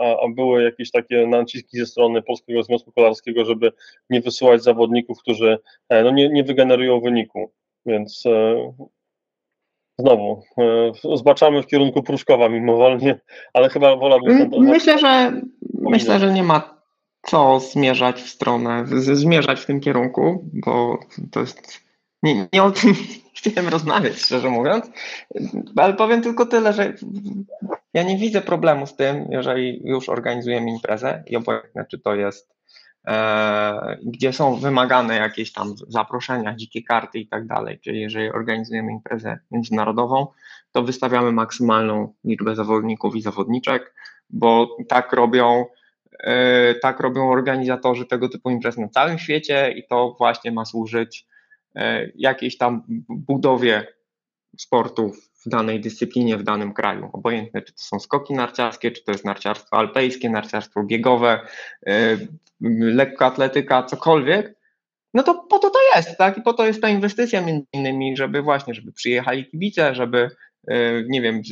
a, 0.00 0.16
a 0.24 0.28
były 0.28 0.62
jakieś 0.62 0.90
takie 0.90 1.26
naciski 1.26 1.78
ze 1.78 1.86
strony 1.86 2.22
Polskiego 2.22 2.62
Związku 2.62 2.92
Kolarskiego, 2.92 3.44
żeby 3.44 3.72
nie 4.10 4.20
wysyłać 4.20 4.62
zawodników, 4.62 5.18
którzy 5.18 5.58
no, 5.90 6.10
nie, 6.10 6.28
nie 6.28 6.44
wygenerują 6.44 7.00
wyniku. 7.00 7.50
Więc 7.86 8.26
e, 8.26 8.72
znowu 9.98 10.42
e, 10.58 11.16
zbaczamy 11.16 11.62
w 11.62 11.66
kierunku 11.66 12.02
Pruszkowa 12.02 12.48
mimowolnie, 12.48 13.20
ale 13.52 13.68
chyba 13.68 13.96
wolałbym... 13.96 14.50
Myślę, 14.58 14.98
że 14.98 15.40
myślę, 15.80 16.18
że 16.18 16.32
nie 16.32 16.42
ma 16.42 16.74
co 17.26 17.60
zmierzać 17.60 18.22
w 18.22 18.28
stronę, 18.28 18.84
zmierzać 18.92 19.60
w 19.60 19.66
tym 19.66 19.80
kierunku, 19.80 20.44
bo 20.52 20.98
to 21.30 21.40
jest 21.40 21.80
nie, 22.22 22.48
nie 22.52 22.62
o 22.62 22.70
tym 22.70 22.94
chciałem 23.36 23.68
rozmawiać, 23.68 24.18
szczerze 24.18 24.50
mówiąc, 24.50 24.90
ale 25.76 25.94
powiem 25.94 26.22
tylko 26.22 26.46
tyle, 26.46 26.72
że 26.72 26.94
ja 27.94 28.02
nie 28.02 28.16
widzę 28.16 28.40
problemu 28.40 28.86
z 28.86 28.96
tym, 28.96 29.26
jeżeli 29.30 29.80
już 29.84 30.08
organizujemy 30.08 30.70
imprezę 30.70 31.22
i 31.26 31.36
obojętne, 31.36 31.86
czy 31.90 31.98
to 31.98 32.14
jest 32.14 32.53
gdzie 34.02 34.32
są 34.32 34.56
wymagane 34.56 35.16
jakieś 35.16 35.52
tam 35.52 35.74
zaproszenia, 35.88 36.54
dzikie 36.54 36.82
karty 36.82 37.18
i 37.18 37.28
tak 37.28 37.46
dalej, 37.46 37.80
czyli 37.80 38.00
jeżeli 38.00 38.30
organizujemy 38.30 38.92
imprezę 38.92 39.38
międzynarodową, 39.50 40.26
to 40.72 40.82
wystawiamy 40.82 41.32
maksymalną 41.32 42.14
liczbę 42.24 42.54
zawodników 42.54 43.16
i 43.16 43.22
zawodniczek, 43.22 43.94
bo 44.30 44.76
tak 44.88 45.12
robią, 45.12 45.66
e, 46.20 46.74
tak 46.74 47.00
robią 47.00 47.30
organizatorzy 47.30 48.06
tego 48.06 48.28
typu 48.28 48.50
imprez 48.50 48.76
na 48.76 48.88
całym 48.88 49.18
świecie 49.18 49.72
i 49.72 49.86
to 49.86 50.14
właśnie 50.18 50.52
ma 50.52 50.64
służyć 50.64 51.26
e, 51.74 52.10
jakiejś 52.14 52.58
tam 52.58 52.82
budowie 53.08 53.86
sportów 54.58 55.30
w 55.46 55.48
danej 55.48 55.80
dyscyplinie, 55.80 56.36
w 56.36 56.42
danym 56.42 56.72
kraju. 56.72 57.10
Obojętne, 57.12 57.62
czy 57.62 57.72
to 57.72 57.82
są 57.82 58.00
skoki 58.00 58.34
narciarskie, 58.34 58.90
czy 58.90 59.04
to 59.04 59.12
jest 59.12 59.24
narciarstwo 59.24 59.76
alpejskie, 59.76 60.30
narciarstwo 60.30 60.82
biegowe, 60.82 61.40
yy, 61.86 62.28
lekkoatletyka, 62.94 63.82
cokolwiek, 63.82 64.54
no 65.14 65.22
to 65.22 65.34
po 65.34 65.58
to 65.58 65.70
to 65.70 65.78
jest, 65.96 66.18
tak? 66.18 66.38
I 66.38 66.42
po 66.42 66.52
to 66.52 66.66
jest 66.66 66.82
ta 66.82 66.88
inwestycja 66.88 67.40
między 67.40 67.66
innymi, 67.72 68.16
żeby 68.16 68.42
właśnie, 68.42 68.74
żeby 68.74 68.92
przyjechali 68.92 69.46
kibice, 69.46 69.94
żeby 69.94 70.30
yy, 70.68 71.06
nie 71.08 71.22
wiem, 71.22 71.42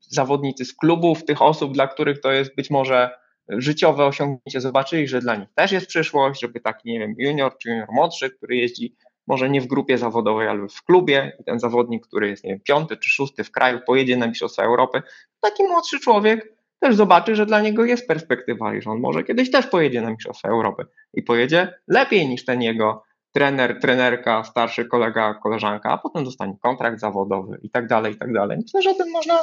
zawodnicy 0.00 0.64
z 0.64 0.74
klubów, 0.74 1.24
tych 1.24 1.42
osób, 1.42 1.74
dla 1.74 1.88
których 1.88 2.20
to 2.20 2.32
jest 2.32 2.56
być 2.56 2.70
może 2.70 3.10
życiowe 3.48 4.06
osiągnięcie, 4.06 4.60
zobaczyli, 4.60 5.08
że 5.08 5.20
dla 5.20 5.36
nich 5.36 5.48
też 5.54 5.72
jest 5.72 5.86
przyszłość, 5.86 6.40
żeby 6.40 6.60
taki, 6.60 6.92
nie 6.92 6.98
wiem, 6.98 7.14
junior 7.18 7.58
czy 7.58 7.70
junior 7.70 7.88
młodszy, 7.92 8.30
który 8.30 8.56
jeździ 8.56 8.96
może 9.32 9.50
nie 9.50 9.60
w 9.60 9.66
grupie 9.66 9.98
zawodowej, 9.98 10.48
ale 10.48 10.68
w 10.68 10.82
klubie 10.82 11.36
ten 11.46 11.60
zawodnik, 11.60 12.06
który 12.06 12.28
jest 12.28 12.44
nie 12.44 12.50
wiem, 12.50 12.60
piąty 12.60 12.96
czy 12.96 13.10
szósty 13.10 13.44
w 13.44 13.50
kraju, 13.50 13.80
pojedzie 13.86 14.16
na 14.16 14.26
Mistrzostwa 14.26 14.62
Europy, 14.62 15.02
taki 15.40 15.62
młodszy 15.62 16.00
człowiek 16.00 16.56
też 16.80 16.94
zobaczy, 16.94 17.36
że 17.36 17.46
dla 17.46 17.60
niego 17.60 17.84
jest 17.84 18.08
perspektywa 18.08 18.74
i 18.74 18.82
że 18.82 18.90
on 18.90 19.00
może 19.00 19.24
kiedyś 19.24 19.50
też 19.50 19.66
pojedzie 19.66 20.00
na 20.02 20.10
Mistrzostwa 20.10 20.48
Europy 20.48 20.84
i 21.14 21.22
pojedzie 21.22 21.74
lepiej 21.88 22.28
niż 22.28 22.44
ten 22.44 22.62
jego 22.62 23.04
trener, 23.34 23.80
trenerka, 23.80 24.44
starszy 24.44 24.84
kolega, 24.84 25.34
koleżanka, 25.34 25.90
a 25.90 25.98
potem 25.98 26.24
dostanie 26.24 26.56
kontrakt 26.62 27.00
zawodowy 27.00 27.58
i 27.62 27.70
tak 27.70 27.86
dalej, 27.86 28.14
i 28.14 28.16
tak 28.16 28.32
dalej. 28.32 28.58
Myślę, 28.62 28.82
że 28.82 28.90
o 28.90 28.94
tym 28.94 29.10
można 29.10 29.40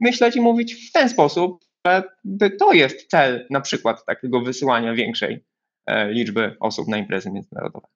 myśleć 0.00 0.36
i 0.36 0.40
mówić 0.40 0.88
w 0.88 0.92
ten 0.92 1.08
sposób, 1.08 1.64
że 1.86 2.50
to 2.58 2.72
jest 2.72 3.06
cel 3.10 3.46
na 3.50 3.60
przykład 3.60 4.04
takiego 4.04 4.40
wysyłania 4.40 4.94
większej 4.94 5.44
e, 5.86 6.12
liczby 6.12 6.56
osób 6.60 6.88
na 6.88 6.96
imprezy 6.96 7.30
międzynarodowe. 7.30 7.86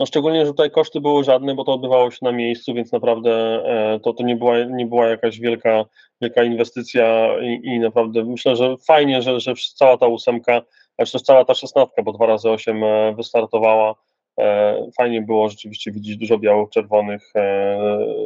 No 0.00 0.06
szczególnie, 0.06 0.46
że 0.46 0.50
tutaj 0.50 0.70
koszty 0.70 1.00
były 1.00 1.24
żadne, 1.24 1.54
bo 1.54 1.64
to 1.64 1.72
odbywało 1.72 2.10
się 2.10 2.18
na 2.22 2.32
miejscu, 2.32 2.74
więc 2.74 2.92
naprawdę 2.92 3.32
e, 3.64 4.00
to, 4.00 4.12
to 4.12 4.22
nie, 4.22 4.36
była, 4.36 4.64
nie 4.64 4.86
była 4.86 5.06
jakaś 5.06 5.40
wielka, 5.40 5.84
wielka 6.20 6.42
inwestycja 6.42 7.38
i, 7.42 7.60
i 7.66 7.80
naprawdę 7.80 8.24
myślę, 8.24 8.56
że 8.56 8.76
fajnie, 8.86 9.22
że, 9.22 9.40
że 9.40 9.54
cała 9.74 9.98
ta 9.98 10.06
ósemka, 10.06 10.62
znaczy 10.94 11.12
też 11.12 11.22
cała 11.22 11.44
ta 11.44 11.54
szesnastka, 11.54 12.02
bo 12.02 12.12
dwa 12.12 12.26
razy 12.26 12.50
osiem 12.50 12.84
e, 12.84 13.14
wystartowała. 13.14 13.94
E, 14.38 14.76
fajnie 14.96 15.22
było 15.22 15.48
rzeczywiście 15.48 15.92
widzieć 15.92 16.16
dużo 16.16 16.38
białych, 16.38 16.70
czerwonych 16.70 17.32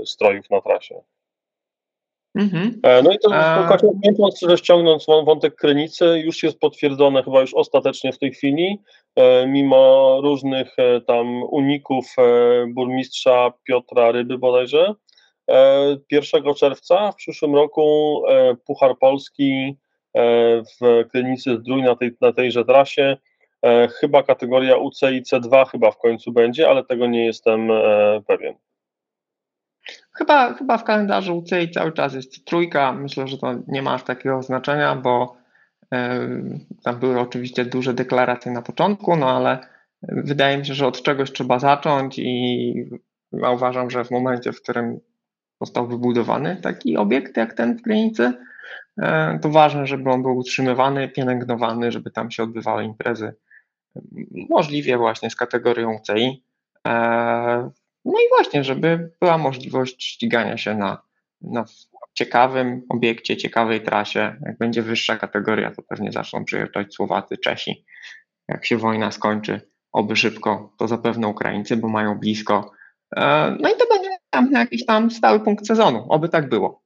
strojów 0.05 0.51
na 0.51 0.61
trasie. 0.61 1.01
Mhm. 2.35 2.81
E, 2.83 3.03
no 3.03 3.13
i 3.13 3.19
to 3.19 3.31
kończąc, 4.05 4.41
że 4.49 4.59
ściągnąc 4.59 5.07
wątek 5.07 5.55
Krynicy, 5.55 6.23
już 6.25 6.43
jest 6.43 6.59
potwierdzone 6.59 7.23
chyba 7.23 7.41
już 7.41 7.55
ostatecznie 7.55 8.13
w 8.13 8.19
tej 8.19 8.33
chwili, 8.33 8.79
e, 9.17 9.47
mimo 9.47 10.21
różnych 10.23 10.79
e, 10.79 11.01
tam 11.01 11.43
uników 11.43 12.17
burmistrza 12.69 13.53
Piotra 13.65 14.13
Ryby 14.13 14.39
bodajże, 14.39 14.95
1 16.11 16.55
czerwca 16.55 17.13
w 17.13 17.17
przyszłym 17.17 17.55
roku 17.55 18.23
Puchar 18.67 18.99
Polski 18.99 19.77
w 20.81 21.05
Krynicy 21.11 21.57
Zdrój 21.57 21.83
na, 21.83 21.97
tej, 21.97 22.17
na 22.21 22.33
tejże 22.33 22.65
trasie, 22.65 23.17
chyba 24.01 24.23
kategoria 24.23 24.77
UCI 24.77 25.23
C2 25.23 25.69
chyba 25.69 25.91
w 25.91 25.99
końcu 25.99 26.33
będzie, 26.33 26.71
ale 26.71 26.85
tego 26.85 27.07
nie 27.07 27.25
jestem 27.25 27.69
pewien. 28.27 28.55
Chyba, 30.13 30.55
chyba 30.55 30.79
w 30.79 30.85
kalendarzu 30.85 31.39
UCI 31.39 31.71
cały 31.75 31.93
czas 31.93 32.15
jest 32.15 32.45
trójka. 32.45 32.93
Myślę, 32.93 33.29
że 33.29 33.39
to 33.39 33.55
nie 33.67 33.83
ma 33.83 33.95
aż 33.95 34.03
takiego 34.03 34.43
znaczenia, 34.43 34.97
bo 34.97 35.37
tam 36.85 36.99
były 37.01 37.21
oczywiście 37.21 37.65
duże 37.65 37.95
deklaracje 37.95 38.53
na 38.53 38.63
początku, 38.63 39.17
no 39.17 39.37
ale 39.37 39.59
wydaje 40.03 40.59
mi 40.59 40.67
się, 40.67 40.75
że 40.75 40.87
od 40.87 41.03
czegoś 41.03 41.33
trzeba 41.33 41.59
zacząć 41.59 42.19
i 42.19 42.75
ja 43.33 43.51
uważam, 43.51 43.91
że 43.91 44.05
w 44.05 44.11
momencie, 44.11 44.53
w 44.53 44.63
którym 44.63 45.01
został 45.61 45.87
wybudowany 45.87 46.57
taki 46.63 46.97
obiekt 46.97 47.37
jak 47.37 47.55
ten 47.55 47.79
w 47.79 47.83
Krynicy, 47.83 48.33
e, 49.03 49.39
to 49.43 49.51
ważne, 49.51 49.87
żeby 49.87 50.11
on 50.11 50.23
był 50.23 50.37
utrzymywany, 50.37 51.09
pielęgnowany, 51.09 51.93
żeby 51.93 52.11
tam 52.11 52.31
się 52.31 52.43
odbywały 52.43 52.85
imprezy 52.85 53.35
możliwie 54.51 54.99
właśnie 54.99 55.31
z 55.31 55.37
kategorią 55.37 55.95
UCI. 55.95 56.45
No 58.05 58.13
i 58.13 58.29
właśnie, 58.37 58.65
żeby 58.65 59.11
była 59.21 59.39
możliwość 59.39 60.05
ścigania 60.05 60.57
się 60.57 60.75
na, 60.75 61.03
na 61.41 61.65
ciekawym 62.15 62.83
obiekcie, 62.89 63.37
ciekawej 63.37 63.81
trasie. 63.81 64.37
Jak 64.47 64.59
będzie 64.59 64.83
wyższa 64.83 65.17
kategoria, 65.17 65.71
to 65.71 65.83
pewnie 65.83 66.13
zaczną 66.13 66.45
przyjeżdżać 66.45 66.95
Słowacy, 66.95 67.39
Czesi. 67.39 67.85
Jak 68.49 68.67
się 68.67 68.77
wojna 68.77 69.11
skończy, 69.11 69.61
oby 69.93 70.17
szybko, 70.17 70.75
to 70.79 70.89
zapewne 70.89 71.29
Ukraińcy, 71.29 71.77
bo 71.77 71.89
mają 71.89 72.19
blisko. 72.19 72.71
E, 73.17 73.57
no 73.61 73.69
i 73.69 73.73
to 73.77 73.87
będzie 73.91 74.11
tam 74.31 74.53
jakiś 74.53 74.87
tam 74.87 75.11
stały 75.11 75.41
punkt 75.41 75.67
sezonu, 75.67 76.07
oby 76.09 76.29
tak 76.29 76.49
było. 76.49 76.85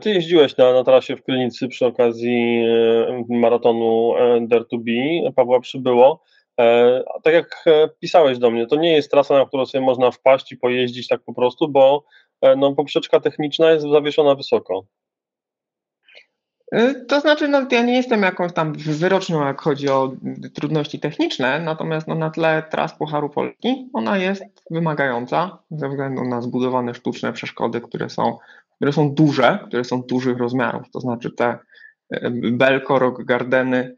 Ty 0.00 0.10
jeździłeś 0.10 0.56
na, 0.56 0.72
na 0.72 0.84
trasie 0.84 1.16
w 1.16 1.22
Krynicy 1.22 1.68
przy 1.68 1.86
okazji 1.86 2.64
e, 3.08 3.24
maratonu 3.28 4.14
Dare 4.40 4.64
to 4.64 4.78
Be, 4.78 5.32
Pawła 5.36 5.60
Przybyło. 5.60 6.22
E, 6.60 7.02
tak 7.22 7.34
jak 7.34 7.62
e, 7.66 7.88
pisałeś 8.00 8.38
do 8.38 8.50
mnie, 8.50 8.66
to 8.66 8.76
nie 8.76 8.92
jest 8.92 9.10
trasa, 9.10 9.38
na 9.38 9.46
którą 9.46 9.66
sobie 9.66 9.84
można 9.84 10.10
wpaść 10.10 10.52
i 10.52 10.56
pojeździć 10.56 11.08
tak 11.08 11.20
po 11.20 11.34
prostu, 11.34 11.68
bo 11.68 12.04
e, 12.40 12.56
no, 12.56 12.72
poprzeczka 12.72 13.20
techniczna 13.20 13.70
jest 13.70 13.86
zawieszona 13.86 14.34
wysoko. 14.34 14.84
To 17.08 17.20
znaczy, 17.20 17.48
no, 17.48 17.66
ja 17.70 17.82
nie 17.82 17.96
jestem 17.96 18.22
jakąś 18.22 18.52
tam 18.52 18.72
wyrocznią, 18.72 19.46
jak 19.46 19.60
chodzi 19.60 19.88
o 19.88 20.12
trudności 20.54 21.00
techniczne, 21.00 21.60
natomiast 21.60 22.08
no, 22.08 22.14
na 22.14 22.30
tle 22.30 22.62
tras 22.70 22.98
Pucharu 22.98 23.30
Polski 23.30 23.90
ona 23.92 24.18
jest 24.18 24.44
wymagająca 24.70 25.58
ze 25.70 25.88
względu 25.88 26.24
na 26.24 26.42
zbudowane 26.42 26.94
sztuczne 26.94 27.32
przeszkody, 27.32 27.80
które 27.80 28.10
są, 28.10 28.38
które 28.76 28.92
są 28.92 29.14
duże, 29.14 29.58
które 29.66 29.84
są 29.84 30.02
dużych 30.02 30.38
rozmiarów. 30.38 30.90
To 30.92 31.00
znaczy 31.00 31.30
te 31.30 31.58
Belko, 32.52 32.98
Rock 32.98 33.24
Gardeny, 33.24 33.96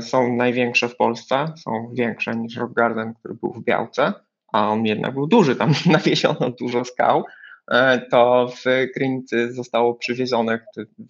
są 0.00 0.36
największe 0.36 0.88
w 0.88 0.96
Polsce, 0.96 1.52
są 1.56 1.90
większe 1.92 2.36
niż 2.36 2.56
Rock 2.56 2.72
Garden, 2.72 3.14
który 3.14 3.34
był 3.34 3.52
w 3.52 3.64
Białce, 3.64 4.12
a 4.52 4.68
on 4.68 4.86
jednak 4.86 5.14
był 5.14 5.26
duży, 5.26 5.56
tam 5.56 5.72
nawieziono 5.86 6.50
dużo 6.60 6.84
skał, 6.84 7.24
e, 7.70 7.98
to 7.98 8.48
w 8.56 8.64
Krynicy 8.94 9.52
zostało 9.52 9.94
przywiezionych, 9.94 10.64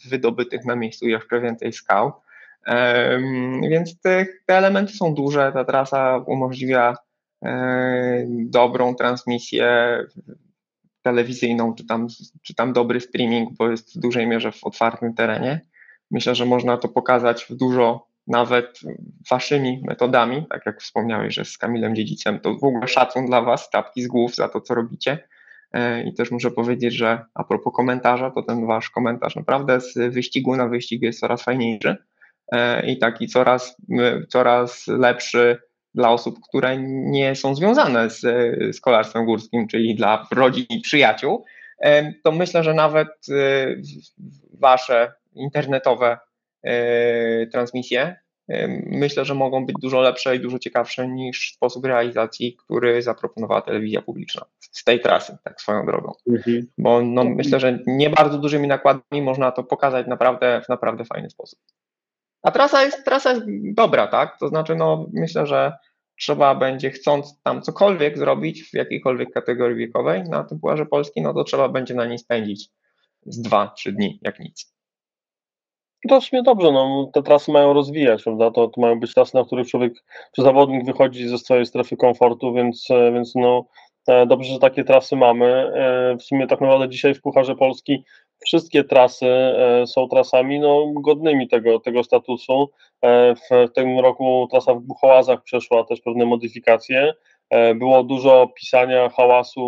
wydobytych 0.09 0.65
na 0.65 0.77
miejscu 0.77 1.09
jeszcze 1.09 1.41
więcej 1.41 1.73
skał. 1.73 2.13
E, 2.67 3.19
więc 3.71 4.01
te, 4.01 4.27
te 4.47 4.57
elementy 4.59 4.93
są 4.93 5.15
duże, 5.15 5.51
ta 5.55 5.65
trasa 5.65 6.19
umożliwia 6.27 6.95
dobrą 8.31 8.95
transmisję 8.95 9.99
telewizyjną, 11.03 11.75
czy 11.75 11.87
tam, 11.87 12.07
czy 12.43 12.55
tam 12.55 12.73
dobry 12.73 13.01
streaming, 13.01 13.57
bo 13.59 13.71
jest 13.71 13.97
w 13.97 14.01
dużej 14.01 14.27
mierze 14.27 14.53
w 14.53 14.65
otwartym 14.65 15.15
terenie. 15.15 15.61
Myślę, 16.11 16.35
że 16.35 16.47
można 16.47 16.77
to 16.77 16.89
pokazać 16.89 17.45
w 17.45 17.55
dużo 17.55 18.10
nawet 18.31 18.81
waszymi 19.31 19.83
metodami, 19.87 20.47
tak 20.51 20.67
jak 20.67 20.81
wspomniałeś, 20.81 21.35
że 21.35 21.45
z 21.45 21.59
Kamilem 21.59 21.97
Dziedzicem, 21.97 22.41
to 22.41 22.55
w 22.55 22.65
ogóle 22.65 22.89
szacun 22.89 23.27
dla 23.27 23.43
was, 23.43 23.71
tapki 23.71 24.03
z 24.03 24.07
głów 24.07 24.35
za 24.35 24.49
to, 24.49 24.61
co 24.61 24.75
robicie. 24.75 25.29
E, 25.73 26.03
I 26.03 26.15
też 26.15 26.31
muszę 26.31 26.51
powiedzieć, 26.51 26.95
że 26.95 27.25
a 27.35 27.45
propos 27.45 27.73
komentarza, 27.77 28.31
to 28.31 28.43
ten 28.43 28.67
wasz 28.67 28.91
komentarz 28.91 29.37
naprawdę 29.37 29.81
z 29.81 29.95
wyścigu 30.15 30.57
na 30.57 30.69
wyścig 30.69 31.03
jest 31.03 31.21
coraz 31.21 31.43
fajniejszy 31.43 31.97
e, 32.53 32.87
i 32.91 32.99
taki 32.99 33.29
coraz, 33.29 33.77
coraz 34.29 34.87
lepszy 34.87 35.59
dla 35.95 36.11
osób, 36.11 36.39
które 36.49 36.77
nie 36.87 37.35
są 37.35 37.55
związane 37.55 38.11
z, 38.11 38.21
z 38.77 38.81
kolarstwem 38.81 39.25
górskim, 39.25 39.69
czyli 39.69 39.95
dla 39.95 40.27
rodzin 40.33 40.67
i 40.71 40.81
przyjaciół. 40.81 41.45
E, 41.83 42.13
to 42.13 42.33
myślę, 42.33 42.65
że 42.65 42.75
nawet 42.75 43.09
wasze 44.61 45.13
internetowe 45.35 46.19
E, 46.19 46.30
transmisje, 47.53 48.17
e, 48.49 48.69
myślę, 48.87 49.25
że 49.25 49.35
mogą 49.35 49.67
być 49.67 49.77
dużo 49.81 50.01
lepsze 50.01 50.37
i 50.37 50.41
dużo 50.41 50.59
ciekawsze 50.59 51.09
niż 51.09 51.53
sposób 51.55 51.85
realizacji, 51.85 52.57
który 52.57 53.03
zaproponowała 53.03 53.63
telewizja 53.63 54.03
publiczna 54.03 54.43
z 54.61 54.85
tej 54.85 55.01
trasy, 55.01 55.37
tak 55.45 55.61
swoją 55.61 55.87
drogą. 55.87 56.13
Mhm. 56.29 56.67
Bo 56.79 57.03
no, 57.03 57.25
myślę, 57.25 57.61
że 57.61 57.79
nie 57.87 58.11
bardzo 58.11 58.39
dużymi 58.39 58.69
nakładami 58.69 59.23
można 59.23 59.53
to 59.53 59.65
pokazać 59.65 60.07
naprawdę 60.07 60.63
w 60.65 60.69
naprawdę 60.69 61.05
fajny 61.05 61.31
sposób. 61.31 61.59
A 62.43 62.51
trasa 62.51 62.85
jest, 62.85 63.05
trasa 63.05 63.33
jest 63.33 63.47
dobra, 63.75 64.07
tak? 64.07 64.39
To 64.39 64.49
znaczy, 64.49 64.75
no, 64.75 65.07
myślę, 65.13 65.47
że 65.47 65.73
trzeba 66.21 66.55
będzie, 66.55 66.91
chcąc 66.91 67.41
tam 67.43 67.63
cokolwiek 67.63 68.19
zrobić 68.19 68.63
w 68.63 68.75
jakiejkolwiek 68.75 69.31
kategorii 69.31 69.77
wiekowej 69.77 70.23
na 70.23 70.45
tym 70.45 70.61
Pucharze 70.61 70.87
Polski, 70.87 71.23
no 71.23 71.35
to 71.35 71.45
trzeba 71.45 71.69
będzie 71.69 71.95
na 71.95 72.07
niej 72.07 72.19
spędzić 72.19 72.71
z 73.27 73.41
dwa, 73.41 73.73
trzy 73.77 73.93
dni, 73.93 74.19
jak 74.23 74.39
nic. 74.39 74.75
To 76.09 76.21
w 76.21 76.25
sumie 76.25 76.43
dobrze, 76.43 76.73
no, 76.73 77.11
te 77.15 77.23
trasy 77.23 77.53
mają 77.53 77.73
rozwijać, 77.73 78.23
prawda? 78.23 78.51
To, 78.51 78.69
to 78.69 78.81
mają 78.81 79.01
być 79.01 79.15
trasy, 79.15 79.37
na 79.37 79.45
których 79.45 79.69
człowiek 79.69 79.93
czy 80.37 80.43
zawodnik 80.43 80.85
wychodzi 80.85 81.29
ze 81.29 81.39
swojej 81.39 81.67
strefy 81.67 81.97
komfortu, 81.97 82.53
więc, 82.53 82.91
e, 82.91 83.13
więc 83.13 83.35
no, 83.35 83.65
e, 84.09 84.27
dobrze, 84.27 84.53
że 84.53 84.59
takie 84.59 84.85
trasy 84.85 85.17
mamy. 85.17 85.47
E, 85.47 86.17
w 86.17 86.23
sumie 86.23 86.47
tak 86.47 86.61
naprawdę 86.61 86.89
dzisiaj 86.89 87.15
w 87.15 87.21
Pucharze 87.21 87.57
Polski 87.57 88.05
wszystkie 88.47 88.85
trasy 88.85 89.27
są 89.87 90.09
trasami 90.09 90.61
no, 90.61 90.87
godnymi 90.95 91.49
tego, 91.49 91.81
tego 91.81 92.05
statusu. 92.05 92.71
W 93.51 93.73
tym 93.75 93.99
roku 93.99 94.49
trasa 94.51 94.75
w 94.75 94.81
Buchołazach 94.81 95.43
przeszła 95.43 95.85
też 95.85 96.01
pewne 96.01 96.27
modyfikacje. 96.27 97.15
Było 97.75 98.05
dużo 98.05 98.49
pisania, 98.57 99.09
hałasu 99.09 99.61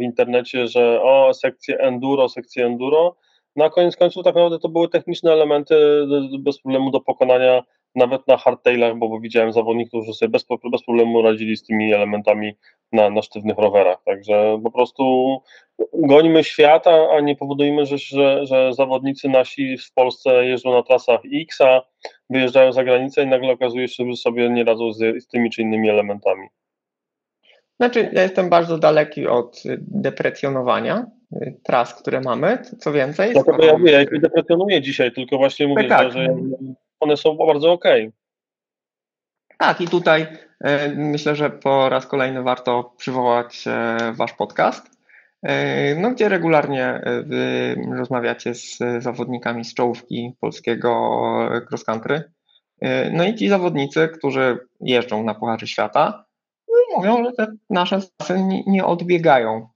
w 0.00 0.02
internecie, 0.02 0.66
że 0.66 1.02
o, 1.02 1.34
sekcje 1.34 1.78
enduro, 1.78 2.28
sekcje 2.28 2.66
enduro 2.66 3.16
na 3.56 3.70
koniec 3.70 3.96
końców 3.96 4.24
tak 4.24 4.34
naprawdę 4.34 4.58
to 4.58 4.68
były 4.68 4.88
techniczne 4.88 5.32
elementy 5.32 6.06
bez 6.38 6.60
problemu 6.60 6.90
do 6.90 7.00
pokonania 7.00 7.62
nawet 7.96 8.28
na 8.28 8.36
hardtailach, 8.36 8.96
bo, 8.96 9.20
widziałem 9.20 9.52
zawodników, 9.52 10.06
że 10.06 10.12
sobie 10.12 10.28
bez, 10.28 10.46
bez 10.72 10.82
problemu 10.82 11.22
radzili 11.22 11.56
z 11.56 11.62
tymi 11.62 11.92
elementami 11.92 12.56
na, 12.92 13.10
na 13.10 13.22
sztywnych 13.22 13.58
rowerach. 13.58 13.98
Także 14.04 14.60
po 14.64 14.70
prostu 14.70 15.36
gonimy 15.92 16.44
świat, 16.44 16.86
a, 16.86 17.20
nie 17.20 17.36
powodujemy, 17.36 17.86
że, 17.86 17.98
że, 17.98 18.46
że 18.46 18.72
zawodnicy 18.72 19.28
nasi 19.28 19.78
w 19.78 19.92
Polsce 19.92 20.46
jeżdżą 20.46 20.72
na 20.72 20.82
trasach 20.82 21.20
X, 21.34 21.60
a 21.60 21.82
wyjeżdżają 22.30 22.72
za 22.72 22.84
granicę 22.84 23.22
i 23.22 23.26
nagle 23.26 23.52
okazuje 23.52 23.88
się, 23.88 24.04
że 24.10 24.16
sobie 24.16 24.50
nie 24.50 24.64
radzą 24.64 24.92
z, 24.92 25.24
z 25.24 25.26
tymi 25.26 25.50
czy 25.50 25.62
innymi 25.62 25.90
elementami. 25.90 26.48
Znaczy, 27.80 28.10
ja 28.12 28.22
jestem 28.22 28.48
bardzo 28.48 28.78
daleki 28.78 29.26
od 29.26 29.62
deprecjonowania 29.78 30.98
y, 30.98 31.15
tras, 31.62 31.94
które 31.94 32.20
mamy. 32.20 32.58
Co 32.78 32.92
więcej. 32.92 33.32
Dlatego 33.32 33.64
ja 33.64 33.78
mówię, 33.78 33.92
ja 33.92 34.02
ich 34.02 34.20
deprecjonuję 34.20 34.82
dzisiaj, 34.82 35.12
tylko 35.12 35.38
właśnie 35.38 35.68
mówię, 35.68 35.88
tak, 35.88 36.12
że, 36.12 36.24
że, 36.24 36.34
one 37.00 37.16
są 37.16 37.36
bardzo 37.36 37.72
ok. 37.72 37.84
Tak, 39.58 39.80
i 39.80 39.88
tutaj 39.88 40.22
y, 40.22 40.28
myślę, 40.96 41.36
że 41.36 41.50
po 41.50 41.88
raz 41.88 42.06
kolejny 42.06 42.42
warto 42.42 42.92
przywołać 42.96 43.64
y, 43.66 44.12
Wasz 44.12 44.32
podcast, 44.32 44.96
no, 45.96 46.10
gdzie 46.10 46.28
regularnie 46.28 47.00
wy 47.24 47.76
rozmawiacie 47.96 48.54
z 48.54 48.78
zawodnikami 48.98 49.64
z 49.64 49.74
czołówki 49.74 50.32
polskiego 50.40 51.20
cross 51.70 51.84
country. 51.84 52.22
No 53.12 53.24
i 53.24 53.34
ci 53.34 53.48
zawodnicy, 53.48 54.08
którzy 54.08 54.58
jeżdżą 54.80 55.24
na 55.24 55.34
Pucharze 55.34 55.66
Świata, 55.66 56.24
mówią, 56.96 57.24
że 57.24 57.32
te 57.32 57.46
nasze 57.70 58.00
trasy 58.16 58.44
nie 58.66 58.84
odbiegają 58.84 59.68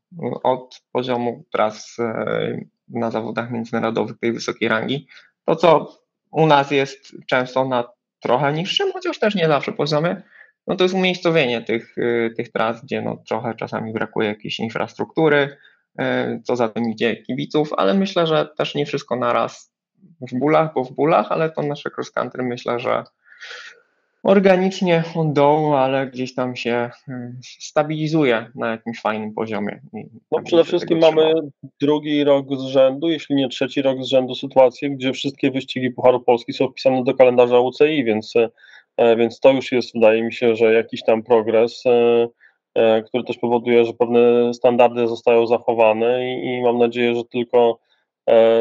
od 0.42 0.82
poziomu 0.92 1.44
tras 1.52 1.96
e, 1.98 2.60
na 2.88 3.10
zawodach 3.10 3.50
międzynarodowych 3.50 4.18
tej 4.18 4.32
wysokiej 4.32 4.68
rangi. 4.68 5.08
To, 5.44 5.56
co 5.56 5.98
u 6.32 6.46
nas 6.46 6.70
jest 6.70 7.12
często 7.26 7.64
na 7.64 7.84
trochę 8.20 8.52
niższym, 8.52 8.92
chociaż 8.92 9.18
też 9.18 9.34
nie 9.34 9.48
zawsze 9.48 9.72
poziomie, 9.72 10.22
no 10.66 10.76
to 10.76 10.84
jest 10.84 10.94
umiejscowienie 10.94 11.62
tych, 11.62 11.94
e, 11.98 12.30
tych 12.30 12.52
tras, 12.52 12.84
gdzie 12.84 13.02
no 13.02 13.16
trochę 13.28 13.54
czasami 13.54 13.92
brakuje 13.92 14.28
jakiejś 14.28 14.60
infrastruktury, 14.60 15.56
e, 15.98 16.40
co 16.44 16.56
za 16.56 16.68
tym 16.68 16.90
idzie 16.90 17.16
kibiców, 17.16 17.72
ale 17.76 17.94
myślę, 17.94 18.26
że 18.26 18.48
też 18.58 18.74
nie 18.74 18.86
wszystko 18.86 19.16
naraz 19.16 19.72
w 20.20 20.38
bólach, 20.38 20.74
bo 20.74 20.84
w 20.84 20.92
bólach, 20.92 21.32
ale 21.32 21.50
to 21.50 21.62
nasze 21.62 21.90
cross 21.96 22.10
country 22.10 22.42
myślę, 22.42 22.80
że 22.80 23.04
organicznie 24.22 25.04
od 25.14 25.32
dołu, 25.32 25.74
ale 25.74 26.06
gdzieś 26.06 26.34
tam 26.34 26.56
się 26.56 26.90
hmm, 27.06 27.40
stabilizuje 27.42 28.46
na 28.54 28.70
jakimś 28.70 29.00
fajnym 29.00 29.34
poziomie. 29.34 29.80
No 30.32 30.42
przede 30.42 30.64
wszystkim 30.64 30.98
mamy 30.98 31.32
drugi 31.80 32.24
rok 32.24 32.46
z 32.56 32.62
rzędu, 32.62 33.08
jeśli 33.08 33.36
nie 33.36 33.48
trzeci 33.48 33.82
rok 33.82 34.04
z 34.04 34.08
rzędu 34.08 34.34
sytuację, 34.34 34.90
gdzie 34.90 35.12
wszystkie 35.12 35.50
wyścigi 35.50 35.90
Pucharu 35.90 36.20
Polski 36.20 36.52
są 36.52 36.68
wpisane 36.68 37.04
do 37.04 37.14
kalendarza 37.14 37.60
UCI, 37.60 38.04
więc, 38.04 38.34
e, 38.96 39.16
więc 39.16 39.40
to 39.40 39.52
już 39.52 39.72
jest, 39.72 39.94
wydaje 39.94 40.22
mi 40.22 40.32
się, 40.32 40.56
że 40.56 40.74
jakiś 40.74 41.04
tam 41.04 41.22
progres, 41.22 41.82
e, 41.86 42.28
e, 42.74 43.02
który 43.02 43.24
też 43.24 43.38
powoduje, 43.38 43.84
że 43.84 43.92
pewne 43.92 44.54
standardy 44.54 45.08
zostają 45.08 45.46
zachowane 45.46 46.34
i, 46.34 46.46
i 46.46 46.62
mam 46.62 46.78
nadzieję, 46.78 47.14
że 47.14 47.24
tylko 47.24 47.78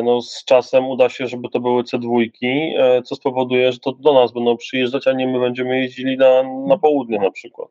no, 0.03 0.21
z 0.21 0.45
czasem 0.45 0.85
uda 0.85 1.09
się, 1.09 1.27
żeby 1.27 1.49
to 1.49 1.59
były 1.59 1.83
C2, 1.83 2.29
e, 2.43 3.01
co 3.01 3.15
spowoduje, 3.15 3.71
że 3.71 3.79
to 3.79 3.91
do 3.91 4.13
nas 4.13 4.31
będą 4.31 4.57
przyjeżdżać, 4.57 5.07
a 5.07 5.11
nie 5.11 5.27
my 5.27 5.39
będziemy 5.39 5.81
jeździli 5.81 6.17
na, 6.17 6.43
na 6.67 6.77
południe 6.77 7.19
na 7.19 7.31
przykład. 7.31 7.69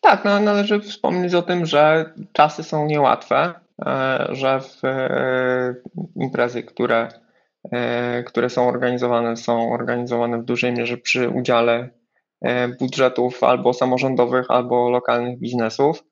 Tak, 0.00 0.24
no, 0.24 0.40
należy 0.40 0.80
wspomnieć 0.80 1.34
o 1.34 1.42
tym, 1.42 1.66
że 1.66 2.12
czasy 2.32 2.62
są 2.62 2.86
niełatwe, 2.86 3.54
e, 3.86 4.26
że 4.30 4.60
w 4.60 4.82
imprezy, 6.16 6.62
które, 6.62 7.08
które 8.26 8.50
są 8.50 8.68
organizowane, 8.68 9.36
są 9.36 9.72
organizowane 9.72 10.38
w 10.38 10.44
dużej 10.44 10.72
mierze 10.72 10.96
przy 10.96 11.28
udziale 11.28 11.90
budżetów 12.80 13.42
albo 13.44 13.72
samorządowych, 13.72 14.50
albo 14.50 14.90
lokalnych 14.90 15.38
biznesów. 15.38 16.04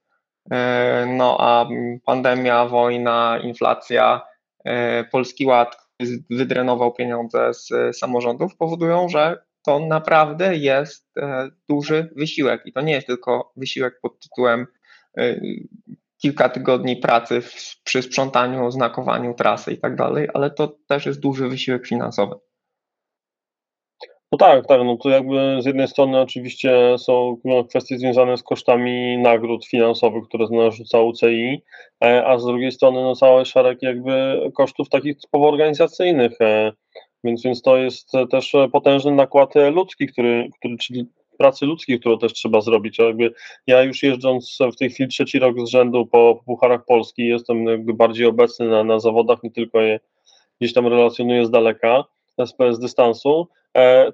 No 1.07 1.37
a 1.41 1.69
pandemia, 2.05 2.67
wojna, 2.67 3.39
inflacja 3.43 4.23
E, 4.67 5.05
Polski 5.05 5.47
Ład 5.47 5.77
wydrenował 6.31 6.93
pieniądze 6.93 7.55
z 7.55 7.73
e, 7.73 7.93
samorządów, 7.93 8.57
powodują, 8.57 9.09
że 9.09 9.43
to 9.67 9.79
naprawdę 9.79 10.57
jest 10.57 11.19
e, 11.19 11.51
duży 11.69 12.11
wysiłek. 12.17 12.63
I 12.65 12.73
to 12.73 12.81
nie 12.81 12.93
jest 12.93 13.07
tylko 13.07 13.53
wysiłek 13.57 14.01
pod 14.03 14.21
tytułem 14.21 14.67
kilka 16.23 16.49
tygodni 16.49 16.97
pracy 16.97 17.43
przy 17.85 18.03
sprzątaniu, 18.03 18.67
oznakowaniu 18.67 19.35
trasy 19.35 19.73
i 19.73 19.79
tak 19.79 19.97
dalej, 19.97 20.29
ale 20.35 20.51
to 20.51 20.77
też 20.87 21.07
jest 21.07 21.21
duży 21.21 21.49
wysiłek 21.49 21.87
finansowy. 21.87 22.35
No 24.33 24.39
tak, 24.39 24.67
tak, 24.67 24.81
no 24.85 24.97
to 24.97 25.11
jakby 25.11 25.63
z 25.63 25.67
jednej 25.67 25.89
strony 25.89 26.21
oczywiście 26.21 26.99
są 26.99 27.41
kwestie 27.69 27.99
związane 27.99 28.37
z 28.37 28.43
kosztami 28.43 29.19
nagród 29.19 29.67
finansowych, 29.67 30.25
które 30.25 30.47
narzuca 30.51 31.01
UCI, 31.01 31.63
e, 32.05 32.27
a 32.27 32.39
z 32.39 32.45
drugiej 32.45 32.73
strony 32.73 33.03
no 33.03 33.15
cały 33.15 33.45
szereg 33.45 33.83
jakby 33.83 34.41
kosztów 34.55 34.89
takich 34.89 35.21
typowo 35.21 35.49
organizacyjnych, 35.49 36.33
e, 36.41 36.73
więc, 37.25 37.43
więc 37.43 37.63
to 37.63 37.77
jest 37.77 38.13
też 38.31 38.53
potężny 38.73 39.13
nakład 39.13 39.55
ludzki, 39.55 40.07
który, 40.07 40.49
który 40.59 40.77
czyli 40.77 41.07
pracy 41.39 41.67
ludzkiej, 41.67 42.01
którą 42.01 42.19
też 42.19 42.33
trzeba 42.33 42.61
zrobić. 42.61 42.99
Jakby 42.99 43.33
ja 43.67 43.83
już 43.83 44.03
jeżdżąc 44.03 44.59
w 44.73 44.77
tej 44.77 44.91
chwili 44.91 45.09
trzeci 45.09 45.39
rok 45.39 45.57
z 45.67 45.71
rzędu 45.71 46.07
po 46.07 46.43
Pucharach 46.47 46.85
Polski, 46.85 47.27
jestem 47.27 47.67
jakby 47.67 47.95
bardziej 47.95 48.27
obecny 48.27 48.69
na, 48.69 48.85
na 48.85 48.99
zawodach, 48.99 49.43
nie 49.43 49.51
tylko 49.51 49.81
je 49.81 50.01
gdzieś 50.61 50.75
tam 50.75 50.87
relacjonuję 50.87 51.47
z 51.47 51.51
daleka, 51.51 52.05
z, 52.73 52.79
dystansu, 52.79 53.49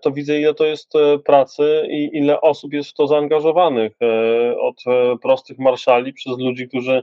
to 0.01 0.11
widzę, 0.11 0.41
ile 0.41 0.55
to 0.55 0.65
jest 0.65 0.97
e, 0.97 1.19
pracy 1.19 1.87
i 1.91 2.11
ile 2.19 2.41
osób 2.41 2.73
jest 2.73 2.91
w 2.91 2.95
to 2.95 3.07
zaangażowanych. 3.07 3.93
E, 4.03 4.59
od 4.59 4.83
prostych 5.23 5.59
marszali 5.59 6.13
przez 6.13 6.39
ludzi, 6.39 6.69
którzy 6.69 7.03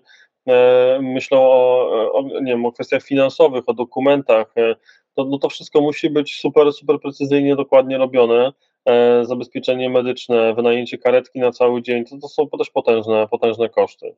myślą 1.02 1.40
o, 1.42 2.12
o, 2.14 2.22
nie 2.22 2.52
wiem, 2.52 2.66
o 2.66 2.72
kwestiach 2.72 3.04
finansowych, 3.04 3.70
o 3.70 3.74
dokumentach. 3.74 4.54
To, 5.16 5.26
no 5.26 5.38
to 5.38 5.50
wszystko 5.50 5.82
musi 5.82 6.10
być 6.10 6.40
super, 6.40 6.74
super 6.74 7.00
precyzyjnie, 7.00 7.56
dokładnie 7.56 7.98
robione. 7.98 8.52
Zabezpieczenie 9.22 9.90
medyczne, 9.90 10.54
wynajęcie 10.54 10.98
karetki 10.98 11.40
na 11.40 11.52
cały 11.52 11.82
dzień, 11.82 12.06
to, 12.06 12.18
to 12.22 12.28
są 12.28 12.50
też 12.50 12.70
potężne, 12.70 13.28
potężne 13.28 13.70
koszty. 13.70 14.16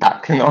Tak, 0.00 0.28
no. 0.38 0.50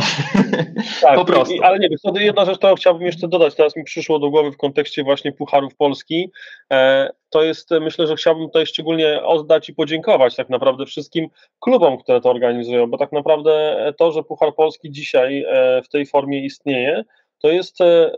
Tak, 1.02 1.16
po 1.16 1.26
prostu. 1.26 1.54
I, 1.56 1.62
ale 1.62 1.80
nie, 1.80 1.90
wtedy 1.98 2.24
jedna 2.24 2.46
rzecz, 2.46 2.58
którą 2.58 2.76
chciałbym 2.76 3.06
jeszcze 3.06 3.28
dodać, 3.28 3.56
teraz 3.56 3.76
mi 3.76 3.84
przyszło 3.84 4.20
do 4.20 4.30
głowy 4.30 4.52
w 4.52 4.58
kontekście 4.58 5.04
właśnie 5.04 5.32
Pucharów 5.32 5.76
Polski, 5.76 6.32
e, 6.72 7.10
to 7.30 7.44
jest, 7.44 7.70
myślę, 7.82 8.08
że 8.08 8.16
chciałbym 8.16 8.46
tutaj 8.48 8.66
szczególnie 8.66 9.24
oddać 9.24 9.70
i 9.70 9.74
podziękować 9.74 10.36
tak 10.36 10.50
naprawdę 10.50 10.86
wszystkim 10.86 11.28
klubom, 11.60 11.98
które 11.98 12.22
to 12.22 12.30
organizują, 12.30 12.88
bo 12.88 12.98
tak 12.98 13.12
naprawdę 13.12 13.76
to, 13.98 14.12
że 14.12 14.24
Puchar 14.24 14.56
Polski 14.56 14.92
dzisiaj 14.92 15.46
e, 15.48 15.82
w 15.82 15.90
tej 15.90 16.06
formie 16.06 16.46
istnieje, 16.46 17.04
to 17.42 17.52
jest 17.52 17.82
e, 17.82 18.12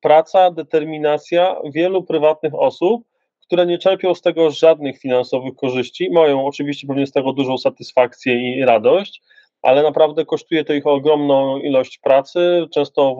praca, 0.00 0.50
determinacja 0.50 1.56
wielu 1.64 2.02
prywatnych 2.02 2.54
osób, 2.54 3.02
które 3.40 3.66
nie 3.66 3.78
czerpią 3.78 4.14
z 4.14 4.22
tego 4.22 4.50
żadnych 4.50 4.98
finansowych 4.98 5.54
korzyści, 5.56 6.10
mają 6.10 6.46
oczywiście 6.46 6.86
pewnie 6.86 7.06
z 7.06 7.12
tego 7.12 7.32
dużą 7.32 7.58
satysfakcję 7.58 8.56
i 8.56 8.64
radość, 8.64 9.22
ale 9.66 9.82
naprawdę 9.82 10.24
kosztuje 10.24 10.64
to 10.64 10.72
ich 10.72 10.86
ogromną 10.86 11.58
ilość 11.58 11.98
pracy, 11.98 12.66
często 12.74 13.16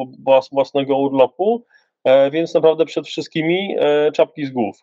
własnego 0.53 0.99
urlopu, 0.99 1.65
e, 2.05 2.31
więc 2.31 2.55
naprawdę 2.55 2.85
przed 2.85 3.07
wszystkimi 3.07 3.77
e, 3.79 4.13
czapki 4.13 4.47
z 4.47 4.51
głów. 4.51 4.77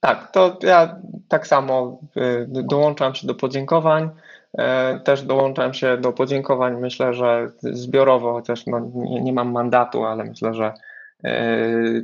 Tak, 0.00 0.32
to 0.32 0.58
ja 0.62 0.96
tak 1.28 1.46
samo 1.46 2.00
y, 2.16 2.46
dołączam 2.48 3.14
się 3.14 3.26
do 3.26 3.34
podziękowań. 3.34 4.10
E, 4.58 5.00
też 5.00 5.22
dołączam 5.22 5.74
się 5.74 5.96
do 5.96 6.12
podziękowań, 6.12 6.80
myślę, 6.80 7.14
że 7.14 7.46
zbiorowo, 7.62 8.32
chociaż 8.32 8.66
no 8.66 8.80
nie, 8.94 9.20
nie 9.20 9.32
mam 9.32 9.52
mandatu, 9.52 10.04
ale 10.04 10.24
myślę, 10.24 10.54
że 10.54 10.64
E, 10.64 10.87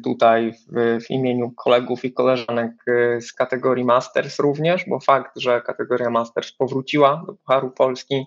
tutaj 0.04 0.52
w, 0.52 1.00
w, 1.04 1.10
imieniu 1.10 1.52
kolegów 1.52 2.04
i 2.04 2.12
koleżanek 2.12 2.72
e, 2.86 3.20
z 3.20 3.32
kategorii 3.32 3.84
Masters 3.84 4.38
również, 4.38 4.84
bo 4.88 5.00
fakt, 5.00 5.38
że 5.40 5.60
kategoria 5.60 6.10
Masters 6.10 6.52
powróciła 6.52 7.22
do 7.26 7.34
Pucharu 7.34 7.70
Polski 7.70 8.26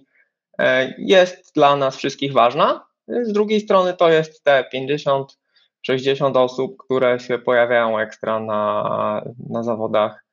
e, 0.59 0.93
jest 0.97 1.55
dla 1.55 1.75
nas 1.75 1.95
wszystkich 1.95 2.33
ważna. 2.33 2.87
Z 3.07 3.33
drugiej 3.33 3.61
strony 3.61 3.93
to 3.93 4.09
jest 4.09 4.43
te 4.43 4.63
50 4.71 5.37
60 5.81 6.37
osób, 6.37 6.77
które 6.77 7.19
się 7.19 7.39
pojawiają 7.39 7.99
ekstra 7.99 8.39
na, 8.39 9.23
na 9.49 9.63
zawodach, 9.63 10.25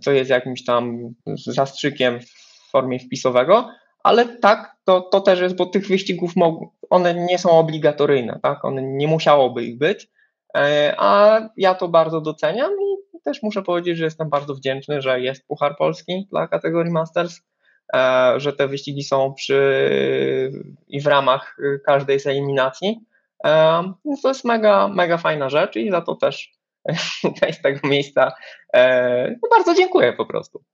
co 0.00 0.12
jest 0.12 0.30
jakimś 0.30 0.64
tam 0.64 0.98
zastrzykiem 1.36 2.20
w 2.20 2.70
formie 2.70 2.98
wpisowego, 2.98 3.70
ale 4.02 4.38
tak, 4.38 4.76
to, 4.84 5.00
to 5.00 5.20
też 5.20 5.40
jest, 5.40 5.56
bo 5.56 5.66
tych 5.66 5.86
wyścigów 5.86 6.32
one 6.90 7.14
nie 7.14 7.38
są 7.38 7.50
obligatoryjne, 7.50 8.40
tak? 8.42 8.64
One 8.64 8.82
nie 8.82 9.08
musiałoby 9.08 9.64
ich 9.64 9.78
być, 9.78 10.08
e, 10.56 10.94
a 10.98 11.40
ja 11.56 11.74
to 11.74 11.88
bardzo 11.88 12.20
doceniam 12.20 12.70
i 12.72 13.20
też 13.24 13.42
muszę 13.42 13.62
powiedzieć, 13.62 13.98
że 13.98 14.04
jestem 14.04 14.30
bardzo 14.30 14.54
wdzięczny, 14.54 15.02
że 15.02 15.20
jest 15.20 15.46
Puchar 15.46 15.76
Polski 15.76 16.26
dla 16.30 16.48
kategorii 16.48 16.92
Masters, 16.92 17.40
e, 17.94 18.34
że 18.36 18.52
te 18.52 18.68
wyścigi 18.68 19.02
są 19.02 19.34
przy 19.34 19.60
i 20.88 21.00
w 21.00 21.06
ramach 21.06 21.56
każdej 21.86 22.20
z 22.20 22.26
eliminacji. 22.26 23.00
E, 23.44 23.82
to 24.22 24.28
jest 24.28 24.44
mega, 24.44 24.88
mega 24.88 25.18
fajna 25.18 25.48
rzecz 25.48 25.76
i 25.76 25.90
za 25.90 26.00
to 26.00 26.14
też 26.14 26.52
tutaj 27.22 27.52
z 27.52 27.62
tego 27.62 27.88
miejsca 27.88 28.32
no 29.42 29.48
bardzo 29.50 29.74
dziękuję 29.74 30.12
po 30.12 30.26
prostu. 30.26 30.64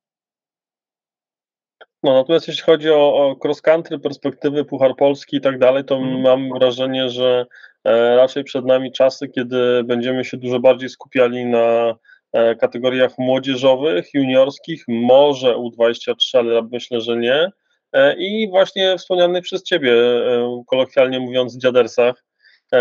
No, 2.02 2.14
natomiast 2.14 2.48
jeśli 2.48 2.62
chodzi 2.62 2.90
o, 2.90 3.14
o 3.14 3.36
cross 3.44 3.62
country, 3.62 3.98
perspektywy 3.98 4.64
Puchar 4.64 4.96
Polski 4.96 5.36
i 5.36 5.40
tak 5.40 5.58
dalej, 5.58 5.84
to 5.84 5.96
mhm. 5.96 6.20
mam 6.20 6.58
wrażenie, 6.58 7.10
że 7.10 7.46
e, 7.84 8.16
raczej 8.16 8.44
przed 8.44 8.64
nami 8.64 8.92
czasy, 8.92 9.28
kiedy 9.28 9.84
będziemy 9.84 10.24
się 10.24 10.36
dużo 10.36 10.60
bardziej 10.60 10.88
skupiali 10.88 11.46
na 11.46 11.94
e, 12.32 12.54
kategoriach 12.54 13.18
młodzieżowych, 13.18 14.14
juniorskich, 14.14 14.84
może 14.88 15.54
U23, 15.54 16.38
ale 16.38 16.62
myślę, 16.72 17.00
że 17.00 17.16
nie. 17.16 17.50
E, 17.92 18.16
I 18.18 18.48
właśnie 18.50 18.98
wspomnianych 18.98 19.44
przez 19.44 19.62
Ciebie, 19.62 19.92
e, 19.92 20.62
kolokwialnie 20.66 21.20
mówiąc, 21.20 21.58
dziadersach, 21.58 22.24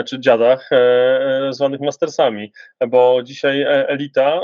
czy 0.06 0.20
dziadach 0.20 0.72
e, 0.72 0.78
e, 1.48 1.54
zwanych 1.54 1.82
mastersami, 1.82 2.52
bo 2.88 3.24
dzisiaj 3.24 3.66
elita 3.68 4.42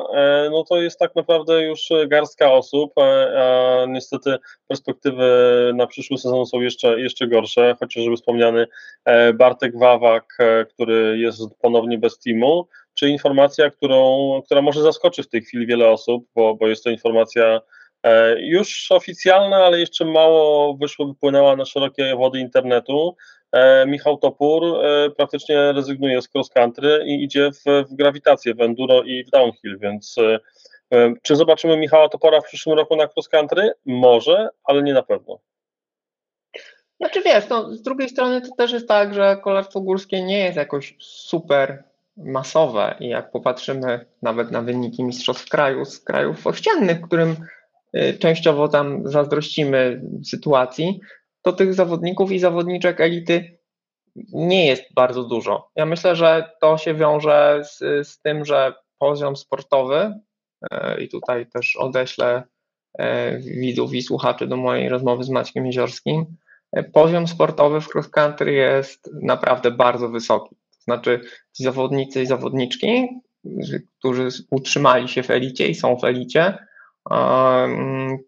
no 0.52 0.64
to 0.64 0.82
jest 0.82 1.00
tak 1.00 1.16
naprawdę 1.16 1.64
już 1.64 1.90
garstka 2.08 2.52
osób, 2.52 2.94
a 3.38 3.86
niestety 3.88 4.38
perspektywy 4.68 5.26
na 5.76 5.88
przyszły 5.88 6.18
sezon 6.18 6.46
są 6.46 6.62
jeszcze, 6.62 7.00
jeszcze 7.00 7.28
gorsze, 7.28 7.76
chociażby 7.80 8.16
wspomniany 8.16 8.68
Bartek 9.34 9.80
Wawak, 9.80 10.38
który 10.70 11.18
jest 11.18 11.42
ponownie 11.62 11.98
bez 11.98 12.20
teamu, 12.20 12.68
czy 12.94 13.10
informacja, 13.10 13.70
którą, 13.70 14.42
która 14.46 14.62
może 14.62 14.82
zaskoczyć 14.82 15.26
w 15.26 15.30
tej 15.30 15.42
chwili 15.42 15.68
wiele 15.68 15.90
osób, 15.90 16.26
bo, 16.36 16.56
bo 16.56 16.68
jest 16.68 16.84
to 16.84 16.90
informacja 16.90 17.62
już 18.38 18.92
oficjalna, 18.92 19.58
ale 19.58 19.80
jeszcze 19.80 20.06
mało 20.06 20.74
wyszło, 20.78 21.08
wypłynęła 21.08 21.56
na 21.56 21.66
szerokie 21.66 22.16
wody 22.16 22.40
internetu, 22.40 23.16
E, 23.16 23.41
Michał 23.88 24.18
Topór 24.18 24.64
e, 24.64 25.10
praktycznie 25.10 25.72
rezygnuje 25.72 26.22
z 26.22 26.30
cross 26.36 26.50
country 26.50 27.04
i 27.06 27.24
idzie 27.24 27.52
w, 27.52 27.90
w 27.90 27.96
grawitację, 27.96 28.56
w 28.56 28.62
enduro 28.62 29.04
i 29.04 29.24
w 29.24 29.30
downhill, 29.30 29.80
więc 29.80 30.16
e, 30.94 31.14
czy 31.22 31.36
zobaczymy 31.36 31.78
Michała 31.78 32.10
Topora 32.10 32.42
w 32.42 32.46
przyszłym 32.46 32.78
roku 32.78 32.96
na 32.96 33.04
cross 33.04 33.30
country? 33.30 33.72
Może, 33.86 34.50
ale 34.64 34.84
nie 34.84 34.94
na 34.94 35.04
pewno. 35.04 35.40
Znaczy 37.00 37.22
wiesz, 37.22 37.50
no, 37.50 37.74
z 37.74 37.82
drugiej 37.82 38.10
strony 38.10 38.42
to 38.42 38.56
też 38.58 38.72
jest 38.72 38.88
tak, 38.88 39.14
że 39.14 39.38
kolarstwo 39.44 39.82
górskie 39.82 40.24
nie 40.24 40.40
jest 40.40 40.58
jakoś 40.58 40.96
super 41.00 41.84
masowe 42.18 42.96
i 43.00 43.10
jak 43.10 43.32
popatrzymy 43.32 44.06
nawet 44.22 44.52
na 44.52 44.62
wyniki 44.62 45.04
mistrzostw 45.04 45.50
kraju 45.50 45.86
z 45.86 46.00
krajów 46.00 46.48
ościennych, 46.48 47.02
którym 47.02 47.36
częściowo 48.20 48.68
tam 48.68 49.08
zazdrościmy 49.08 50.02
sytuacji, 50.26 51.00
to 51.42 51.54
tych 51.54 51.74
zawodników 51.74 52.32
i 52.32 52.40
zawodniczek 52.40 53.02
elity 53.02 53.58
nie 54.34 54.68
jest 54.68 54.84
bardzo 54.94 55.24
dużo. 55.24 55.70
Ja 55.76 55.86
myślę, 55.86 56.16
że 56.16 56.52
to 56.62 56.78
się 56.78 56.94
wiąże 56.94 57.62
z, 57.64 58.08
z 58.08 58.22
tym, 58.22 58.46
że 58.46 58.74
poziom 58.98 59.36
sportowy, 59.36 60.14
e, 60.72 61.02
i 61.02 61.10
tutaj 61.10 61.46
też 61.46 61.76
odeślę 61.76 62.44
e, 62.98 63.38
widzów 63.40 63.94
i 63.94 64.02
słuchaczy 64.02 64.48
do 64.48 64.58
mojej 64.58 64.90
rozmowy 64.90 65.24
z 65.24 65.30
Maćkiem 65.30 65.66
Jeziorskim, 65.66 66.26
e, 66.72 66.84
poziom 66.84 67.28
sportowy 67.28 67.82
w 67.82 67.96
cross 67.96 68.10
country 68.10 68.54
jest 68.54 69.10
naprawdę 69.22 69.72
bardzo 69.72 70.10
wysoki. 70.10 70.56
To 70.56 70.84
znaczy 70.84 71.22
ci 71.58 71.64
zawodnicy 71.64 72.22
i 72.22 72.26
zawodniczki, 72.26 73.08
którzy 74.00 74.30
utrzymali 74.52 75.08
się 75.08 75.24
w 75.24 75.30
elicie 75.30 75.68
i 75.68 75.76
są 75.76 75.98
w 75.98 76.04
elicie, 76.04 76.58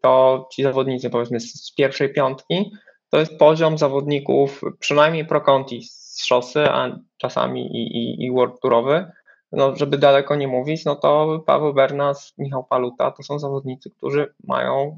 to 0.01 0.47
ci 0.51 0.63
zawodnicy 0.63 1.09
powiedzmy 1.09 1.39
z 1.39 1.73
pierwszej 1.77 2.13
piątki 2.13 2.71
to 3.13 3.19
jest 3.19 3.37
poziom 3.37 3.77
zawodników, 3.77 4.61
przynajmniej 4.79 5.25
pro 5.25 5.41
conti 5.41 5.83
z 5.83 6.25
szosy, 6.25 6.69
a 6.69 6.99
czasami 7.17 7.61
i, 7.61 7.97
i, 7.97 8.25
i 8.25 8.31
world 8.31 8.59
tourowy. 8.61 9.11
No, 9.51 9.75
żeby 9.75 9.97
daleko 9.97 10.35
nie 10.35 10.47
mówić, 10.47 10.85
no 10.85 10.95
to 10.95 11.39
Paweł 11.45 11.73
Bernas, 11.73 12.33
Michał 12.37 12.63
Paluta 12.63 13.11
to 13.11 13.23
są 13.23 13.39
zawodnicy, 13.39 13.89
którzy 13.89 14.33
mają 14.43 14.97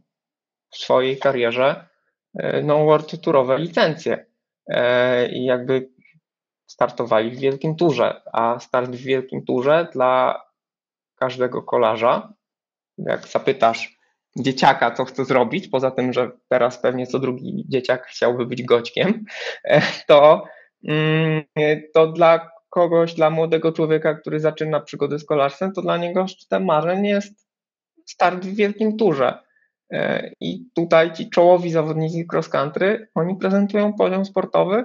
w 0.70 0.78
swojej 0.78 1.18
karierze 1.18 1.88
e, 2.40 2.62
no, 2.62 2.86
world 2.86 3.22
tourowe 3.22 3.58
licencje 3.58 4.26
e, 4.68 5.30
i 5.30 5.46
jakby 5.46 5.90
startowali 6.66 7.32
w 7.32 7.40
wielkim 7.40 7.76
turze, 7.76 8.22
a 8.34 8.60
start 8.60 8.92
w 8.92 9.04
wielkim 9.04 9.46
turze 9.46 9.88
dla 9.94 10.42
każdego 11.16 11.64
kolarza, 11.64 12.34
jak 12.98 13.28
zapytasz 13.28 13.98
dzieciaka, 14.38 14.92
co 14.92 15.06
chce 15.06 15.26
zrobić, 15.26 15.68
poza 15.68 15.92
tym, 15.92 16.14
że 16.14 16.32
teraz 16.50 16.82
pewnie 16.82 17.08
co 17.08 17.20
drugi 17.20 17.66
dzieciak 17.68 18.08
chciałby 18.08 18.46
być 18.46 18.64
goćkiem, 18.64 19.26
to, 20.08 20.44
mm, 20.88 21.44
to 21.94 22.08
dla 22.08 22.56
kogoś, 22.70 23.14
dla 23.14 23.30
młodego 23.30 23.72
człowieka, 23.72 24.14
który 24.14 24.40
zaczyna 24.40 24.80
przygodę 24.80 25.20
z 25.20 25.26
kolarstwem, 25.26 25.72
to 25.74 25.82
dla 25.82 25.98
niego 25.98 26.28
szczytem 26.28 26.66
marzeń 26.66 27.06
jest 27.06 27.48
start 28.06 28.46
w 28.46 28.56
wielkim 28.56 28.98
turze. 28.98 29.38
E, 29.92 30.32
I 30.40 30.70
tutaj 30.74 31.14
ci 31.14 31.30
czołowi 31.30 31.72
zawodnicy 31.72 32.26
cross 32.32 32.50
country, 32.50 33.08
oni 33.16 33.36
prezentują 33.36 33.94
poziom 33.94 34.26
sportowy. 34.26 34.76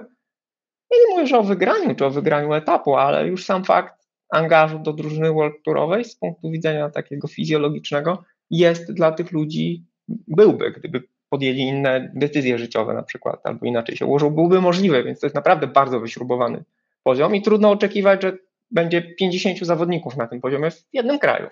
Ja 0.91 0.97
nie 0.97 1.15
mówię, 1.15 1.27
że 1.27 1.37
o 1.37 1.43
wygraniu, 1.43 1.95
czy 1.95 2.05
o 2.05 2.09
wygraniu 2.09 2.53
etapu, 2.53 2.95
ale 2.95 3.27
już 3.27 3.45
sam 3.45 3.63
fakt 3.63 4.01
angażu 4.29 4.79
do 4.79 4.93
drużyny 4.93 5.31
world 5.31 5.63
tourowej 5.63 6.05
z 6.05 6.15
punktu 6.15 6.51
widzenia 6.51 6.89
takiego 6.89 7.27
fizjologicznego 7.27 8.23
jest 8.51 8.93
dla 8.93 9.11
tych 9.11 9.31
ludzi, 9.31 9.85
byłby, 10.27 10.71
gdyby 10.71 11.03
podjęli 11.29 11.59
inne 11.59 12.11
decyzje 12.15 12.57
życiowe 12.57 12.93
na 12.93 13.03
przykład, 13.03 13.39
albo 13.43 13.65
inaczej 13.65 13.97
się 13.97 14.05
ułożył, 14.05 14.31
byłby 14.31 14.61
możliwy, 14.61 15.03
więc 15.03 15.19
to 15.19 15.25
jest 15.25 15.35
naprawdę 15.35 15.67
bardzo 15.67 15.99
wyśrubowany 15.99 16.63
poziom 17.03 17.35
i 17.35 17.41
trudno 17.41 17.71
oczekiwać, 17.71 18.21
że 18.21 18.37
będzie 18.71 19.01
50 19.01 19.59
zawodników 19.59 20.17
na 20.17 20.27
tym 20.27 20.41
poziomie 20.41 20.71
w 20.71 20.83
jednym 20.93 21.19
kraju. 21.19 21.47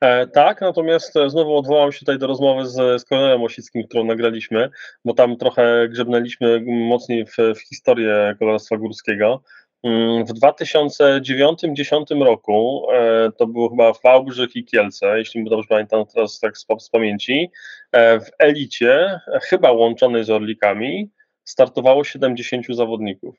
E, 0.00 0.26
tak, 0.26 0.60
natomiast 0.60 1.14
znowu 1.26 1.56
odwołam 1.56 1.92
się 1.92 1.98
tutaj 1.98 2.18
do 2.18 2.26
rozmowy 2.26 2.66
z, 2.66 3.02
z 3.02 3.04
Kolonelem 3.04 3.42
Osickim, 3.42 3.84
którą 3.84 4.04
nagraliśmy, 4.04 4.70
bo 5.04 5.14
tam 5.14 5.36
trochę 5.36 5.88
grzebnęliśmy 5.88 6.64
mocniej 6.66 7.26
w, 7.26 7.36
w 7.54 7.60
historię 7.68 8.36
kolarstwa 8.38 8.76
górskiego. 8.76 9.42
Mm, 9.82 10.24
w 10.24 10.32
2009-2010 10.32 12.24
roku, 12.24 12.86
e, 12.92 13.32
to 13.38 13.46
było 13.46 13.70
chyba 13.70 13.92
Wałbrzych 14.04 14.56
i 14.56 14.64
Kielce, 14.64 15.18
jeśli 15.18 15.44
dobrze 15.44 15.68
pamiętam 15.68 16.06
teraz 16.14 16.40
tak 16.40 16.58
z, 16.58 16.66
z 16.78 16.90
pamięci, 16.90 17.50
e, 17.92 18.20
w 18.20 18.30
elicie, 18.38 19.20
chyba 19.42 19.72
łączonej 19.72 20.24
z 20.24 20.30
Orlikami, 20.30 21.10
startowało 21.44 22.04
70 22.04 22.66
zawodników. 22.68 23.36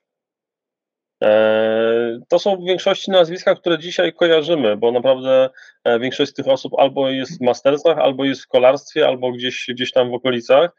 E, 1.24 2.20
to 2.30 2.40
są 2.40 2.58
w 2.58 2.66
większości 2.66 3.12
nazwiska, 3.12 3.56
które 3.56 3.80
dzisiaj 3.80 4.14
kojarzymy, 4.14 4.78
bo 4.78 4.92
naprawdę 4.92 5.50
większość 6.00 6.32
z 6.32 6.34
tych 6.34 6.48
osób 6.48 6.74
albo 6.78 7.10
jest 7.10 7.38
w 7.38 7.42
mastersach, 7.42 7.98
albo 7.98 8.26
jest 8.26 8.44
w 8.44 8.48
kolarstwie, 8.48 9.08
albo 9.08 9.32
gdzieś, 9.32 9.66
gdzieś 9.70 9.92
tam 9.92 10.12
w 10.12 10.14
okolicach. 10.14 10.76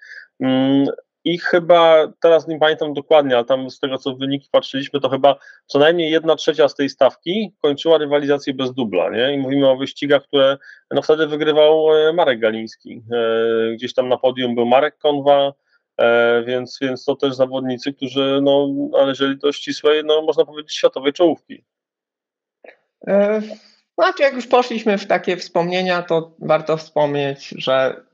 I 1.25 1.39
chyba, 1.39 2.12
teraz 2.20 2.49
nie 2.49 2.59
pamiętam 2.59 2.95
dokładnie, 2.95 3.37
ale 3.37 3.45
tam 3.45 3.70
z 3.70 3.81
tego 3.81 3.99
co 3.99 4.14
wyniki 4.14 4.49
patrzyliśmy, 4.51 5.01
to 5.01 5.09
chyba 5.09 5.37
co 5.66 5.79
najmniej 5.79 6.11
jedna 6.11 6.37
trzecia 6.37 6.68
z 6.68 6.75
tej 6.75 6.89
stawki 6.89 7.53
kończyła 7.62 7.99
rywalizację 7.99 8.55
bez 8.55 8.72
dubla, 8.72 9.11
nie? 9.11 9.35
I 9.35 9.39
mówimy 9.39 9.68
o 9.68 9.77
wyścigach, 9.77 10.22
które 10.22 10.59
no 10.91 11.03
wtedy 11.03 11.27
wygrywał 11.27 11.97
e, 11.97 12.12
Marek 12.12 12.41
Galiński. 12.41 13.03
E, 13.12 13.75
gdzieś 13.75 13.95
tam 13.95 14.09
na 14.09 14.16
podium 14.16 14.55
był 14.55 14.66
Marek 14.66 14.99
Konwa, 14.99 15.53
e, 15.99 16.43
więc, 16.43 16.79
więc 16.81 17.05
to 17.05 17.16
też 17.16 17.35
zawodnicy, 17.35 17.93
którzy 17.93 18.41
no, 18.43 18.68
należeli 18.93 19.39
do 19.39 19.53
ścisłej, 19.53 20.03
no 20.05 20.22
można 20.22 20.45
powiedzieć, 20.45 20.75
światowej 20.75 21.12
czołówki. 21.12 21.64
Znaczy, 23.99 24.22
jak 24.22 24.35
już 24.35 24.47
poszliśmy 24.47 24.99
w 24.99 25.07
takie 25.07 25.37
wspomnienia, 25.37 26.03
to 26.03 26.35
warto 26.39 26.77
wspomnieć, 26.77 27.49
że 27.49 28.05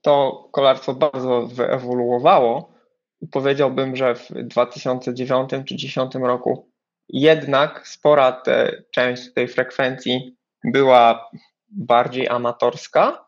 to 0.00 0.48
kolarstwo 0.52 0.94
bardzo 0.94 1.46
wyewoluowało 1.46 2.72
i 3.20 3.26
powiedziałbym, 3.26 3.96
że 3.96 4.14
w 4.14 4.28
2009 4.30 5.50
czy 5.50 5.56
2010 5.56 6.14
roku 6.14 6.68
jednak 7.08 7.88
spora 7.88 8.32
te, 8.32 8.82
część 8.90 9.32
tej 9.34 9.48
frekwencji 9.48 10.36
była 10.64 11.30
bardziej 11.68 12.28
amatorska 12.28 13.24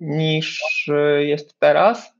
niż 0.00 0.62
jest 1.18 1.58
teraz. 1.58 2.14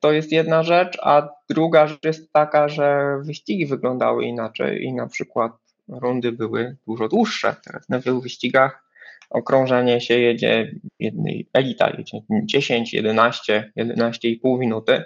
To 0.00 0.12
jest 0.12 0.32
jedna 0.32 0.62
rzecz, 0.62 0.98
a 1.02 1.28
druga 1.50 1.86
rzecz 1.86 2.04
jest 2.04 2.32
taka, 2.32 2.68
że 2.68 3.18
wyścigi 3.22 3.66
wyglądały 3.66 4.24
inaczej 4.24 4.82
i 4.82 4.92
na 4.92 5.06
przykład 5.06 5.52
rundy 5.88 6.32
były 6.32 6.76
dużo 6.86 7.08
dłuższe. 7.08 7.56
Teraz 7.64 7.88
na 7.88 8.00
wielu 8.00 8.20
wyścigach 8.20 8.85
okrążenie 9.30 10.00
się 10.00 10.18
jedzie, 10.18 10.72
jednej 10.98 11.48
elita 11.52 11.90
jedzie 11.98 12.18
10, 12.44 12.94
11, 12.94 13.72
11,5 13.78 14.58
minuty. 14.58 15.02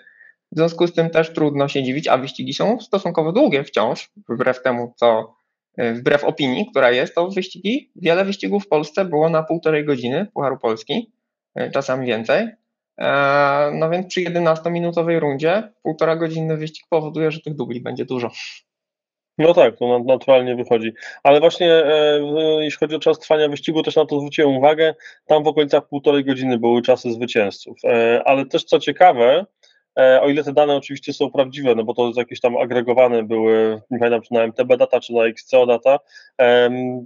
W 0.52 0.56
związku 0.56 0.86
z 0.86 0.92
tym 0.92 1.10
też 1.10 1.32
trudno 1.32 1.68
się 1.68 1.82
dziwić, 1.82 2.08
a 2.08 2.18
wyścigi 2.18 2.54
są 2.54 2.80
stosunkowo 2.80 3.32
długie 3.32 3.64
wciąż, 3.64 4.10
wbrew 4.28 4.62
temu, 4.62 4.94
co 4.96 5.34
wbrew 5.78 6.24
opinii, 6.24 6.66
która 6.70 6.90
jest, 6.90 7.14
to 7.14 7.28
wyścigi, 7.28 7.90
wiele 7.96 8.24
wyścigów 8.24 8.64
w 8.64 8.68
Polsce 8.68 9.04
było 9.04 9.28
na 9.28 9.42
półtorej 9.42 9.84
godziny 9.84 10.26
Pucharu 10.34 10.58
Polski, 10.58 11.12
czasami 11.72 12.06
więcej. 12.06 12.48
No 13.72 13.90
więc 13.90 14.06
przy 14.06 14.20
11-minutowej 14.20 15.20
rundzie 15.20 15.72
półtora 15.82 16.16
godzinny 16.16 16.56
wyścig 16.56 16.86
powoduje, 16.90 17.30
że 17.30 17.40
tych 17.40 17.54
dubli 17.54 17.80
będzie 17.80 18.04
dużo. 18.04 18.30
No 19.40 19.54
tak, 19.54 19.76
to 19.76 19.98
naturalnie 19.98 20.56
wychodzi. 20.56 20.92
Ale 21.22 21.40
właśnie 21.40 21.72
e, 21.72 22.20
jeśli 22.60 22.78
chodzi 22.78 22.96
o 22.96 22.98
czas 22.98 23.18
trwania 23.18 23.48
wyścigu, 23.48 23.82
też 23.82 23.96
na 23.96 24.06
to 24.06 24.18
zwróciłem 24.18 24.56
uwagę. 24.56 24.94
Tam 25.26 25.44
w 25.44 25.46
okolicach 25.46 25.88
półtorej 25.88 26.24
godziny 26.24 26.58
były 26.58 26.82
czasy 26.82 27.12
zwycięzców. 27.12 27.78
E, 27.84 28.22
ale 28.24 28.46
też 28.46 28.64
co 28.64 28.78
ciekawe, 28.78 29.46
e, 29.98 30.20
o 30.22 30.28
ile 30.28 30.44
te 30.44 30.52
dane 30.52 30.76
oczywiście 30.76 31.12
są 31.12 31.30
prawdziwe, 31.30 31.74
no 31.74 31.84
bo 31.84 31.94
to 31.94 32.12
jakieś 32.16 32.40
tam 32.40 32.56
agregowane 32.56 33.22
były, 33.22 33.80
nie 33.90 33.98
pamiętam 33.98 34.22
czy 34.22 34.34
na 34.34 34.42
MTB 34.42 34.76
data, 34.76 35.00
czy 35.00 35.12
na 35.12 35.24
XCO 35.24 35.66
data, 35.66 35.98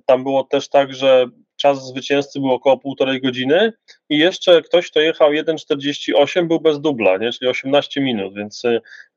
tam 0.07 0.25
było 0.25 0.45
też 0.45 0.69
tak, 0.69 0.95
że 0.95 1.27
czas 1.57 1.87
zwycięzcy 1.87 2.41
był 2.41 2.53
około 2.53 2.79
półtorej 2.79 3.21
godziny 3.21 3.73
i 4.09 4.19
jeszcze 4.19 4.63
ktoś, 4.63 4.91
kto 4.91 5.01
jechał 5.01 5.31
1,48 5.31 6.47
był 6.47 6.61
bez 6.61 6.81
dubla, 6.81 7.17
nie? 7.17 7.33
czyli 7.33 7.51
18 7.51 8.01
minut, 8.01 8.35
więc 8.35 8.63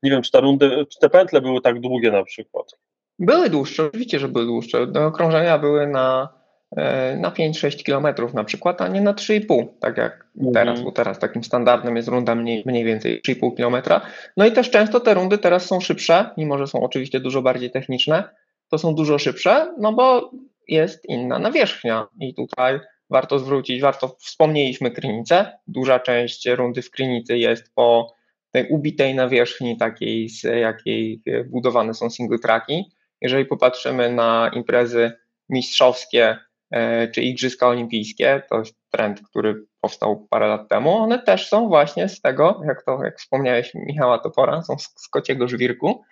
nie 0.02 0.10
wiem, 0.10 0.22
czy, 0.22 0.30
ta 0.30 0.40
rundy, 0.40 0.86
czy 0.92 0.98
te 0.98 1.10
pętle 1.10 1.40
były 1.40 1.60
tak 1.60 1.80
długie 1.80 2.10
na 2.10 2.24
przykład. 2.24 2.74
Były 3.18 3.50
dłuższe, 3.50 3.84
oczywiście, 3.84 4.18
że 4.18 4.28
były 4.28 4.44
dłuższe. 4.44 4.86
Do 4.86 5.06
okrążenia 5.06 5.58
były 5.58 5.86
na, 5.86 6.28
e, 6.76 7.16
na 7.16 7.30
5-6 7.30 7.82
km 7.82 8.34
na 8.34 8.44
przykład, 8.44 8.80
a 8.80 8.88
nie 8.88 9.00
na 9.00 9.14
3,5, 9.14 9.66
tak 9.80 9.96
jak 9.96 10.26
mhm. 10.36 10.54
teraz, 10.54 10.82
bo 10.82 10.92
teraz 10.92 11.18
takim 11.18 11.44
standardem 11.44 11.96
jest 11.96 12.08
runda 12.08 12.34
mniej, 12.34 12.62
mniej 12.66 12.84
więcej 12.84 13.22
3,5 13.28 13.56
km. 13.56 14.00
No 14.36 14.46
i 14.46 14.52
też 14.52 14.70
często 14.70 15.00
te 15.00 15.14
rundy 15.14 15.38
teraz 15.38 15.66
są 15.66 15.80
szybsze, 15.80 16.30
mimo 16.36 16.58
że 16.58 16.66
są 16.66 16.80
oczywiście 16.80 17.20
dużo 17.20 17.42
bardziej 17.42 17.70
techniczne, 17.70 18.24
to 18.68 18.78
są 18.78 18.94
dużo 18.94 19.18
szybsze, 19.18 19.74
no 19.78 19.92
bo 19.92 20.30
jest 20.68 21.08
inna 21.08 21.38
nawierzchnia 21.38 22.06
i 22.20 22.34
tutaj 22.34 22.80
warto 23.10 23.38
zwrócić, 23.38 23.80
warto, 23.80 24.08
wspomnieliśmy 24.18 24.90
Krynicę, 24.90 25.58
duża 25.66 26.00
część 26.00 26.46
rundy 26.46 26.82
w 26.82 26.90
Krynicy 26.90 27.38
jest 27.38 27.74
po 27.74 28.14
tej 28.50 28.68
ubitej 28.68 29.14
nawierzchni 29.14 29.76
takiej, 29.76 30.28
z 30.28 30.42
jakiej 30.42 31.22
budowane 31.46 31.94
są 31.94 32.10
single 32.10 32.38
tracki, 32.38 32.84
jeżeli 33.20 33.44
popatrzymy 33.44 34.12
na 34.12 34.50
imprezy 34.54 35.12
mistrzowskie 35.48 36.38
e, 36.70 37.08
czy 37.08 37.22
Igrzyska 37.22 37.68
Olimpijskie, 37.68 38.42
to 38.50 38.58
jest 38.58 38.74
trend, 38.90 39.20
który 39.30 39.64
powstał 39.80 40.26
parę 40.30 40.48
lat 40.48 40.68
temu, 40.68 40.96
one 40.96 41.22
też 41.22 41.48
są 41.48 41.68
właśnie 41.68 42.08
z 42.08 42.20
tego, 42.20 42.60
jak 42.66 42.84
to, 42.84 43.04
jak 43.04 43.18
wspomniałeś 43.18 43.74
Michała 43.74 44.18
Topora, 44.18 44.62
są 44.62 44.78
z, 44.78 45.08
kociego 45.08 45.48
żwirku, 45.48 46.02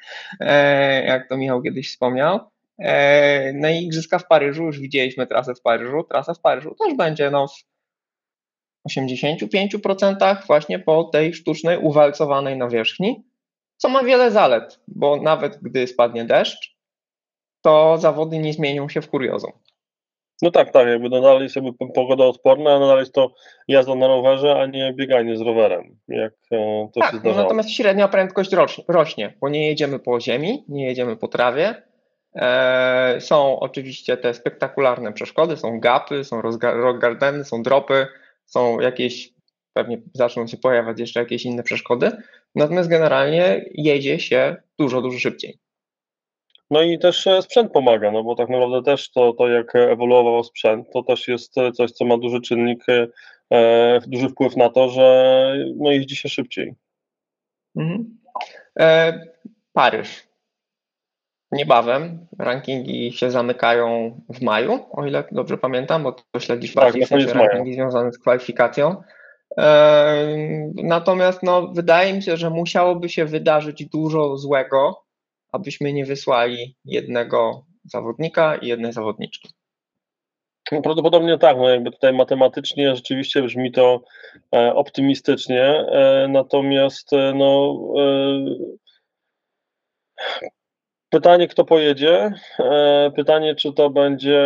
e, 0.41 1.05
jak 1.05 1.29
to 1.29 1.37
Michał 1.37 1.63
kiedyś 1.63 1.91
wspomniał. 1.91 2.41
E, 2.79 3.53
na 3.53 3.71
Igrzyska 3.71 4.19
w 4.19 4.27
Paryżu, 4.27 4.65
już 4.65 4.81
widzieliśmy 4.81 5.27
trasę 5.27 5.55
w 5.55 5.63
Paryżu, 5.63 6.05
trasa 6.05 6.35
w 6.35 6.41
Paryżu 6.41 6.77
też 6.85 6.95
będzie 6.95 7.31
no, 7.31 7.47
w 7.49 8.89
85% 8.89 10.37
właśnie 10.47 10.79
po 10.79 11.05
tej 11.05 11.35
sztucznej, 11.35 11.79
uwalcowanej 11.79 12.57
nawierzchni, 12.57 13.25
co 13.77 13.89
ma 13.89 14.03
wiele 14.03 14.31
zalet, 14.31 14.81
bo 14.89 15.23
nawet 15.23 15.59
gdy 15.63 15.87
spadnie 15.87 16.25
deszcz, 16.25 16.76
to 17.67 17.99
zawody 17.99 18.39
nie 18.39 18.53
zmienią 18.53 18.89
się 18.89 19.01
w 19.01 19.11
kuriozum. 19.11 19.53
No 20.43 20.51
tak, 20.51 20.73
tak, 20.73 20.89
jakby 20.89 21.09
nadal 21.09 21.43
jest 21.43 21.57
jakby 21.57 21.73
pogoda 21.95 22.25
odporna, 22.25 22.75
a 22.75 22.79
nadal 22.79 22.99
jest 22.99 23.13
to 23.13 23.35
jazda 23.69 23.95
na 23.95 24.07
rowerze, 24.07 24.61
a 24.61 24.67
nie 24.67 24.93
bieganie 24.93 25.37
z 25.37 25.41
rowerem, 25.41 25.99
jak 26.09 26.33
e, 26.53 26.89
to 26.95 27.01
tak, 27.01 27.11
się 27.11 27.19
zdarzało. 27.19 27.43
natomiast 27.43 27.71
średnia 27.71 28.09
prędkość 28.09 28.51
rośnie, 28.89 29.35
bo 29.41 29.49
nie 29.49 29.67
jedziemy 29.67 29.99
po 29.99 30.21
ziemi, 30.21 30.65
nie 30.69 30.87
jedziemy 30.87 31.17
po 31.17 31.29
trawie. 31.29 31.83
E, 32.35 33.17
są 33.21 33.61
oczywiście 33.61 34.17
te 34.17 34.35
spektakularne 34.35 35.13
przeszkody, 35.13 35.57
są 35.57 35.81
gapy, 35.81 36.25
są 36.25 36.43
rock 36.63 36.99
gardeny, 36.99 37.45
są 37.45 37.63
dropy, 37.63 38.07
są 38.45 38.81
jakieś, 38.81 39.33
pewnie 39.73 40.01
zaczną 40.15 40.47
się 40.47 40.57
pojawiać 40.57 41.01
jeszcze 41.01 41.21
jakieś 41.21 41.45
inne 41.45 41.63
przeszkody, 41.63 42.11
natomiast 42.55 42.89
generalnie 42.89 43.65
jedzie 43.75 44.19
się 44.19 44.57
dużo, 44.79 45.03
dużo 45.03 45.19
szybciej. 45.19 45.66
No 46.71 46.83
i 46.83 46.99
też 46.99 47.27
e, 47.27 47.43
sprzęt 47.43 47.73
pomaga, 47.73 48.11
no 48.11 48.23
bo 48.23 48.35
tak 48.35 48.49
naprawdę 48.49 48.83
też 48.83 49.11
to, 49.11 49.33
to 49.33 49.49
jak 49.49 49.77
ewoluował 49.77 50.45
sprzęt, 50.45 50.91
to 50.93 51.03
też 51.03 51.29
jest 51.29 51.59
e, 51.59 51.73
coś, 51.73 51.91
co 51.91 52.05
ma 52.05 52.19
duży 52.19 52.41
czynnik, 52.41 52.85
e, 53.53 54.01
duży 54.07 54.29
wpływ 54.29 54.57
na 54.57 54.71
to, 54.71 54.89
że 54.89 55.55
no 55.77 55.91
jeździ 55.91 56.17
się 56.17 56.29
szybciej. 56.29 56.75
Mhm. 57.77 58.19
E, 58.79 59.21
Paryż. 59.73 60.27
Niebawem 61.53 62.27
rankingi 62.39 63.13
się 63.13 63.31
zamykają 63.31 64.21
w 64.29 64.43
maju, 64.43 64.87
o 64.93 65.07
ile 65.07 65.25
dobrze 65.33 65.59
pamiętam, 65.59 66.03
bo 66.03 66.13
to 66.13 66.41
śledzisz 66.41 66.75
tak, 66.75 66.85
bardziej 66.85 67.05
w 67.05 67.09
sensie 67.09 67.33
rankingi 67.33 67.75
związane 67.75 68.13
z 68.13 68.19
kwalifikacją. 68.19 69.03
E, 69.59 70.37
natomiast 70.75 71.43
no, 71.43 71.69
wydaje 71.69 72.15
mi 72.15 72.23
się, 72.23 72.37
że 72.37 72.51
musiałoby 72.51 73.09
się 73.09 73.25
wydarzyć 73.25 73.87
dużo 73.87 74.37
złego, 74.37 75.06
abyśmy 75.53 75.93
nie 75.93 76.05
wysłali 76.05 76.77
jednego 76.85 77.67
zawodnika 77.85 78.57
i 78.57 78.67
jednej 78.67 78.93
zawodniczki. 78.93 79.49
No, 80.73 80.83
prawdopodobnie 80.83 81.39
tak, 81.39 81.57
no 81.57 81.69
jakby 81.69 81.91
tutaj 81.91 82.13
matematycznie 82.13 82.97
rzeczywiście 82.97 83.43
brzmi 83.43 83.73
to 83.73 84.03
e, 84.55 84.75
optymistycznie, 84.75 85.63
e, 85.63 86.27
natomiast 86.29 87.13
e, 87.13 87.33
no, 87.35 87.79
pytanie 91.11 91.49
kto 91.49 91.65
pojedzie, 91.65 92.33
pytanie 93.17 93.55
czy 93.55 93.73
to 93.73 93.91
będzie 93.91 94.41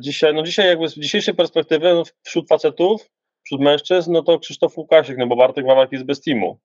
dzisiaj, 0.00 0.34
no 0.34 0.42
dzisiaj 0.42 0.66
jakby 0.66 0.88
z 0.88 0.94
dzisiejszej 0.94 1.34
perspektywy 1.34 1.94
no, 1.94 2.02
wśród 2.22 2.48
facetów, 2.48 3.10
wśród 3.44 3.60
mężczyzn, 3.60 4.12
no 4.12 4.22
to 4.22 4.38
Krzysztof 4.38 4.78
Łukasik, 4.78 5.16
no 5.18 5.26
bo 5.26 5.36
Bartek 5.36 5.66
Wawak 5.66 5.92
jest 5.92 6.04
bez 6.04 6.20
teamu, 6.20 6.58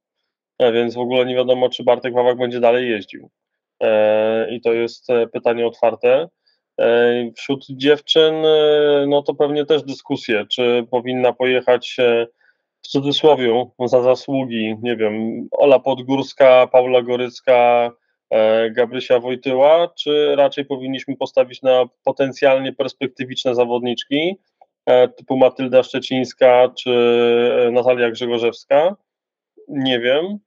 więc 0.60 0.96
w 0.96 1.00
ogóle 1.00 1.26
nie 1.26 1.36
wiadomo, 1.36 1.70
czy 1.70 1.84
Bartek 1.84 2.14
Wawak 2.14 2.38
będzie 2.38 2.60
dalej 2.60 2.90
jeździł. 2.90 3.30
E, 3.84 4.52
I 4.52 4.62
to 4.62 4.74
jest 4.74 5.10
e, 5.10 5.28
pytanie 5.28 5.68
otwarte. 5.68 6.30
Wśród 7.38 7.66
dziewczyn, 7.70 8.36
no 9.08 9.22
to 9.22 9.36
pewnie 9.36 9.66
też 9.66 9.84
dyskusje, 9.84 10.46
czy 10.46 10.86
powinna 10.92 11.34
pojechać 11.34 11.98
w 12.82 12.88
cudzysłowie 12.88 13.66
za 13.86 14.02
zasługi, 14.02 14.76
nie 14.82 14.96
wiem, 14.96 15.48
Ola 15.52 15.80
Podgórska, 15.80 16.68
Paula 16.68 17.02
Gorycka, 17.02 17.92
Gabrysia 18.72 19.20
Wojtyła, 19.20 19.88
czy 19.98 20.36
raczej 20.36 20.66
powinniśmy 20.66 21.18
postawić 21.18 21.62
na 21.62 21.86
potencjalnie 22.04 22.74
perspektywiczne 22.74 23.56
zawodniczki 23.56 24.38
typu 25.18 25.38
Matylda 25.38 25.84
Szczecińska 25.84 26.70
czy 26.80 27.70
Natalia 27.72 28.12
Grzegorzewska? 28.12 28.96
Nie 29.74 30.00
wiem. 30.00 30.40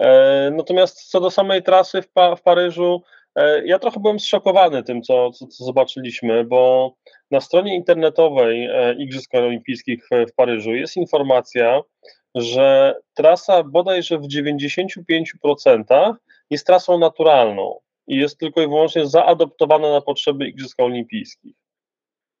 E, 0.00 0.50
natomiast 0.50 1.10
co 1.10 1.20
do 1.20 1.30
samej 1.30 1.62
trasy 1.62 2.02
w, 2.02 2.08
pa 2.08 2.36
w 2.36 2.42
Paryżu, 2.42 3.02
e, 3.36 3.66
ja 3.66 3.78
trochę 3.78 4.00
byłem 4.00 4.20
zszokowany 4.20 4.82
tym, 4.82 5.02
co, 5.02 5.30
co, 5.30 5.46
co, 5.46 5.64
zobaczyliśmy, 5.64 6.44
bo 6.44 6.92
na 7.30 7.40
stronie 7.40 7.76
internetowej 7.76 8.66
e, 8.66 8.94
Igrzysk 8.94 9.34
Olimpijskich 9.34 10.08
w, 10.30 10.34
Paryżu 10.34 10.74
jest 10.74 10.96
informacja, 10.96 11.80
że 12.34 12.94
trasa 13.14 13.62
bodajże 13.62 14.18
w 14.18 14.28
95% 14.28 16.14
jest 16.50 16.66
trasą 16.66 16.98
naturalną 16.98 17.80
i 18.06 18.16
jest 18.16 18.38
tylko 18.38 18.62
i 18.62 18.68
wyłącznie 18.68 19.06
zaadoptowana 19.06 19.92
na 19.92 20.00
potrzeby 20.00 20.48
Igrzysk 20.48 20.80
Olimpijskich. 20.80 21.65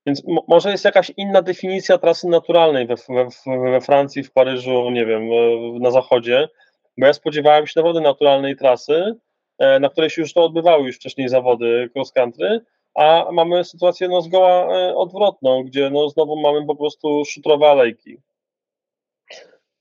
Więc 0.06 0.22
może 0.48 0.70
jest 0.70 0.84
jakaś 0.84 1.12
inna 1.16 1.42
definicja 1.42 1.98
trasy 1.98 2.28
naturalnej 2.28 2.86
we, 2.86 2.94
we, 3.08 3.70
we 3.70 3.80
Francji, 3.80 4.22
w 4.22 4.32
Paryżu, 4.32 4.90
nie 4.90 5.06
wiem, 5.06 5.22
na 5.80 5.90
zachodzie, 5.90 6.48
bo 6.98 7.06
ja 7.06 7.12
spodziewałem 7.12 7.66
się 7.66 7.72
naprawdę 7.76 8.00
naturalnej 8.00 8.56
trasy, 8.56 9.14
e, 9.58 9.80
na 9.80 9.88
której 9.88 10.10
się 10.10 10.22
już 10.22 10.32
to 10.32 10.44
odbywały 10.44 10.86
już 10.86 10.96
wcześniej 10.96 11.28
zawody 11.28 11.90
cross 11.94 12.12
country, 12.12 12.60
a 12.94 13.26
mamy 13.32 13.64
sytuację 13.64 14.08
no 14.08 14.22
zgoła 14.22 14.78
e, 14.78 14.94
odwrotną, 14.94 15.62
gdzie 15.64 15.90
no 15.90 16.08
znowu 16.08 16.40
mamy 16.40 16.66
po 16.66 16.76
prostu 16.76 17.24
szutrowe 17.24 17.66
alejki. 17.66 18.18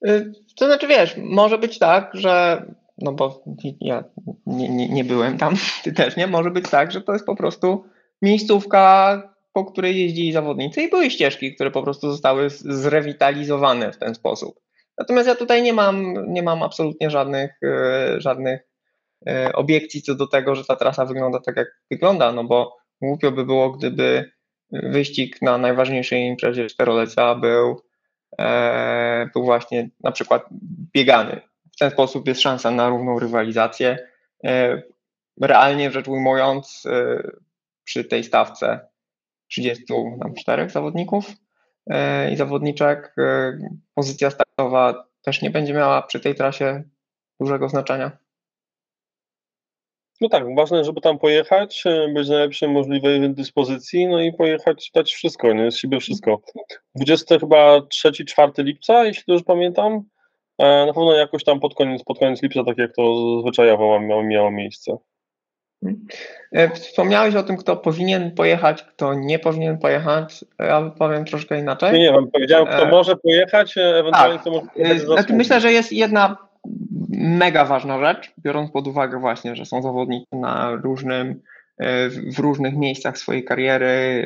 Y, 0.08 0.32
to 0.56 0.66
znaczy, 0.66 0.88
wiesz, 0.88 1.16
może 1.18 1.58
być 1.58 1.80
tak, 1.80 2.12
że 2.14 2.66
no 2.98 3.12
bo 3.14 3.44
ja 3.82 4.04
nie, 4.46 4.70
nie, 4.70 4.90
nie 4.90 5.04
byłem 5.04 5.38
tam, 5.38 5.56
ty 5.84 5.94
też 5.94 6.16
nie, 6.16 6.28
może 6.28 6.52
być 6.52 6.70
tak, 6.70 6.92
że 6.92 7.02
to 7.02 7.14
jest 7.14 7.26
po 7.26 7.36
prostu 7.36 7.86
miejscówka, 8.22 9.35
po 9.56 9.66
której 9.66 10.00
jeździli 10.00 10.32
zawodnicy 10.32 10.82
i 10.82 10.90
były 10.90 11.10
ścieżki, 11.10 11.56
które 11.56 11.72
po 11.72 11.84
prostu 11.84 12.12
zostały 12.12 12.50
zrewitalizowane 12.50 13.92
w 13.92 13.98
ten 13.98 14.16
sposób. 14.16 14.60
Natomiast 14.98 15.28
ja 15.28 15.36
tutaj 15.36 15.64
nie 15.64 15.74
mam, 15.74 16.14
nie 16.34 16.44
mam 16.44 16.64
absolutnie 16.64 17.10
żadnych, 17.10 17.60
e, 17.64 18.22
żadnych 18.22 18.62
e, 19.28 19.54
obiekcji 19.54 20.02
co 20.02 20.16
do 20.16 20.28
tego, 20.28 20.56
że 20.56 20.66
ta 20.66 20.76
trasa 20.76 21.06
wygląda 21.06 21.40
tak, 21.40 21.58
jak 21.58 21.68
wygląda, 21.92 22.32
no 22.32 22.44
bo 22.44 22.78
głupio 23.02 23.32
by 23.32 23.46
było, 23.46 23.72
gdyby 23.72 24.32
wyścig 24.72 25.42
na 25.42 25.58
najważniejszej 25.58 26.22
imprezie 26.22 26.68
czterolecia 26.68 27.36
był, 27.36 27.82
e, 28.40 29.30
był 29.34 29.44
właśnie 29.44 29.90
na 30.04 30.12
przykład 30.12 30.46
biegany. 30.94 31.42
W 31.74 31.78
ten 31.78 31.92
sposób 31.92 32.28
jest 32.28 32.42
szansa 32.42 32.72
na 32.72 32.90
równą 32.90 33.20
rywalizację. 33.20 34.08
Realnie 35.42 35.92
rzecz 35.92 36.08
ujmując, 36.08 36.84
przy 37.84 38.04
tej 38.04 38.24
stawce 38.24 38.95
34 39.48 40.70
zawodników 40.70 41.26
i 42.32 42.36
zawodniczek, 42.36 43.16
pozycja 43.96 44.30
startowa 44.30 45.08
też 45.22 45.42
nie 45.42 45.50
będzie 45.50 45.74
miała 45.74 46.02
przy 46.02 46.20
tej 46.20 46.36
trasie 46.36 46.84
dużego 47.40 47.70
znaczenia. 47.70 48.18
No 50.22 50.30
tak, 50.30 50.56
ważne, 50.56 50.84
żeby 50.84 51.02
tam 51.02 51.20
pojechać, 51.20 51.84
e, 51.86 52.08
być 52.14 52.28
w 52.28 52.30
najlepszej 52.30 52.70
możliwej 52.70 53.34
dyspozycji, 53.34 54.08
no 54.08 54.22
i 54.22 54.34
pojechać, 54.34 54.92
dać 54.94 55.14
wszystko, 55.14 55.54
nie, 55.54 55.72
z 55.72 55.78
siebie 55.78 56.00
wszystko. 56.00 56.42
20 56.96 57.40
chyba 57.40 57.80
3-4 57.80 58.64
lipca, 58.64 59.06
jeśli 59.06 59.24
dobrze 59.28 59.44
pamiętam. 59.44 60.04
E, 60.58 60.86
na 60.86 60.94
pewno 60.94 61.14
jakoś 61.14 61.44
tam 61.44 61.60
pod 61.60 61.76
koniec, 61.76 62.04
pod 62.04 62.20
koniec 62.20 62.44
lipca, 62.44 62.64
tak 62.64 62.78
jak 62.78 62.96
to 62.96 63.16
zwyczajowo 63.42 64.00
miało 64.24 64.52
miejsce. 64.52 64.98
E, 66.52 66.70
wspomniałeś 66.70 67.36
o 67.36 67.44
tym, 67.44 67.58
kto 67.58 67.78
powinien 67.78 68.32
pojechać, 68.32 68.84
kto 68.84 69.14
nie 69.14 69.40
powinien 69.40 69.78
pojechać. 69.78 70.46
Ja 70.60 70.92
powiem 70.98 71.26
troszkę 71.26 71.60
inaczej. 71.60 71.94
Nie, 71.94 72.12
nie, 72.12 72.28
powiedziałem, 72.34 72.68
kto 72.68 72.86
może 72.86 73.16
pojechać, 73.16 73.78
ewentualnie 73.78 74.34
tak. 74.34 74.42
kto 74.42 74.52
może 74.52 74.68
pojechać. 74.76 75.02
Znaczy, 75.02 75.34
myślę, 75.34 75.62
że 75.62 75.72
jest 75.72 75.92
jedna 75.92 76.38
mega 77.18 77.66
ważna 77.66 78.00
rzecz, 78.00 78.32
biorąc 78.40 78.72
pod 78.72 78.88
uwagę 78.88 79.20
właśnie, 79.20 79.56
że 79.56 79.66
są 79.66 79.82
zawodnicy 79.82 80.36
na 80.36 80.72
różnym, 80.84 81.42
e, 81.78 82.10
w 82.10 82.40
różnych 82.40 82.76
miejscach 82.76 83.18
swojej 83.18 83.44
kariery, 83.44 84.24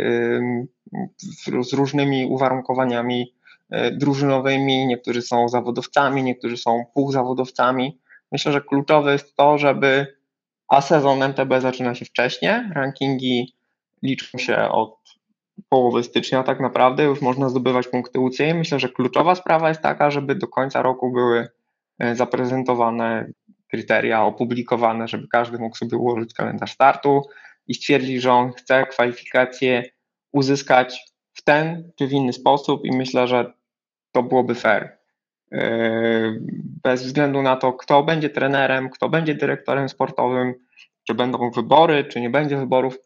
z 1.62 1.74
różnymi 1.74 2.26
uwarunkowaniami 2.26 3.34
e, 3.70 3.92
drużynowymi, 3.92 4.88
niektórzy 4.88 5.22
są 5.22 5.50
zawodowcami, 5.50 6.24
niektórzy 6.24 6.58
są 6.58 6.86
półzawodowcami. 6.94 8.00
Myślę, 8.32 8.52
że 8.52 8.62
kluczowe 8.62 9.12
jest 9.12 9.36
to, 9.36 9.58
żeby, 9.58 10.19
a 10.70 10.82
sezon 10.82 11.24
MTB 11.24 11.62
zaczyna 11.62 11.96
się 11.96 12.06
wcześniej, 12.06 12.52
rankingi 12.76 13.54
liczą 14.04 14.38
się 14.38 14.58
od 14.58 15.00
połowy 15.70 16.04
stycznia 16.04 16.44
tak 16.44 16.60
naprawdę, 16.60 17.04
już 17.04 17.22
można 17.22 17.50
zdobywać 17.50 17.88
punkty 17.88 18.20
UCI. 18.20 18.54
Myślę, 18.54 18.80
że 18.80 18.90
kluczowa 18.90 19.36
sprawa 19.36 19.70
jest 19.70 19.82
taka, 19.82 20.12
żeby 20.12 20.36
do 20.36 20.48
końca 20.48 20.82
roku 20.82 21.12
były 21.12 21.48
E, 22.00 22.16
zaprezentowane 22.16 23.32
kryteria, 23.68 24.24
opublikowane, 24.24 25.08
żeby 25.08 25.28
każdy 25.28 25.58
mógł 25.58 25.78
sobie 25.78 25.98
ułożyć 25.98 26.34
kalendarz 26.34 26.72
startu 26.72 27.22
i 27.68 27.74
stwierdzić, 27.74 28.22
że 28.22 28.32
on 28.32 28.52
chce 28.52 28.86
kwalifikacje 28.86 29.84
uzyskać 30.32 31.00
w 31.34 31.44
ten 31.44 31.92
czy 31.96 32.08
w 32.08 32.12
inny 32.12 32.34
sposób 32.34 32.86
i 32.86 32.98
myślę, 32.98 33.28
że 33.28 33.54
to 34.12 34.24
byłoby 34.24 34.56
fair. 34.56 34.99
E, 35.52 35.70
bez 36.84 37.04
względu 37.04 37.42
na 37.42 37.56
to, 37.56 37.74
kto 37.74 38.04
będzie 38.04 38.30
trenerem, 38.30 38.90
kto 38.90 39.10
będzie 39.10 39.36
dyrektorem 39.36 39.90
sportowym, 39.90 40.54
czy 41.08 41.14
będą 41.14 41.52
wybory, 41.52 42.04
czy 42.04 42.22
nie 42.22 42.30
będzie 42.30 42.58
wyborów. 42.58 43.00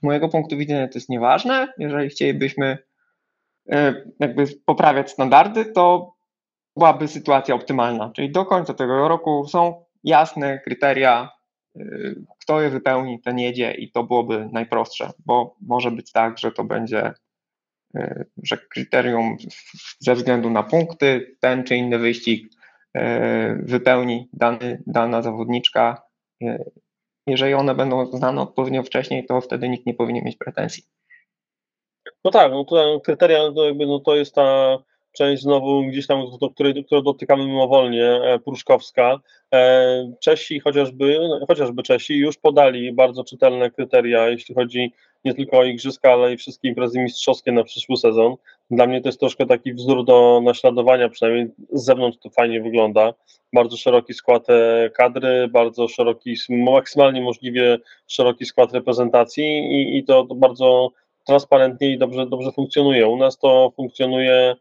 Z 0.00 0.02
mojego 0.02 0.28
punktu 0.28 0.56
widzenia 0.56 0.88
to 0.88 0.98
jest 0.98 1.08
nieważne. 1.08 1.72
Jeżeli 1.78 2.08
chcielibyśmy 2.08 2.78
e, 3.72 3.94
jakby 4.20 4.44
poprawiać 4.66 5.10
standardy, 5.10 5.64
to 5.64 6.14
byłaby 6.76 7.08
sytuacja 7.08 7.54
optymalna. 7.54 8.10
Czyli 8.16 8.32
do 8.32 8.44
końca 8.44 8.74
tego 8.74 9.08
roku 9.08 9.46
są 9.48 9.84
jasne 10.04 10.58
kryteria, 10.58 11.30
y, 11.76 12.24
kto 12.40 12.60
je 12.60 12.70
wypełni, 12.70 13.20
ten 13.20 13.38
jedzie 13.38 13.72
i 13.72 13.90
to 13.90 14.04
byłoby 14.04 14.48
najprostsze, 14.52 15.10
bo 15.26 15.56
może 15.60 15.90
być 15.90 16.12
tak, 16.12 16.38
że 16.38 16.52
to 16.52 16.64
będzie, 16.64 17.12
że 18.42 18.56
kryterium 18.56 19.36
ze 19.98 20.14
względu 20.14 20.50
na 20.50 20.62
punkty, 20.62 21.36
ten 21.40 21.64
czy 21.64 21.76
inny 21.76 21.98
wyścig 21.98 22.52
y, 22.96 23.00
wypełni 23.62 24.28
dany, 24.32 24.82
dana 24.86 25.22
zawodniczka. 25.22 26.02
Jeżeli 27.26 27.54
one 27.54 27.74
będą 27.74 28.06
znane 28.06 28.40
odpowiednio 28.42 28.82
wcześniej, 28.82 29.26
to 29.26 29.40
wtedy 29.40 29.68
nikt 29.68 29.86
nie 29.86 29.94
powinien 29.94 30.24
mieć 30.24 30.36
pretensji. 30.36 30.84
No 32.24 32.30
tak, 32.30 32.52
no 32.52 33.00
kryteria 33.00 33.38
to 33.54 33.64
jakby 33.64 33.86
no 33.86 34.00
to 34.00 34.16
jest 34.16 34.34
ta 34.34 34.78
część 35.12 35.42
znowu 35.42 35.82
gdzieś 35.86 36.06
tam, 36.06 36.22
do 36.40 36.50
której, 36.50 36.84
której 36.84 37.04
dotykamy 37.04 37.46
mimowolnie, 37.46 38.04
e, 38.04 38.38
Pruszkowska. 38.38 39.20
E, 39.54 40.12
Czesi 40.20 40.60
chociażby, 40.60 41.18
no, 41.28 41.46
chociażby 41.46 41.82
Czesi 41.82 42.14
już 42.14 42.38
podali 42.38 42.92
bardzo 42.92 43.24
czytelne 43.24 43.70
kryteria, 43.70 44.28
jeśli 44.28 44.54
chodzi 44.54 44.92
nie 45.24 45.34
tylko 45.34 45.58
o 45.58 45.64
igrzyska, 45.64 46.12
ale 46.12 46.32
i 46.32 46.36
wszystkie 46.36 46.68
imprezy 46.68 46.98
mistrzowskie 46.98 47.52
na 47.52 47.64
przyszły 47.64 47.96
sezon. 47.96 48.34
Dla 48.70 48.86
mnie 48.86 49.00
to 49.00 49.08
jest 49.08 49.20
troszkę 49.20 49.46
taki 49.46 49.74
wzór 49.74 50.04
do 50.04 50.40
naśladowania, 50.44 51.08
przynajmniej 51.08 51.48
z 51.72 51.84
zewnątrz 51.84 52.18
to 52.18 52.30
fajnie 52.30 52.60
wygląda. 52.60 53.14
Bardzo 53.52 53.76
szeroki 53.76 54.14
skład 54.14 54.50
e, 54.50 54.90
kadry, 54.90 55.48
bardzo 55.48 55.88
szeroki, 55.88 56.34
maksymalnie 56.48 57.20
możliwie 57.20 57.78
szeroki 58.06 58.44
skład 58.44 58.72
reprezentacji 58.72 59.44
i, 59.44 59.98
i 59.98 60.04
to 60.04 60.24
bardzo 60.24 60.90
transparentnie 61.26 61.90
i 61.90 61.98
dobrze, 61.98 62.26
dobrze 62.26 62.52
funkcjonuje. 62.52 63.08
U 63.08 63.16
nas 63.16 63.38
to 63.38 63.72
funkcjonuje 63.76 64.56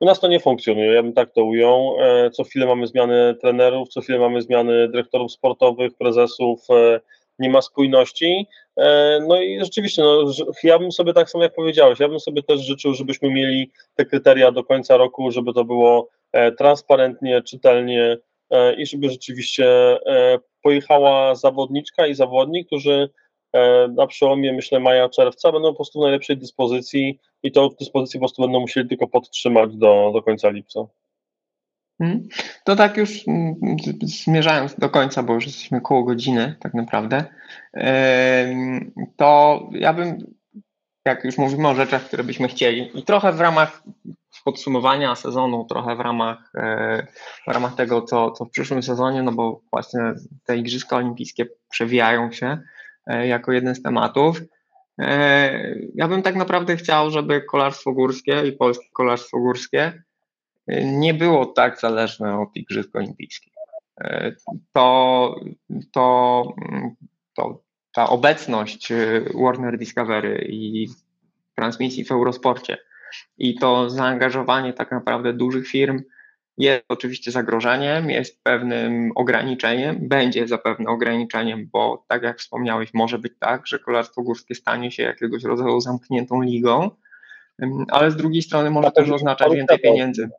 u 0.00 0.06
nas 0.06 0.20
to 0.20 0.28
nie 0.28 0.40
funkcjonuje, 0.40 0.92
ja 0.92 1.02
bym 1.02 1.12
tak 1.12 1.32
to 1.32 1.44
ujął. 1.44 1.96
E, 2.00 2.30
co 2.30 2.44
chwilę 2.44 2.66
mamy 2.66 2.86
zmiany 2.86 3.34
trenerów, 3.40 3.88
co 3.88 4.00
chwilę 4.00 4.18
mamy 4.18 4.42
zmiany 4.42 4.88
dyrektorów 4.88 5.32
sportowych, 5.32 5.94
prezesów, 5.94 6.60
e, 6.70 7.00
nie 7.38 7.50
ma 7.50 7.62
spójności. 7.62 8.46
E, 8.76 9.18
no 9.28 9.42
i 9.42 9.58
rzeczywiście, 9.60 10.02
no, 10.02 10.32
ja 10.62 10.78
bym 10.78 10.92
sobie 10.92 11.12
tak 11.12 11.30
samo 11.30 11.44
jak 11.44 11.54
powiedziałeś, 11.54 12.00
ja 12.00 12.08
bym 12.08 12.20
sobie 12.20 12.42
też 12.42 12.60
życzył, 12.60 12.94
żebyśmy 12.94 13.30
mieli 13.30 13.70
te 13.94 14.04
kryteria 14.04 14.52
do 14.52 14.64
końca 14.64 14.96
roku, 14.96 15.30
żeby 15.30 15.52
to 15.52 15.64
było 15.64 16.08
transparentnie, 16.58 17.42
czytelnie 17.42 18.16
i 18.78 18.86
żeby 18.86 19.10
rzeczywiście 19.10 19.98
pojechała 20.62 21.34
zawodniczka 21.34 22.06
i 22.06 22.14
zawodnik, 22.14 22.66
którzy 22.66 23.08
na 23.96 24.06
przełomie, 24.06 24.52
myślę, 24.52 24.80
maja, 24.80 25.08
czerwca 25.08 25.52
będą 25.52 25.68
po 25.68 25.74
prostu 25.74 25.98
w 25.98 26.02
najlepszej 26.02 26.36
dyspozycji 26.36 27.20
i 27.42 27.52
to 27.52 27.68
dyspozycji 27.80 28.20
po 28.20 28.22
prostu 28.22 28.42
będą 28.42 28.60
musieli 28.60 28.88
tylko 28.88 29.08
podtrzymać 29.08 29.76
do, 29.76 30.10
do 30.14 30.22
końca 30.22 30.50
lipca. 30.50 30.80
Hmm. 31.98 32.28
To 32.64 32.76
tak 32.76 32.96
już 32.96 33.28
mm, 33.28 33.56
zmierzając 34.02 34.74
do 34.74 34.90
końca, 34.90 35.22
bo 35.22 35.34
już 35.34 35.46
jesteśmy 35.46 35.80
koło 35.80 36.04
godziny 36.04 36.56
tak 36.60 36.74
naprawdę, 36.74 37.24
to 39.16 39.60
ja 39.72 39.92
bym, 39.92 40.34
jak 41.04 41.24
już 41.24 41.38
mówimy 41.38 41.68
o 41.68 41.74
rzeczach, 41.74 42.04
które 42.04 42.24
byśmy 42.24 42.48
chcieli 42.48 42.90
i 42.94 43.02
trochę 43.02 43.32
w 43.32 43.40
ramach 43.40 43.82
podsumowania 44.44 45.14
sezonu, 45.14 45.66
trochę 45.68 45.96
w 45.96 46.00
ramach, 46.00 46.50
e, 46.54 47.06
w 47.48 47.50
ramach 47.50 47.74
tego, 47.74 48.02
co, 48.02 48.30
co 48.30 48.44
w 48.44 48.50
przyszłym 48.50 48.82
sezonie, 48.82 49.22
no 49.22 49.32
bo 49.32 49.60
właśnie 49.72 50.00
te 50.44 50.56
Igrzyska 50.56 50.96
Olimpijskie 50.96 51.46
przewijają 51.70 52.32
się, 52.32 52.46
E, 52.46 52.77
jako 53.08 53.52
jeden 53.52 53.74
z 53.74 53.82
tematów. 53.82 54.40
E, 54.98 55.78
ja 55.94 56.08
bym 56.08 56.22
tak 56.22 56.36
naprawdę 56.36 56.76
chciał, 56.76 57.10
żeby 57.10 57.40
kolarstwo 57.42 57.92
górskie 57.92 58.46
i 58.46 58.52
polskie 58.52 58.86
kolarstwo 58.92 59.38
górskie 59.38 60.02
e, 60.66 60.84
nie 60.84 61.14
było 61.14 61.46
tak 61.46 61.80
zależne 61.80 62.40
od 62.40 62.48
Igrzysk 62.56 62.96
Olimpijskich. 62.96 63.52
To, 64.72 65.34
to, 65.92 66.42
to 67.36 67.62
ta 67.92 68.08
obecność 68.08 68.92
Warner 69.34 69.78
Discovery 69.78 70.46
i 70.48 70.88
transmisji 71.54 72.04
w 72.04 72.12
Eurosporcie 72.12 72.78
i 73.38 73.54
to 73.54 73.90
zaangażowanie 73.90 74.72
tak 74.72 74.90
naprawdę 74.90 75.32
dużych 75.32 75.68
firm 75.68 76.02
jest 76.58 76.84
oczywiście 76.88 77.30
zagrożeniem, 77.30 78.10
jest 78.10 78.42
pewnym 78.42 79.12
ograniczeniem, 79.14 80.08
będzie 80.08 80.48
zapewne 80.48 80.90
ograniczeniem, 80.90 81.68
bo 81.72 82.04
tak 82.08 82.22
jak 82.22 82.38
wspomniałeś, 82.38 82.94
może 82.94 83.18
być 83.18 83.32
tak, 83.38 83.66
że 83.66 83.78
kolarstwo 83.78 84.22
górskie 84.22 84.54
stanie 84.54 84.90
się 84.90 85.02
jakiegoś 85.02 85.44
rodzaju 85.44 85.80
zamkniętą 85.80 86.42
ligą, 86.42 86.90
ale 87.90 88.10
z 88.10 88.16
drugiej 88.16 88.42
strony 88.42 88.70
może 88.70 88.90
też 88.90 89.10
oznaczać 89.10 89.52
więcej 89.52 89.78
pieniędzy. 89.78 90.30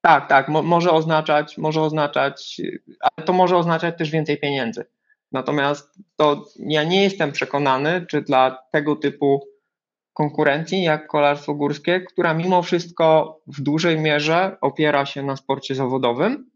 Tak, 0.00 0.28
tak, 0.28 0.48
mo 0.48 0.62
może 0.62 0.90
oznaczać, 0.90 1.58
może 1.58 1.82
oznaczać, 1.82 2.60
ale 3.00 3.26
to 3.26 3.32
może 3.32 3.56
oznaczać 3.56 3.98
też 3.98 4.10
więcej 4.10 4.38
pieniędzy. 4.38 4.84
Natomiast 5.32 5.98
to 6.16 6.44
ja 6.58 6.84
nie 6.84 7.02
jestem 7.02 7.32
przekonany, 7.32 8.06
czy 8.06 8.22
dla 8.22 8.62
tego 8.72 8.96
typu 8.96 9.48
konkurencji 10.18 10.82
jak 10.82 11.06
kolarstwo 11.06 11.54
górskie, 11.54 12.00
która 12.00 12.34
mimo 12.34 12.62
wszystko 12.62 13.40
w 13.46 13.60
dużej 13.60 13.98
mierze 14.00 14.56
opiera 14.60 15.06
się 15.06 15.22
na 15.22 15.36
sporcie 15.36 15.74
zawodowym? 15.74 16.50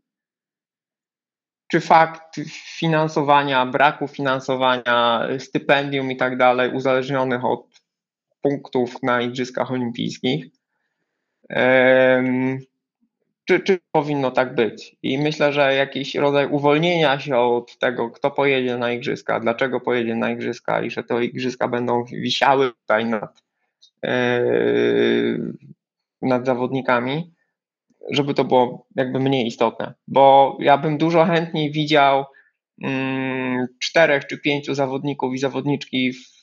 Czy 1.69 1.81
fakt 1.81 2.37
finansowania, 2.79 3.67
braku 3.67 4.09
finansowania, 4.09 5.29
stypendium 5.39 6.11
i 6.11 6.17
tak 6.17 6.37
dalej, 6.37 6.71
uzależnionych 6.71 7.45
od 7.45 7.67
punktów 8.41 9.03
na 9.03 9.23
Igrzyskach 9.23 9.71
Olimpijskich, 9.71 10.47
czy, 13.45 13.61
czy 13.61 13.79
powinno 13.93 14.31
tak 14.31 14.55
być? 14.55 14.97
I 15.03 15.19
myślę, 15.19 15.53
że 15.53 15.75
jakiś 15.75 16.15
rodzaj 16.15 16.47
uwolnienia 16.47 17.21
się 17.21 17.37
od 17.37 17.79
tego, 17.79 18.11
kto 18.11 18.31
pojedzie 18.31 18.79
na 18.79 18.93
igrzyska, 18.93 19.41
dlaczego 19.41 19.81
pojedzie 19.81 20.15
na 20.15 20.31
igrzyska 20.31 20.83
i 20.83 20.91
że 20.91 21.05
te 21.05 21.25
igrzyska 21.25 21.69
będą 21.69 22.05
wisiały 22.05 22.73
tutaj 22.73 23.05
nad, 23.05 23.43
nad 26.23 26.47
zawodnikami, 26.47 27.35
żeby 28.11 28.35
to 28.35 28.45
było 28.45 28.87
jakby 28.97 29.21
mniej 29.21 29.47
istotne. 29.47 29.95
Bo 30.09 30.57
ja 30.61 30.79
bym 30.79 30.99
dużo 30.99 31.25
chętniej 31.25 31.73
widział 31.73 32.25
mm, 32.83 33.67
czterech 33.81 34.27
czy 34.27 34.39
pięciu 34.39 34.75
zawodników 34.75 35.35
i 35.35 35.39
zawodniczki 35.39 36.13
w 36.13 36.43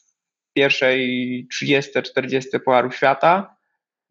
pierwszej 0.54 1.48
30-40 1.64 2.60
Pucharu 2.66 2.92
Świata, 2.92 3.56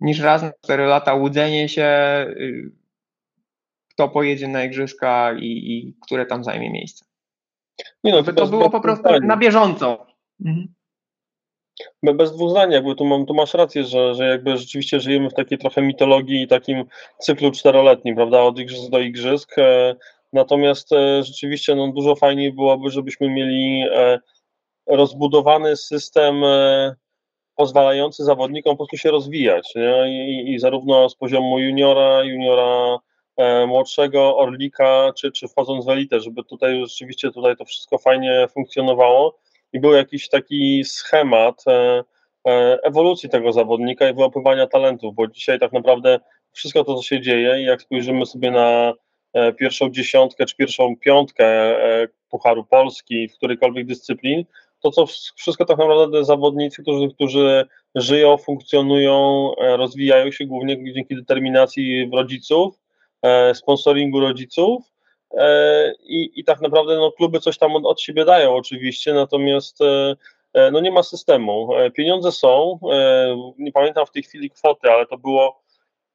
niż 0.00 0.20
raz 0.20 0.42
na 0.42 0.52
4 0.64 0.86
lata 0.86 1.14
łudzenie 1.14 1.68
się, 1.68 1.86
y, 2.28 2.72
kto 3.90 4.08
pojedzie 4.08 4.48
na 4.48 4.64
igrzyska 4.64 5.32
i, 5.32 5.46
i 5.46 5.96
które 6.02 6.26
tam 6.26 6.44
zajmie 6.44 6.70
miejsce. 6.70 7.04
Nie 8.04 8.12
no, 8.12 8.22
to 8.22 8.46
było 8.46 8.70
po 8.70 8.80
prostu 8.80 9.08
na 9.22 9.36
bieżąco. 9.36 10.06
Mhm. 10.44 10.74
Be- 12.02 12.14
Bez 12.14 12.32
dwóch 12.32 12.50
zdań, 12.50 12.72
jakby 12.72 12.94
tu, 12.94 13.04
mam, 13.04 13.26
tu 13.26 13.34
masz 13.34 13.54
rację, 13.54 13.84
że, 13.84 14.14
że 14.14 14.28
jakby 14.28 14.56
rzeczywiście 14.56 15.00
żyjemy 15.00 15.30
w 15.30 15.34
takiej 15.34 15.58
trochę 15.58 15.82
mitologii 15.82 16.42
i 16.42 16.48
takim 16.48 16.84
cyklu 17.18 17.50
czteroletnim, 17.50 18.16
prawda, 18.16 18.42
od 18.42 18.58
igrzysk 18.58 18.90
do 18.90 18.98
igrzysk. 18.98 19.58
E, 19.58 19.96
natomiast 20.32 20.92
e, 20.92 21.22
rzeczywiście 21.22 21.74
no, 21.74 21.92
dużo 21.92 22.16
fajniej 22.16 22.52
byłoby, 22.52 22.90
żebyśmy 22.90 23.30
mieli 23.30 23.84
e, 23.94 24.18
rozbudowany 24.86 25.76
system 25.76 26.42
pozwalający 27.56 28.24
zawodnikom 28.24 28.72
po 28.72 28.76
prostu 28.76 28.96
się 28.96 29.10
rozwijać. 29.10 29.74
I, 30.06 30.52
I 30.52 30.58
zarówno 30.58 31.08
z 31.08 31.14
poziomu 31.14 31.58
juniora, 31.58 32.22
juniora 32.24 32.98
młodszego, 33.66 34.36
orlika, 34.36 35.12
czy, 35.16 35.32
czy 35.32 35.48
wchodząc 35.48 35.86
w 35.86 35.88
elitę, 35.88 36.20
żeby 36.20 36.44
tutaj 36.44 36.80
rzeczywiście 36.86 37.30
tutaj 37.30 37.56
to 37.56 37.64
wszystko 37.64 37.98
fajnie 37.98 38.48
funkcjonowało 38.54 39.38
i 39.72 39.80
był 39.80 39.92
jakiś 39.92 40.28
taki 40.28 40.84
schemat 40.84 41.64
e, 41.68 42.04
e, 42.48 42.78
ewolucji 42.82 43.28
tego 43.28 43.52
zawodnika 43.52 44.08
i 44.08 44.14
wyłapywania 44.14 44.66
talentów, 44.66 45.14
bo 45.14 45.26
dzisiaj 45.26 45.58
tak 45.58 45.72
naprawdę 45.72 46.20
wszystko 46.52 46.84
to, 46.84 46.94
co 46.94 47.02
się 47.02 47.20
dzieje, 47.20 47.62
i 47.62 47.64
jak 47.64 47.82
spojrzymy 47.82 48.26
sobie 48.26 48.50
na 48.50 48.92
e, 49.32 49.52
pierwszą 49.52 49.90
dziesiątkę 49.90 50.46
czy 50.46 50.56
pierwszą 50.56 50.96
piątkę 50.96 51.76
Pucharu 52.30 52.64
Polski 52.64 53.28
w 53.28 53.34
którejkolwiek 53.36 53.86
dyscyplin, 53.86 54.44
to 54.80 54.90
co 54.90 55.04
wsz- 55.04 55.32
wszystko 55.36 55.64
tak 55.64 55.78
naprawdę 55.78 56.24
zawodnicy, 56.24 56.82
którzy, 56.82 57.08
którzy 57.14 57.66
żyją, 57.94 58.36
funkcjonują, 58.36 59.50
rozwijają 59.58 60.32
się 60.32 60.46
głównie 60.46 60.92
dzięki 60.94 61.16
determinacji 61.16 62.10
rodziców, 62.12 62.80
sponsoringu 63.54 64.20
rodziców, 64.20 64.84
i, 66.04 66.30
i 66.40 66.44
tak 66.44 66.60
naprawdę 66.60 66.96
no, 66.96 67.12
kluby 67.12 67.40
coś 67.40 67.58
tam 67.58 67.76
od, 67.76 67.86
od 67.86 68.00
siebie 68.00 68.24
dają 68.24 68.54
oczywiście, 68.54 69.14
natomiast 69.14 69.80
e, 69.80 70.16
e, 70.52 70.70
no, 70.70 70.80
nie 70.80 70.90
ma 70.90 71.02
systemu. 71.02 71.74
E, 71.74 71.90
Pieniądze 71.90 72.32
są, 72.32 72.78
e, 72.92 73.36
nie 73.58 73.72
pamiętam 73.72 74.06
w 74.06 74.10
tej 74.10 74.22
chwili 74.22 74.50
kwoty, 74.50 74.90
ale 74.90 75.06
to 75.06 75.18
było 75.18 75.62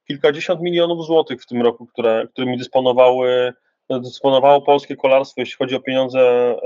kilkadziesiąt 0.08 0.60
milionów 0.60 1.06
złotych 1.06 1.42
w 1.42 1.46
tym 1.46 1.62
roku, 1.62 1.86
które, 1.86 2.26
którymi 2.32 2.58
dysponowały, 2.58 3.52
dysponowało 3.90 4.62
polskie 4.62 4.96
kolarstwo, 4.96 5.40
jeśli 5.40 5.56
chodzi 5.56 5.76
o 5.76 5.80
pieniądze 5.80 6.20
e, 6.20 6.56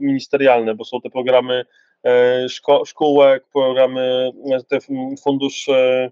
ministerialne, 0.00 0.74
bo 0.74 0.84
są 0.84 1.00
te 1.00 1.10
programy 1.10 1.64
e, 2.04 2.48
szko, 2.48 2.84
szkółek, 2.84 3.44
programy, 3.52 4.32
e, 4.52 4.62
te 4.62 4.78
fundusz 5.22 5.68
e, 5.68 5.74
e, 5.74 6.10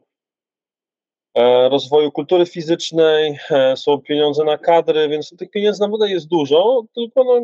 rozwoju 1.71 2.13
kultury 2.13 2.47
fizycznej, 2.47 3.39
e, 3.51 3.77
są 3.77 3.99
pieniądze 3.99 4.45
na 4.45 4.59
kadry, 4.59 5.09
więc 5.09 5.37
tych 5.37 5.51
pieniędzy 5.51 5.81
naprawdę 5.81 6.11
jest 6.11 6.29
dużo, 6.29 6.83
tylko 6.95 7.25
no, 7.25 7.41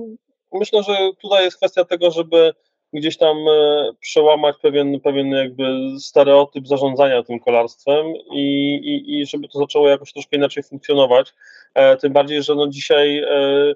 myślę, 0.52 0.82
że 0.82 1.10
tutaj 1.20 1.44
jest 1.44 1.56
kwestia 1.56 1.84
tego, 1.84 2.10
żeby 2.10 2.54
gdzieś 2.92 3.16
tam 3.16 3.36
e, 3.48 3.90
przełamać 4.00 4.56
pewien, 4.62 5.00
pewien 5.00 5.30
jakby 5.30 5.64
stereotyp 6.00 6.68
zarządzania 6.68 7.22
tym 7.22 7.40
kolarstwem 7.40 8.06
i, 8.32 8.74
i, 8.74 9.18
i 9.18 9.26
żeby 9.26 9.48
to 9.48 9.58
zaczęło 9.58 9.88
jakoś 9.88 10.12
troszkę 10.12 10.36
inaczej 10.36 10.62
funkcjonować. 10.62 11.32
E, 11.74 11.96
tym 11.96 12.12
bardziej, 12.12 12.42
że 12.42 12.54
no 12.54 12.68
dzisiaj 12.68 13.18
e, 13.18 13.74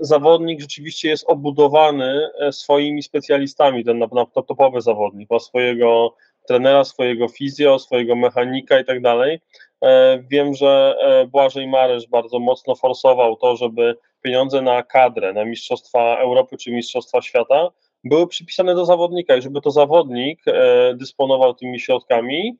zawodnik 0.00 0.60
rzeczywiście 0.60 1.08
jest 1.08 1.24
obudowany 1.28 2.28
e, 2.38 2.52
swoimi 2.52 3.02
specjalistami, 3.02 3.84
ten 3.84 4.04
topowy 4.46 4.80
zawodnik, 4.80 5.30
ma 5.30 5.38
swojego 5.38 6.14
trenera, 6.48 6.84
swojego 6.84 7.28
fizjo, 7.28 7.78
swojego 7.78 8.16
mechanika 8.16 8.80
i 8.80 8.84
tak 8.84 9.00
dalej. 9.02 9.40
E, 9.82 10.18
Wiem, 10.30 10.54
że 10.54 10.96
e, 11.00 11.26
Błażej 11.26 11.66
Marysz 11.66 12.06
bardzo 12.06 12.38
mocno 12.38 12.74
forsował 12.74 13.36
to, 13.36 13.56
żeby 13.56 13.96
pieniądze 14.22 14.62
na 14.62 14.82
kadrę, 14.82 15.32
na 15.32 15.44
Mistrzostwa 15.44 16.18
Europy 16.18 16.56
czy 16.56 16.72
Mistrzostwa 16.72 17.22
Świata 17.22 17.68
były 18.04 18.28
przypisane 18.28 18.74
do 18.74 18.84
zawodnika 18.84 19.36
i 19.36 19.42
żeby 19.42 19.60
to 19.60 19.70
zawodnik 19.70 20.42
e, 20.46 20.94
dysponował 20.94 21.54
tymi 21.54 21.80
środkami 21.80 22.58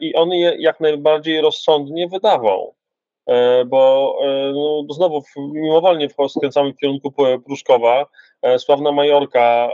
i 0.00 0.14
on 0.14 0.30
je 0.30 0.56
jak 0.58 0.80
najbardziej 0.80 1.40
rozsądnie 1.40 2.08
wydawał. 2.08 2.74
E, 3.26 3.64
Bo 3.64 4.16
e, 4.22 4.52
no, 4.52 4.94
znowu 4.94 5.22
mimowolnie 5.36 6.08
skręcamy 6.28 6.72
w 6.72 6.76
kierunku 6.76 7.12
Pruszkowa. 7.44 8.06
E, 8.42 8.58
Sławna 8.58 8.92
Majorka 8.92 9.68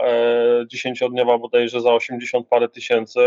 dziesięciodniowa 0.67 1.37
bodajże 1.37 1.81
za 1.81 1.93
80 1.93 2.47
parę 2.47 2.69
tysięcy. 2.69 3.19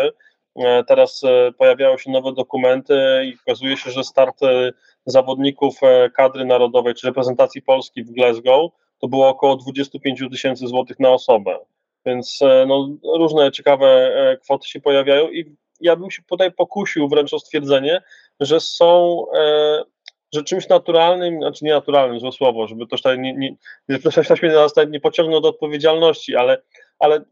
Teraz 0.87 1.23
pojawiają 1.59 1.99
się 1.99 2.11
nowe 2.11 2.33
dokumenty 2.33 2.95
i 3.25 3.37
okazuje 3.47 3.77
się, 3.77 3.91
że 3.91 4.05
start 4.05 4.41
zawodników 5.07 5.81
kadry 6.15 6.45
narodowej 6.45 6.95
czy 6.95 7.07
reprezentacji 7.07 7.63
Polski 7.63 8.05
w 8.05 8.11
Glasgow 8.11 8.71
to 8.99 9.09
było 9.09 9.29
około 9.29 9.57
25 9.57 10.23
tysięcy 10.31 10.67
złotych 10.67 11.01
na 11.01 11.11
osobę. 11.11 11.59
Więc 12.07 12.41
no, 12.67 12.89
różne 13.19 13.53
ciekawe 13.53 14.13
kwoty 14.43 14.69
się 14.69 14.81
pojawiają 14.81 15.29
i 15.29 15.57
ja 15.81 15.97
bym 15.97 16.11
się 16.11 16.23
tutaj 16.23 16.53
pokusił 16.53 17.09
wręcz 17.09 17.35
o 17.35 17.39
stwierdzenie, 17.39 18.03
że 18.41 18.61
są 18.61 19.25
że 20.35 20.45
czymś 20.45 20.69
naturalnym, 20.69 21.39
znaczy 21.39 21.65
nie 21.65 21.73
naturalnym, 21.73 22.21
złe 22.21 22.33
słowo, 22.33 22.67
żeby 22.67 22.87
to 22.87 23.15
nie, 23.15 23.35
nie, 23.89 23.99
ktoś 23.99 24.43
mnie 24.43 24.53
nie 24.89 25.01
pociągnął 25.01 25.41
do 25.41 25.49
odpowiedzialności, 25.49 26.37
ale, 26.37 26.63
ale 26.99 27.25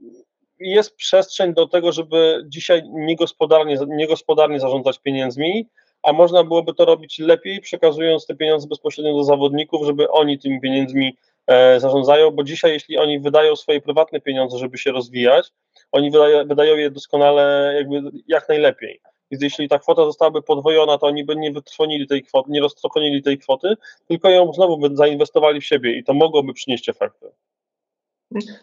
jest 0.59 0.97
przestrzeń 0.97 1.55
do 1.55 1.67
tego, 1.67 1.93
żeby 1.93 2.45
dzisiaj 2.49 2.83
niegospodarnie, 2.93 3.79
niegospodarnie 3.89 4.61
zarządzać 4.61 4.99
pieniędzmi, 4.99 5.69
a 6.03 6.13
można 6.13 6.45
byłoby 6.45 6.75
to 6.75 6.85
robić 6.85 7.19
lepiej, 7.19 7.61
przekazując 7.61 8.27
te 8.27 8.35
pieniądze 8.35 8.69
bezpośrednio 8.69 9.17
do 9.17 9.25
zawodników, 9.25 9.87
żeby 9.87 10.11
oni 10.11 10.39
tymi 10.39 10.61
pieniędzmi 10.61 11.17
e, 11.47 11.81
zarządzają, 11.81 12.31
bo 12.31 12.45
dzisiaj, 12.45 12.73
jeśli 12.73 12.99
oni 12.99 13.21
wydają 13.21 13.57
swoje 13.57 13.81
prywatne 13.81 14.21
pieniądze, 14.21 14.59
żeby 14.59 14.79
się 14.79 14.93
rozwijać, 14.93 15.51
oni 15.93 16.11
wydają, 16.11 16.47
wydają 16.47 16.77
je 16.77 16.91
doskonale, 16.91 17.73
jakby 17.77 18.03
jak 18.29 18.49
najlepiej. 18.49 19.01
Więc 19.31 19.43
jeśli 19.43 19.69
ta 19.69 19.79
kwota 19.79 20.05
zostałaby 20.05 20.43
podwojona, 20.43 20.99
to 20.99 21.07
oni 21.07 21.25
by 21.25 21.37
nie 21.37 21.53
wytrwonili 21.53 22.07
tej 22.07 22.23
kwoty, 22.23 22.51
nie 22.51 22.61
roztrwonili 22.61 23.23
tej 23.23 23.39
kwoty, 23.39 23.77
tylko 24.09 24.31
ją 24.31 24.53
znowu 24.53 24.79
by 24.79 24.97
zainwestowali 24.97 25.61
w 25.61 25.65
siebie 25.65 25.99
i 25.99 26.05
to 26.05 26.15
mogłoby 26.15 26.53
przynieść 26.53 26.89
efekty. 26.89 27.31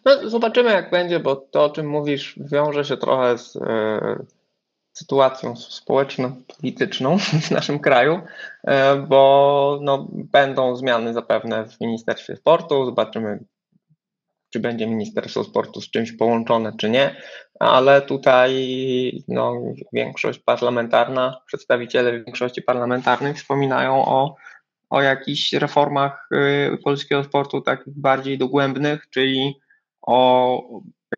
No, 0.05 0.29
zobaczymy, 0.29 0.71
jak 0.71 0.91
będzie, 0.91 1.19
bo 1.19 1.35
to, 1.35 1.63
o 1.63 1.69
czym 1.69 1.87
mówisz, 1.87 2.35
wiąże 2.51 2.85
się 2.85 2.97
trochę 2.97 3.37
z 3.37 3.55
e, 3.55 4.25
sytuacją 4.93 5.55
społeczno-polityczną 5.55 7.17
w 7.47 7.51
naszym 7.51 7.79
kraju, 7.79 8.21
e, 8.63 8.95
bo 8.95 9.79
no, 9.81 10.07
będą 10.11 10.75
zmiany 10.75 11.13
zapewne 11.13 11.65
w 11.65 11.81
Ministerstwie 11.81 12.35
Sportu. 12.35 12.85
Zobaczymy, 12.85 13.39
czy 14.57 14.61
będzie 14.61 14.87
Ministerstwo 14.87 15.43
Sportu 15.43 15.81
z 15.81 15.89
czymś 15.91 16.11
połączone, 16.11 16.73
czy 16.77 16.89
nie, 16.89 17.15
ale 17.59 18.01
tutaj 18.01 18.53
no, 19.27 19.61
większość 19.93 20.39
parlamentarna, 20.39 21.41
przedstawiciele 21.45 22.23
większości 22.23 22.61
parlamentarnej 22.61 23.33
wspominają 23.33 24.05
o, 24.05 24.35
o 24.89 25.01
jakichś 25.01 25.53
reformach 25.53 26.29
y, 26.73 26.77
polskiego 26.83 27.23
sportu 27.23 27.61
takich 27.61 27.99
bardziej 27.99 28.37
dogłębnych, 28.37 29.09
czyli 29.09 29.59
o 30.01 30.61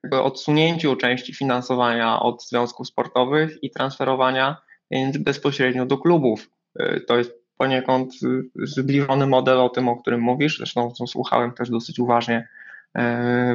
jakby 0.04 0.22
odsunięciu 0.22 0.96
części 0.96 1.34
finansowania 1.34 2.20
od 2.20 2.44
związków 2.46 2.88
sportowych 2.88 3.64
i 3.64 3.72
transferowania 3.72 4.62
pieniędzy 4.90 5.20
bezpośrednio 5.20 5.86
do 5.86 5.98
klubów. 5.98 6.50
Y, 6.82 7.02
To 7.08 7.18
jest 7.18 7.32
poniekąd 7.58 8.14
y, 8.14 8.68
zbliżony 8.68 9.28
model 9.28 9.62
o 9.62 9.70
tym, 9.70 9.88
o 9.88 9.96
którym 9.96 10.22
mówisz. 10.22 10.58
Zresztą 10.58 10.94
słuchałem 11.08 11.52
też 11.52 11.70
dosyć 11.70 12.00
uważnie 12.00 12.48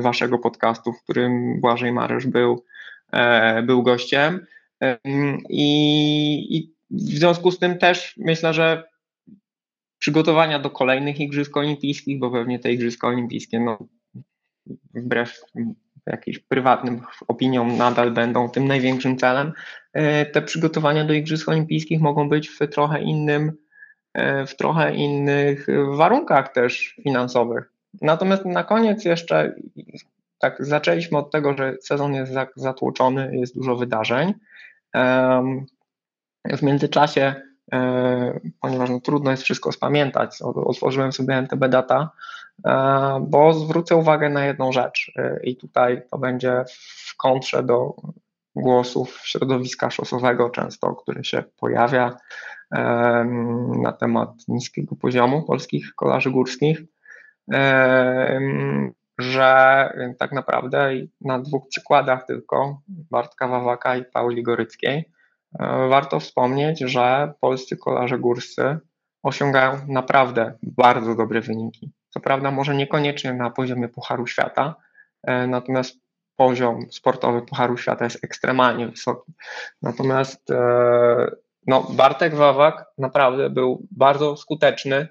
waszego 0.00 0.38
podcastu, 0.38 0.92
w 0.92 1.02
którym 1.02 1.60
Błażej 1.60 1.92
Marysz 1.92 2.26
był, 2.26 2.64
e, 3.12 3.62
był 3.62 3.82
gościem. 3.82 4.46
Em, 4.80 5.38
I, 5.48 6.56
I 6.56 6.74
w 6.90 7.00
związku 7.00 7.50
z 7.50 7.58
tym 7.58 7.78
też 7.78 8.14
myślę, 8.16 8.54
że 8.54 8.88
przygotowania 9.98 10.58
do 10.58 10.70
kolejnych 10.70 11.20
Igrzysk 11.20 11.56
Olimpijskich, 11.56 12.18
bo 12.18 12.30
pewnie 12.30 12.58
te 12.58 12.72
Igrzyska 12.72 13.08
Olimpijskie, 13.08 13.60
no, 13.60 13.78
wbrew 14.94 15.40
jakimś 16.06 16.38
prywatnym 16.38 17.00
opiniom, 17.28 17.76
nadal 17.76 18.10
będą 18.10 18.48
tym 18.48 18.66
największym 18.66 19.18
celem. 19.18 19.52
E, 19.92 20.26
Te 20.26 20.42
przygotowania 20.42 21.04
do 21.04 21.12
Igrzysk 21.12 21.48
Olimpijskich 21.48 22.00
mogą 22.00 22.28
być 22.28 22.48
w 22.48 22.58
trochę 22.58 23.02
innym 23.02 23.52
w 24.46 24.56
trochę 24.56 24.94
innych 24.94 25.66
warunkach 25.96 26.52
też 26.52 27.00
finansowych. 27.02 27.73
Natomiast 28.02 28.44
na 28.44 28.64
koniec 28.64 29.04
jeszcze 29.04 29.54
tak 30.38 30.64
zaczęliśmy 30.64 31.18
od 31.18 31.30
tego, 31.30 31.56
że 31.56 31.76
sezon 31.82 32.14
jest 32.14 32.32
zatłoczony, 32.56 33.36
jest 33.36 33.54
dużo 33.54 33.76
wydarzeń. 33.76 34.34
W 36.44 36.62
międzyczasie, 36.62 37.34
e, 37.72 38.40
ponieważ 38.60 38.90
no, 38.90 39.00
trudno 39.00 39.30
jest 39.30 39.42
wszystko 39.42 39.72
spamiętać, 39.72 40.42
otworzyłem 40.42 41.12
sobie 41.12 41.34
NTB 41.34 41.68
Data, 41.68 42.10
e, 42.66 43.26
bo 43.28 43.54
zwrócę 43.54 43.96
uwagę 43.96 44.30
na 44.30 44.46
jedną 44.46 44.72
rzecz 44.72 45.12
e, 45.16 45.40
i 45.42 45.56
tutaj 45.56 46.02
to 46.10 46.18
będzie 46.18 46.64
w 47.08 47.16
kontrze 47.16 47.62
do 47.62 47.94
głosów 48.56 49.20
środowiska 49.24 49.90
szosowego 49.90 50.50
często, 50.50 50.94
który 50.94 51.24
się 51.24 51.42
pojawia 51.60 52.16
na 53.82 53.92
temat 53.92 54.30
niskiego 54.48 54.96
poziomu 54.96 55.42
polskich 55.42 55.94
kolarzy 55.94 56.30
górskich 56.30 56.82
że 59.18 59.90
tak 60.18 60.32
naprawdę 60.32 60.90
na 61.20 61.38
dwóch 61.38 61.68
przykładach 61.68 62.26
tylko, 62.26 62.80
Bartka 62.88 63.48
Wawaka 63.48 63.96
i 63.96 64.04
Pauli 64.04 64.42
Goryckiej, 64.42 65.10
e, 65.60 65.88
warto 65.88 66.20
wspomnieć, 66.20 66.80
że 66.80 67.32
polscy 67.40 67.76
kolarze 67.76 68.18
górscy 68.18 68.78
osiągają 69.22 69.72
naprawdę 69.88 70.52
bardzo 70.62 71.14
dobre 71.14 71.40
wyniki. 71.40 71.92
Co 72.10 72.20
prawda 72.20 72.50
może 72.50 72.74
niekoniecznie 72.74 73.32
na 73.32 73.50
poziomie 73.50 73.88
Pucharu 73.88 74.26
Świata, 74.26 74.74
e, 75.22 75.46
natomiast 75.46 76.00
poziom 76.36 76.80
sportowy 76.90 77.42
Pucharu 77.42 77.76
Świata 77.76 78.04
jest 78.04 78.24
ekstremalnie 78.24 78.88
wysoki. 78.88 79.32
Natomiast 79.82 80.50
e, 80.50 80.56
no, 81.66 81.86
Bartek 81.90 82.34
Wawak 82.34 82.84
naprawdę 82.98 83.50
był 83.50 83.86
bardzo 83.90 84.36
skuteczny, 84.36 85.08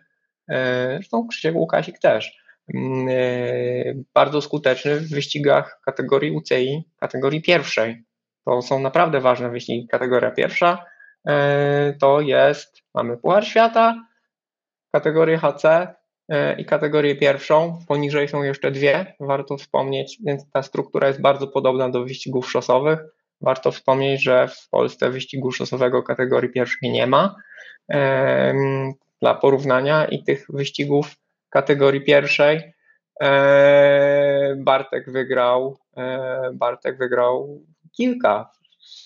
zresztą 0.48 1.28
Krzysiek 1.28 1.56
Łukasik 1.56 2.00
też 2.00 2.44
Mm, 2.74 3.08
e, 3.10 4.04
bardzo 4.14 4.41
skuteczny 4.41 5.00
w 5.00 5.10
wyścigach 5.10 5.80
kategorii 5.86 6.32
UCI, 6.32 6.84
kategorii 7.00 7.41
pierwszej. 7.41 8.04
To 8.46 8.62
są 8.62 8.80
naprawdę 8.80 9.20
ważne 9.20 9.50
wyścigi. 9.50 9.88
Kategoria 9.88 10.32
pierwsza 10.32 10.86
e, 11.28 11.94
to 12.00 12.22
jest, 12.22 12.78
mamy 12.94 13.18
Puchar 13.18 13.46
Świata, 13.46 14.08
kategorię 14.91 15.38
HC 15.38 15.66
e, 16.30 16.60
i 16.62 16.66
kategorię 16.66 17.16
pierwszą. 17.16 17.80
Poniżej 17.88 18.28
są 18.28 18.44
jeszcze 18.44 18.72
dwie, 18.72 19.16
warto 19.20 19.58
wspomnieć, 19.58 20.18
więc 20.26 20.52
ta 20.52 20.64
struktura 20.64 21.08
jest 21.08 21.22
bardzo 21.22 21.48
podobna 21.48 21.89
do 21.89 22.04
wyścigów 22.04 22.52
szosowych. 22.52 23.00
Warto 23.41 23.72
wspomnieć, 23.72 24.24
że 24.24 24.48
w 24.48 24.70
Polsce 24.70 25.10
wyścigu 25.10 25.52
szosowego 25.52 26.04
kategorii 26.04 26.52
pierwszej 26.52 26.91
nie 26.91 27.08
ma. 27.08 27.36
Dla 29.24 29.34
porównania 29.34 30.05
i 30.05 30.24
tych 30.24 30.45
wyścigów 30.49 31.15
kategorii 31.49 32.01
pierwszej. 32.01 32.74
E, 33.21 34.55
Bartek 34.57 35.11
wygrał, 35.11 35.78
e, 35.97 36.51
Bartek 36.53 36.97
wygrał 36.97 37.61
kilka 37.91 38.49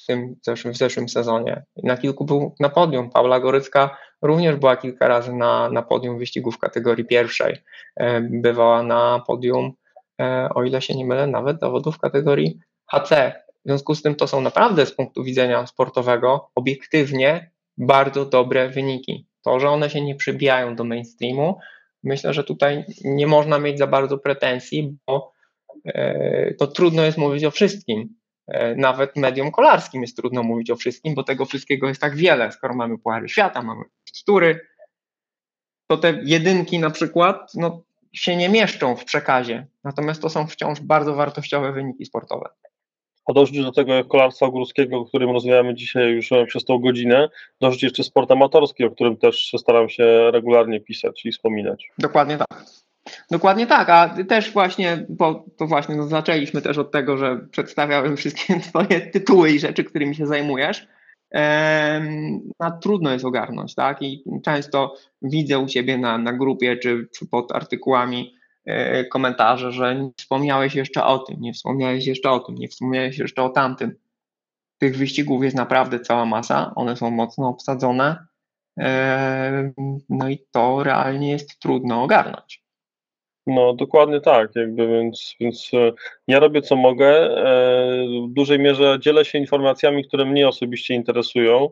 w 0.03 0.05
tym 0.07 0.35
zeszłym, 0.41 0.73
w 0.73 0.77
zeszłym 0.77 1.09
sezonie. 1.09 1.63
Na 1.83 1.97
kilku 1.97 2.25
był 2.25 2.55
na 2.59 2.69
podium. 2.69 3.09
Paula 3.09 3.39
Gorycka 3.39 3.97
również 4.21 4.55
była 4.55 4.77
kilka 4.77 5.07
razy 5.07 5.33
na, 5.33 5.69
na 5.69 5.81
podium 5.81 6.19
wyścigów 6.19 6.55
w 6.55 6.59
kategorii 6.59 7.05
pierwszej. 7.05 7.57
E, 7.95 8.21
bywała 8.21 8.83
na 8.83 9.23
podium, 9.27 9.73
o 10.55 10.63
ile 10.63 10.81
się 10.81 10.95
nie 10.95 11.05
mylę, 11.05 11.27
nawet 11.27 11.59
zawodów 11.59 11.95
w 11.95 11.99
kategorii 11.99 12.59
HC. 12.91 13.33
W 13.65 13.69
związku 13.69 13.95
z 13.95 14.01
tym 14.01 14.15
to 14.15 14.27
są 14.27 14.41
naprawdę 14.41 14.85
z 14.85 14.95
punktu 14.95 15.23
widzenia 15.23 15.67
sportowego 15.67 16.49
obiektywnie 16.55 17.51
bardzo 17.77 18.25
dobre 18.25 18.69
wyniki. 18.69 19.26
To, 19.45 19.59
że 19.59 19.69
one 19.69 19.89
się 19.89 20.01
nie 20.01 20.15
przybijają 20.15 20.75
do 20.75 20.83
mainstreamu, 20.83 21.59
Myślę, 22.03 22.33
że 22.33 22.43
tutaj 22.43 22.85
nie 23.03 23.27
można 23.27 23.59
mieć 23.59 23.77
za 23.77 23.87
bardzo 23.87 24.17
pretensji, 24.17 24.97
bo 25.07 25.33
e, 25.85 26.53
to 26.53 26.67
trudno 26.67 27.03
jest 27.03 27.17
mówić 27.17 27.43
o 27.43 27.51
wszystkim. 27.51 28.15
E, 28.47 28.75
nawet 28.75 29.15
medium 29.15 29.51
kolarskim 29.51 30.01
jest 30.01 30.17
trudno 30.17 30.43
mówić 30.43 30.71
o 30.71 30.75
wszystkim, 30.75 31.15
bo 31.15 31.23
tego 31.23 31.45
wszystkiego 31.45 31.87
jest 31.87 32.01
tak 32.01 32.15
wiele. 32.15 32.51
Skoro 32.51 32.75
mamy 32.75 32.97
Puchary 32.97 33.29
Świata, 33.29 33.61
mamy 33.61 33.83
tekstury, 34.05 34.59
to 35.87 35.97
te 35.97 36.19
jedynki 36.23 36.79
na 36.79 36.89
przykład 36.89 37.51
no, 37.53 37.83
się 38.13 38.35
nie 38.35 38.49
mieszczą 38.49 38.95
w 38.95 39.05
przekazie. 39.05 39.67
Natomiast 39.83 40.21
to 40.21 40.29
są 40.29 40.47
wciąż 40.47 40.81
bardzo 40.81 41.15
wartościowe 41.15 41.71
wyniki 41.71 42.05
sportowe. 42.05 42.49
A 43.27 43.33
dorzucić 43.33 43.63
do 43.63 43.71
tego 43.71 44.05
kolarstwa 44.05 44.47
górskiego, 44.47 44.97
o 44.97 45.05
którym 45.05 45.29
rozmawiamy 45.29 45.75
dzisiaj 45.75 46.11
już 46.11 46.29
przez 46.47 46.65
tą 46.65 46.79
godzinę, 46.79 47.29
dorzucić 47.61 47.83
jeszcze 47.83 48.03
sport 48.03 48.31
amatorski, 48.31 48.83
o 48.83 48.91
którym 48.91 49.17
też 49.17 49.51
staram 49.57 49.89
się 49.89 50.31
regularnie 50.31 50.79
pisać 50.79 51.25
i 51.25 51.31
wspominać. 51.31 51.91
Dokładnie 51.99 52.37
tak. 52.37 52.65
Dokładnie 53.31 53.67
tak, 53.67 53.89
a 53.89 54.15
też 54.29 54.51
właśnie, 54.51 55.05
bo 55.09 55.45
to 55.57 55.67
właśnie 55.67 55.95
no, 55.95 56.07
zaczęliśmy 56.07 56.61
też 56.61 56.77
od 56.77 56.91
tego, 56.91 57.17
że 57.17 57.39
przedstawiałem 57.51 58.17
wszystkie 58.17 58.59
twoje 58.69 59.01
tytuły 59.01 59.51
i 59.51 59.59
rzeczy, 59.59 59.83
którymi 59.83 60.15
się 60.15 60.27
zajmujesz. 60.27 60.87
Ehm, 61.31 62.39
trudno 62.81 63.13
jest 63.13 63.25
ogarnąć, 63.25 63.75
tak? 63.75 64.01
I 64.01 64.23
często 64.43 64.95
widzę 65.21 65.59
u 65.59 65.65
ciebie 65.65 65.97
na, 65.97 66.17
na 66.17 66.33
grupie 66.33 66.77
czy, 66.77 67.07
czy 67.17 67.27
pod 67.27 67.51
artykułami 67.51 68.36
E, 68.36 68.36
komentarze, 69.11 69.71
że 69.71 69.95
nie 69.95 70.11
wspomniałeś 70.17 70.75
jeszcze 70.75 71.03
o 71.03 71.19
tym, 71.19 71.41
nie 71.41 71.53
wspomniałeś 71.53 72.07
jeszcze 72.07 72.31
o 72.31 72.39
tym, 72.39 72.55
nie 72.55 72.67
wspomniałeś 72.67 73.17
jeszcze 73.17 73.43
o 73.43 73.49
tamtym. 73.49 73.95
Tych 74.77 74.97
wyścigów 74.97 75.43
jest 75.43 75.55
naprawdę 75.55 75.99
cała 75.99 76.25
masa, 76.25 76.71
one 76.75 76.95
są 76.95 77.11
mocno 77.11 77.47
obsadzone, 77.47 78.27
e, 78.79 79.71
no 80.09 80.29
i 80.29 80.39
to 80.51 80.83
realnie 80.83 81.31
jest 81.31 81.59
trudno 81.59 82.03
ogarnąć. 82.03 82.63
No, 83.47 83.73
dokładnie 83.73 84.21
tak, 84.21 84.55
jakby, 84.55 84.87
więc, 84.87 85.35
więc 85.39 85.71
e, 85.73 85.91
ja 86.27 86.39
robię 86.39 86.61
co 86.61 86.75
mogę. 86.75 87.29
W 88.27 88.33
dużej 88.33 88.59
mierze 88.59 88.97
dzielę 89.01 89.25
się 89.25 89.37
informacjami, 89.37 90.07
które 90.07 90.25
mnie 90.25 90.47
osobiście 90.47 90.93
interesują. 90.93 91.69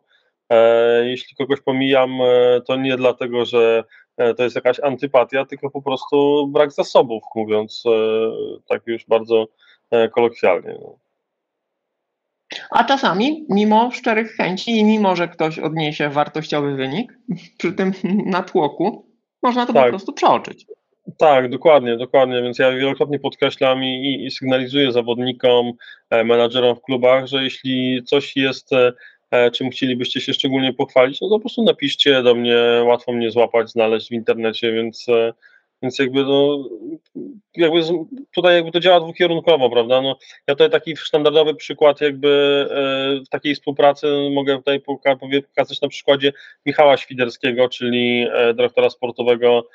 Jeśli 1.04 1.36
kogoś 1.36 1.62
pomijam, 1.62 2.20
to 2.68 2.76
nie 2.76 2.98
dlatego, 2.98 3.46
że 3.46 3.84
E, 3.84 4.05
to 4.38 4.44
jest 4.44 4.56
jakaś 4.56 4.80
antypatia, 4.80 5.46
tylko 5.46 5.70
po 5.70 5.82
prostu 5.82 6.48
brak 6.48 6.72
zasobów, 6.72 7.24
mówiąc 7.36 7.84
e, 7.86 7.90
tak 8.70 8.82
już 8.88 9.06
bardzo 9.06 9.48
e, 9.92 10.10
kolokwialnie. 10.10 10.78
No. 10.82 10.98
A 12.72 12.84
czasami, 12.84 13.46
mimo 13.50 13.92
szczerych 13.92 14.32
chęci 14.32 14.72
i 14.72 14.84
mimo, 14.84 15.16
że 15.16 15.28
ktoś 15.28 15.60
odniesie 15.60 16.10
wartościowy 16.10 16.76
wynik 16.76 17.18
przy 17.58 17.74
tym 17.74 17.94
natłoku, 18.26 19.06
można 19.44 19.66
to 19.66 19.74
tak. 19.74 19.84
po 19.84 19.90
prostu 19.90 20.14
przeoczyć. 20.14 20.66
Tak, 21.18 21.50
dokładnie, 21.50 21.98
dokładnie. 21.98 22.42
Więc 22.42 22.60
ja 22.60 22.72
wielokrotnie 22.72 23.20
podkreślam 23.20 23.84
i, 23.84 24.26
i 24.26 24.32
sygnalizuję 24.32 24.92
zawodnikom, 24.92 25.72
menadżerom 26.12 26.76
w 26.76 26.82
klubach, 26.82 27.26
że 27.26 27.44
jeśli 27.44 28.04
coś 28.04 28.36
jest 28.36 28.74
E, 28.74 28.94
czym 29.54 29.70
chcielibyście 29.70 30.22
się 30.22 30.34
szczególnie 30.34 30.74
pochwalić, 30.74 31.22
no 31.22 31.30
to 31.30 31.36
po 31.36 31.40
prostu 31.40 31.64
napiszcie 31.64 32.24
do 32.24 32.36
mnie, 32.36 32.58
łatwo 32.86 33.12
mnie 33.12 33.32
złapać, 33.32 33.70
znaleźć 33.70 34.10
w 34.10 34.12
internecie, 34.12 34.72
więc, 34.72 35.10
e, 35.10 35.34
więc 35.82 36.00
jakby, 36.00 36.24
no, 36.24 36.70
jakby 37.56 37.82
tutaj 38.36 38.56
jakby 38.56 38.72
to 38.72 38.80
działa 38.80 39.00
dwukierunkowo, 39.00 39.70
prawda? 39.70 40.02
No, 40.02 40.18
ja 40.48 40.54
tutaj 40.56 40.70
taki 40.70 40.96
standardowy 40.96 41.56
przykład 41.56 42.02
jakby 42.02 42.30
e, 42.72 43.30
takiej 43.30 43.56
współpracy 43.56 44.08
mogę 44.34 44.58
tutaj 44.58 44.80
pokazać 44.80 45.82
na 45.82 45.88
przykładzie 45.88 46.34
Michała 46.66 46.98
Świderskiego, 46.98 47.70
czyli 47.70 48.28
dyrektora 48.54 48.90
sportowego 48.90 49.68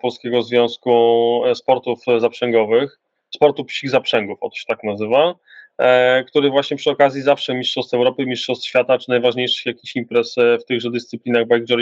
Polskiego 0.00 0.42
Związku 0.42 1.42
Sportów 1.54 1.98
Zaprzęgowych, 2.18 3.00
sportu 3.34 3.64
psich 3.64 3.90
zaprzęgów, 3.90 4.38
o 4.42 4.50
to 4.50 4.56
się 4.56 4.64
tak 4.68 4.84
nazywa. 4.84 5.34
E, 5.78 6.24
który 6.24 6.50
właśnie 6.50 6.76
przy 6.76 6.90
okazji 6.90 7.22
zawsze 7.22 7.54
Mistrzostw 7.54 7.94
Europy, 7.94 8.26
Mistrzostw 8.26 8.66
Świata, 8.66 8.98
czy 8.98 9.10
najważniejszych 9.10 9.66
jakichś 9.66 9.96
imprez 9.96 10.38
e, 10.38 10.58
w 10.58 10.64
tychże 10.64 10.90
dyscyplinach 10.90 11.44
bike 11.48 11.74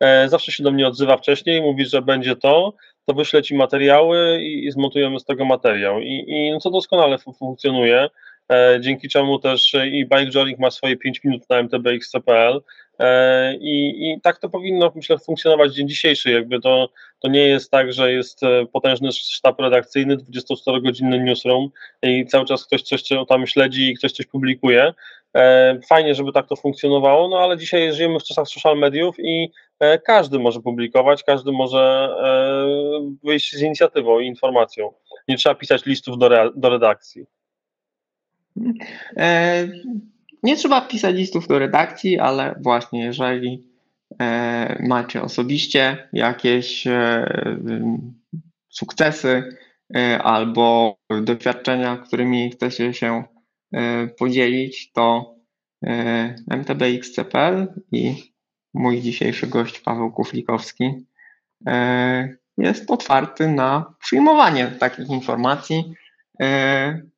e, 0.00 0.28
zawsze 0.28 0.52
się 0.52 0.62
do 0.62 0.70
mnie 0.70 0.86
odzywa 0.86 1.16
wcześniej, 1.16 1.62
mówi, 1.62 1.86
że 1.86 2.02
będzie 2.02 2.36
to, 2.36 2.74
to 3.06 3.14
wyślę 3.14 3.42
Ci 3.42 3.54
materiały 3.54 4.42
i, 4.42 4.66
i 4.66 4.72
zmontujemy 4.72 5.20
z 5.20 5.24
tego 5.24 5.44
materiał. 5.44 6.00
I, 6.00 6.24
i 6.28 6.50
no, 6.52 6.60
co 6.60 6.70
doskonale 6.70 7.18
funkcjonuje, 7.18 8.08
dzięki 8.80 9.08
czemu 9.08 9.38
też 9.38 9.74
i 9.92 10.06
Bike 10.06 10.56
ma 10.58 10.70
swoje 10.70 10.96
5 10.96 11.24
minut 11.24 11.42
na 11.50 11.62
mtbx.pl, 11.62 12.60
E, 13.02 13.54
I, 13.60 14.10
I 14.10 14.20
tak 14.20 14.38
to 14.38 14.48
powinno, 14.48 14.92
myślę, 14.94 15.18
funkcjonować 15.18 15.74
dzień 15.74 15.88
dzisiejszy. 15.88 16.30
Jakby 16.30 16.60
to, 16.60 16.88
to 17.18 17.28
nie 17.28 17.46
jest 17.48 17.70
tak, 17.70 17.92
że 17.92 18.12
jest 18.12 18.42
e, 18.42 18.66
potężny 18.66 19.12
sztab 19.12 19.60
redakcyjny, 19.60 20.16
24-godzinny 20.16 21.24
newsroom 21.24 21.70
i 22.02 22.26
cały 22.26 22.44
czas 22.44 22.66
ktoś 22.66 22.82
coś 22.82 23.02
tam 23.28 23.46
śledzi 23.46 23.90
i 23.90 23.94
ktoś 23.94 24.12
coś 24.12 24.26
publikuje. 24.26 24.94
E, 25.36 25.80
fajnie, 25.88 26.14
żeby 26.14 26.32
tak 26.32 26.48
to 26.48 26.56
funkcjonowało, 26.56 27.28
no 27.28 27.38
ale 27.38 27.58
dzisiaj 27.58 27.92
żyjemy 27.92 28.18
w 28.20 28.24
czasach 28.24 28.48
social 28.48 28.78
mediów 28.78 29.16
i 29.18 29.50
każdy 30.04 30.38
może 30.38 30.60
publikować, 30.60 31.22
każdy 31.22 31.52
może 31.52 32.08
wyjść 33.24 33.56
z 33.56 33.62
inicjatywą 33.62 34.20
i 34.20 34.26
informacją. 34.26 34.92
Nie 35.28 35.36
trzeba 35.36 35.54
pisać 35.54 35.86
listów 35.86 36.18
do, 36.18 36.30
do 36.54 36.70
redakcji. 36.70 37.26
Nie 40.42 40.56
trzeba 40.56 40.80
pisać 40.80 41.16
listów 41.16 41.48
do 41.48 41.58
redakcji, 41.58 42.18
ale 42.18 42.54
właśnie 42.60 43.04
jeżeli 43.04 43.68
e, 44.20 44.82
macie 44.88 45.22
osobiście 45.22 46.08
jakieś 46.12 46.86
e, 46.86 47.26
sukcesy 48.68 49.56
e, 49.96 50.22
albo 50.22 50.96
doświadczenia, 51.22 51.96
którymi 51.96 52.50
chcecie 52.50 52.94
się 52.94 53.24
e, 53.72 54.06
podzielić, 54.06 54.92
to 54.92 55.34
e, 55.86 56.34
mtbxcpl 56.46 57.66
i 57.92 58.32
mój 58.74 59.00
dzisiejszy 59.00 59.46
gość 59.46 59.80
Paweł 59.80 60.12
Kuflikowski 60.12 61.06
e, 61.66 62.36
jest 62.58 62.90
otwarty 62.90 63.48
na 63.48 63.94
przyjmowanie 64.00 64.66
takich 64.66 65.10
informacji, 65.10 65.94
e, 65.98 66.01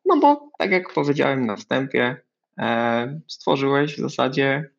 no 0.04 0.16
bo 0.20 0.50
tak 0.58 0.70
jak 0.70 0.92
powiedziałem 0.92 1.46
na 1.46 1.56
wstępie, 1.56 2.16
e, 2.58 3.20
stworzyłeś 3.28 3.96
w 3.96 4.00
zasadzie 4.00 4.70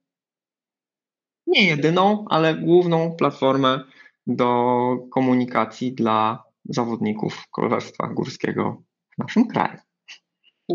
nie 1.48 1.68
jedyną, 1.68 2.26
ale 2.30 2.56
główną 2.56 3.16
platformę 3.16 3.80
do 4.28 4.98
komunikacji 5.12 5.94
dla 5.94 6.44
zawodników 6.66 7.48
kolarstwa 7.52 8.08
górskiego 8.08 8.82
w 9.16 9.18
naszym 9.18 9.48
kraju. 9.48 9.80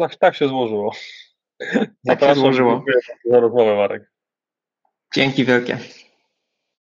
Tak, 0.00 0.16
tak 0.16 0.36
się 0.36 0.48
złożyło. 0.48 0.92
Tak 2.06 2.20
się 2.20 2.34
złożyło. 2.34 2.72
Dziękuję 2.72 2.94
za 3.24 3.40
rozmowę, 3.40 3.76
Marek. 3.76 4.12
Dzięki 5.14 5.44
wielkie. 5.44 5.78